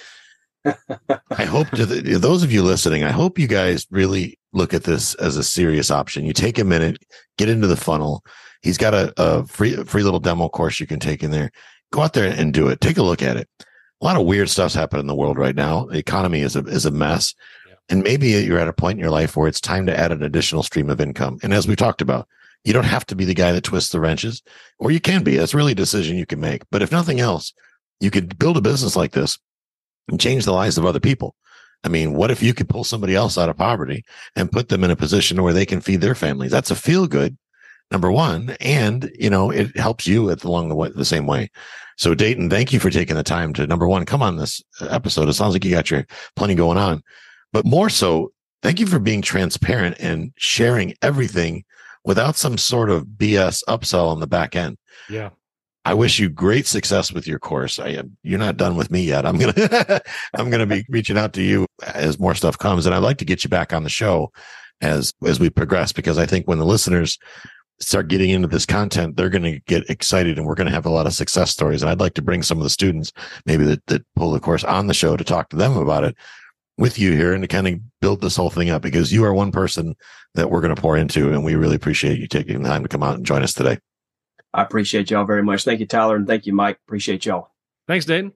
I 0.65 1.45
hope 1.45 1.69
to 1.71 1.85
the, 1.85 2.17
those 2.17 2.43
of 2.43 2.51
you 2.51 2.61
listening, 2.63 3.03
I 3.03 3.11
hope 3.11 3.39
you 3.39 3.47
guys 3.47 3.87
really 3.89 4.37
look 4.53 4.73
at 4.73 4.83
this 4.83 5.15
as 5.15 5.37
a 5.37 5.43
serious 5.43 5.89
option. 5.89 6.25
You 6.25 6.33
take 6.33 6.59
a 6.59 6.63
minute, 6.63 7.03
get 7.37 7.49
into 7.49 7.67
the 7.67 7.75
funnel. 7.75 8.23
He's 8.61 8.77
got 8.77 8.93
a, 8.93 9.13
a 9.17 9.45
free, 9.45 9.75
free 9.85 10.03
little 10.03 10.19
demo 10.19 10.49
course 10.49 10.79
you 10.79 10.87
can 10.87 10.99
take 10.99 11.23
in 11.23 11.31
there. 11.31 11.51
Go 11.91 12.01
out 12.01 12.13
there 12.13 12.31
and 12.31 12.53
do 12.53 12.67
it. 12.67 12.79
Take 12.79 12.97
a 12.97 13.03
look 13.03 13.21
at 13.21 13.37
it. 13.37 13.49
A 14.01 14.05
lot 14.05 14.17
of 14.17 14.25
weird 14.25 14.49
stuff's 14.49 14.73
happening 14.73 15.01
in 15.01 15.07
the 15.07 15.15
world 15.15 15.37
right 15.37 15.55
now. 15.55 15.85
The 15.85 15.97
economy 15.97 16.41
is 16.41 16.55
a, 16.55 16.61
is 16.65 16.85
a 16.85 16.91
mess. 16.91 17.33
Yeah. 17.67 17.73
And 17.89 18.03
maybe 18.03 18.29
you're 18.29 18.59
at 18.59 18.67
a 18.67 18.73
point 18.73 18.97
in 18.97 19.01
your 19.01 19.11
life 19.11 19.35
where 19.35 19.47
it's 19.47 19.61
time 19.61 19.85
to 19.87 19.99
add 19.99 20.11
an 20.11 20.23
additional 20.23 20.63
stream 20.63 20.89
of 20.89 21.01
income. 21.01 21.39
And 21.43 21.53
as 21.53 21.67
we 21.67 21.75
talked 21.75 22.01
about, 22.01 22.27
you 22.63 22.73
don't 22.73 22.83
have 22.83 23.05
to 23.07 23.15
be 23.15 23.25
the 23.25 23.33
guy 23.33 23.51
that 23.51 23.63
twists 23.63 23.91
the 23.91 23.99
wrenches, 23.99 24.43
or 24.77 24.91
you 24.91 24.99
can 24.99 25.23
be. 25.23 25.35
That's 25.35 25.55
really 25.55 25.71
a 25.71 25.75
decision 25.75 26.17
you 26.17 26.27
can 26.27 26.39
make. 26.39 26.61
But 26.69 26.83
if 26.83 26.91
nothing 26.91 27.19
else, 27.19 27.53
you 27.99 28.11
could 28.11 28.37
build 28.37 28.57
a 28.57 28.61
business 28.61 28.95
like 28.95 29.13
this 29.13 29.39
and 30.07 30.19
change 30.19 30.45
the 30.45 30.53
lives 30.53 30.77
of 30.77 30.85
other 30.85 30.99
people. 30.99 31.35
I 31.83 31.89
mean, 31.89 32.13
what 32.13 32.31
if 32.31 32.43
you 32.43 32.53
could 32.53 32.69
pull 32.69 32.83
somebody 32.83 33.15
else 33.15 33.37
out 33.37 33.49
of 33.49 33.57
poverty 33.57 34.03
and 34.35 34.51
put 34.51 34.69
them 34.69 34.83
in 34.83 34.91
a 34.91 34.95
position 34.95 35.41
where 35.41 35.53
they 35.53 35.65
can 35.65 35.81
feed 35.81 36.01
their 36.01 36.15
families? 36.15 36.51
That's 36.51 36.71
a 36.71 36.75
feel 36.75 37.07
good, 37.07 37.37
number 37.89 38.11
one. 38.11 38.55
And, 38.59 39.11
you 39.17 39.29
know, 39.29 39.49
it 39.49 39.75
helps 39.77 40.05
you 40.05 40.31
along 40.31 40.69
the 40.69 40.75
way, 40.75 40.89
the 40.89 41.05
same 41.05 41.25
way. 41.25 41.49
So 41.97 42.13
Dayton, 42.13 42.49
thank 42.49 42.71
you 42.71 42.79
for 42.79 42.89
taking 42.89 43.15
the 43.15 43.23
time 43.23 43.53
to 43.53 43.65
number 43.65 43.87
one, 43.87 44.05
come 44.05 44.21
on 44.21 44.37
this 44.37 44.61
uh, 44.79 44.87
episode. 44.91 45.27
It 45.27 45.33
sounds 45.33 45.53
like 45.53 45.65
you 45.65 45.71
got 45.71 45.91
your 45.91 46.05
plenty 46.35 46.55
going 46.55 46.77
on, 46.77 47.01
but 47.51 47.65
more 47.65 47.89
so, 47.89 48.31
thank 48.61 48.79
you 48.79 48.85
for 48.85 48.99
being 48.99 49.21
transparent 49.21 49.97
and 49.99 50.31
sharing 50.37 50.93
everything 51.01 51.63
without 52.03 52.35
some 52.35 52.57
sort 52.57 52.89
of 52.89 53.05
BS 53.05 53.63
upsell 53.67 54.07
on 54.07 54.19
the 54.19 54.27
back 54.27 54.55
end. 54.55 54.77
Yeah. 55.09 55.29
I 55.83 55.95
wish 55.95 56.19
you 56.19 56.29
great 56.29 56.67
success 56.67 57.11
with 57.11 57.27
your 57.27 57.39
course. 57.39 57.79
I 57.79 57.89
am, 57.89 58.17
you're 58.21 58.39
not 58.39 58.57
done 58.57 58.75
with 58.75 58.91
me 58.91 59.03
yet. 59.03 59.25
I'm 59.25 59.37
going 59.37 59.53
to, 59.55 60.03
I'm 60.35 60.49
going 60.49 60.67
to 60.67 60.75
be 60.75 60.85
reaching 60.89 61.17
out 61.17 61.33
to 61.33 61.41
you 61.41 61.65
as 61.83 62.19
more 62.19 62.35
stuff 62.35 62.57
comes. 62.57 62.85
And 62.85 62.93
I'd 62.93 62.99
like 62.99 63.17
to 63.17 63.25
get 63.25 63.43
you 63.43 63.49
back 63.49 63.73
on 63.73 63.83
the 63.83 63.89
show 63.89 64.31
as, 64.81 65.13
as 65.25 65.39
we 65.39 65.49
progress, 65.49 65.91
because 65.91 66.17
I 66.17 66.25
think 66.25 66.47
when 66.47 66.59
the 66.59 66.65
listeners 66.65 67.17
start 67.79 68.09
getting 68.09 68.29
into 68.29 68.47
this 68.47 68.65
content, 68.65 69.17
they're 69.17 69.29
going 69.29 69.43
to 69.43 69.59
get 69.61 69.89
excited 69.89 70.37
and 70.37 70.45
we're 70.45 70.55
going 70.55 70.67
to 70.67 70.73
have 70.73 70.85
a 70.85 70.91
lot 70.91 71.07
of 71.07 71.13
success 71.13 71.49
stories. 71.49 71.81
And 71.81 71.89
I'd 71.89 71.99
like 71.99 72.13
to 72.13 72.21
bring 72.21 72.43
some 72.43 72.59
of 72.59 72.63
the 72.63 72.69
students 72.69 73.11
maybe 73.47 73.63
that, 73.65 73.85
that 73.87 74.05
pull 74.15 74.31
the 74.31 74.39
course 74.39 74.63
on 74.63 74.85
the 74.85 74.93
show 74.93 75.17
to 75.17 75.23
talk 75.23 75.49
to 75.49 75.55
them 75.55 75.75
about 75.77 76.03
it 76.03 76.15
with 76.77 76.99
you 76.99 77.13
here 77.13 77.33
and 77.33 77.43
to 77.43 77.47
kind 77.47 77.67
of 77.67 77.79
build 78.01 78.21
this 78.21 78.35
whole 78.35 78.51
thing 78.51 78.69
up 78.69 78.83
because 78.83 79.11
you 79.11 79.23
are 79.25 79.33
one 79.33 79.51
person 79.51 79.95
that 80.35 80.51
we're 80.51 80.61
going 80.61 80.73
to 80.73 80.81
pour 80.81 80.95
into. 80.95 81.31
And 81.31 81.43
we 81.43 81.55
really 81.55 81.75
appreciate 81.75 82.19
you 82.19 82.27
taking 82.27 82.61
the 82.61 82.69
time 82.69 82.83
to 82.83 82.89
come 82.89 83.03
out 83.03 83.15
and 83.15 83.25
join 83.25 83.41
us 83.41 83.53
today. 83.53 83.79
I 84.53 84.61
appreciate 84.61 85.09
y'all 85.09 85.25
very 85.25 85.43
much. 85.43 85.63
Thank 85.63 85.79
you, 85.79 85.85
Tyler. 85.85 86.15
And 86.15 86.27
thank 86.27 86.45
you, 86.45 86.53
Mike. 86.53 86.79
Appreciate 86.87 87.25
y'all. 87.25 87.51
Thanks, 87.87 88.05
Dayton. 88.05 88.33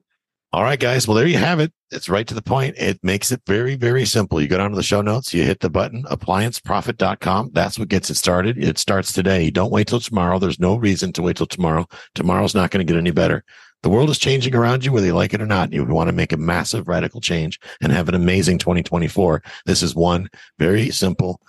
All 0.52 0.62
right, 0.62 0.80
guys. 0.80 1.06
Well, 1.06 1.16
there 1.16 1.26
you 1.26 1.36
have 1.36 1.60
it. 1.60 1.72
It's 1.90 2.08
right 2.08 2.26
to 2.26 2.34
the 2.34 2.40
point. 2.40 2.76
It 2.78 2.98
makes 3.02 3.30
it 3.30 3.42
very, 3.46 3.74
very 3.74 4.06
simple. 4.06 4.40
You 4.40 4.48
go 4.48 4.56
down 4.56 4.70
to 4.70 4.76
the 4.76 4.82
show 4.82 5.02
notes, 5.02 5.34
you 5.34 5.42
hit 5.42 5.60
the 5.60 5.68
button, 5.68 6.04
applianceprofit.com. 6.04 7.50
That's 7.52 7.78
what 7.78 7.88
gets 7.88 8.10
it 8.10 8.14
started. 8.14 8.56
It 8.56 8.78
starts 8.78 9.12
today. 9.12 9.50
Don't 9.50 9.72
wait 9.72 9.88
till 9.88 10.00
tomorrow. 10.00 10.38
There's 10.38 10.60
no 10.60 10.76
reason 10.76 11.12
to 11.12 11.22
wait 11.22 11.36
till 11.36 11.46
tomorrow. 11.46 11.86
Tomorrow's 12.14 12.54
not 12.54 12.70
going 12.70 12.84
to 12.84 12.90
get 12.90 12.98
any 12.98 13.10
better. 13.10 13.44
The 13.82 13.90
world 13.90 14.08
is 14.08 14.18
changing 14.18 14.54
around 14.54 14.84
you, 14.84 14.92
whether 14.92 15.06
you 15.06 15.14
like 15.14 15.34
it 15.34 15.42
or 15.42 15.46
not. 15.46 15.72
You 15.72 15.84
want 15.84 16.08
to 16.08 16.14
make 16.14 16.32
a 16.32 16.38
massive 16.38 16.88
radical 16.88 17.20
change 17.20 17.60
and 17.82 17.92
have 17.92 18.08
an 18.08 18.14
amazing 18.14 18.58
2024. 18.58 19.42
This 19.66 19.82
is 19.82 19.94
one 19.94 20.28
very 20.58 20.90
simple 20.90 21.40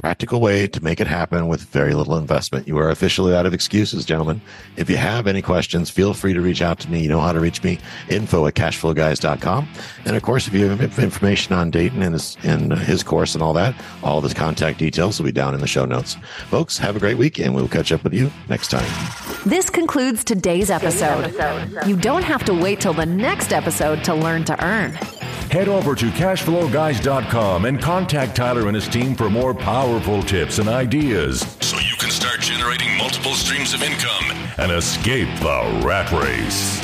practical 0.00 0.40
way 0.40 0.66
to 0.66 0.82
make 0.82 1.00
it 1.00 1.06
happen 1.06 1.46
with 1.46 1.62
very 1.62 1.94
little 1.94 2.16
investment. 2.16 2.66
You 2.66 2.76
are 2.78 2.90
officially 2.90 3.34
out 3.34 3.46
of 3.46 3.54
excuses, 3.54 4.04
gentlemen. 4.04 4.40
If 4.76 4.90
you 4.90 4.96
have 4.96 5.26
any 5.26 5.40
questions, 5.40 5.88
feel 5.88 6.14
free 6.14 6.34
to 6.34 6.40
reach 6.40 6.62
out 6.62 6.80
to 6.80 6.90
me. 6.90 7.02
You 7.02 7.08
know 7.08 7.20
how 7.20 7.32
to 7.32 7.40
reach 7.40 7.62
me, 7.62 7.78
info 8.08 8.46
at 8.46 8.54
cashflowguys.com. 8.54 9.68
And 10.04 10.16
of 10.16 10.22
course, 10.22 10.48
if 10.48 10.54
you 10.54 10.66
have 10.68 10.98
information 10.98 11.54
on 11.54 11.70
Dayton 11.70 12.02
and 12.02 12.14
his, 12.14 12.36
and 12.42 12.72
his 12.72 13.02
course 13.02 13.34
and 13.34 13.42
all 13.42 13.52
that, 13.54 13.74
all 14.02 14.18
of 14.18 14.24
his 14.24 14.34
contact 14.34 14.78
details 14.78 15.18
will 15.18 15.26
be 15.26 15.32
down 15.32 15.54
in 15.54 15.60
the 15.60 15.66
show 15.66 15.84
notes. 15.84 16.14
Folks, 16.48 16.76
have 16.78 16.96
a 16.96 17.00
great 17.00 17.16
week 17.16 17.38
and 17.38 17.54
we'll 17.54 17.68
catch 17.68 17.92
up 17.92 18.02
with 18.02 18.14
you 18.14 18.30
next 18.48 18.68
time. 18.68 18.84
This 19.46 19.70
concludes 19.70 20.24
today's 20.24 20.70
episode. 20.70 21.32
You 21.86 21.96
don't 21.96 22.24
have 22.24 22.44
to 22.46 22.54
wait 22.54 22.80
till 22.80 22.94
the 22.94 23.06
next 23.06 23.52
episode 23.52 24.02
to 24.04 24.14
learn 24.14 24.44
to 24.44 24.64
earn. 24.64 24.98
Head 25.50 25.68
over 25.68 25.94
to 25.94 26.06
cashflowguys.com 26.06 27.66
and 27.66 27.80
contact 27.80 28.34
Tyler 28.34 28.66
and 28.66 28.74
his 28.74 28.88
team 28.88 29.14
for 29.14 29.30
more 29.30 29.54
powerful 29.84 30.22
tips 30.22 30.58
and 30.58 30.66
ideas 30.66 31.40
so 31.60 31.76
you 31.76 31.94
can 31.98 32.10
start 32.10 32.40
generating 32.40 32.96
multiple 32.96 33.34
streams 33.34 33.74
of 33.74 33.82
income 33.82 34.24
and 34.56 34.72
escape 34.72 35.28
the 35.40 35.82
rat 35.84 36.10
race. 36.10 36.83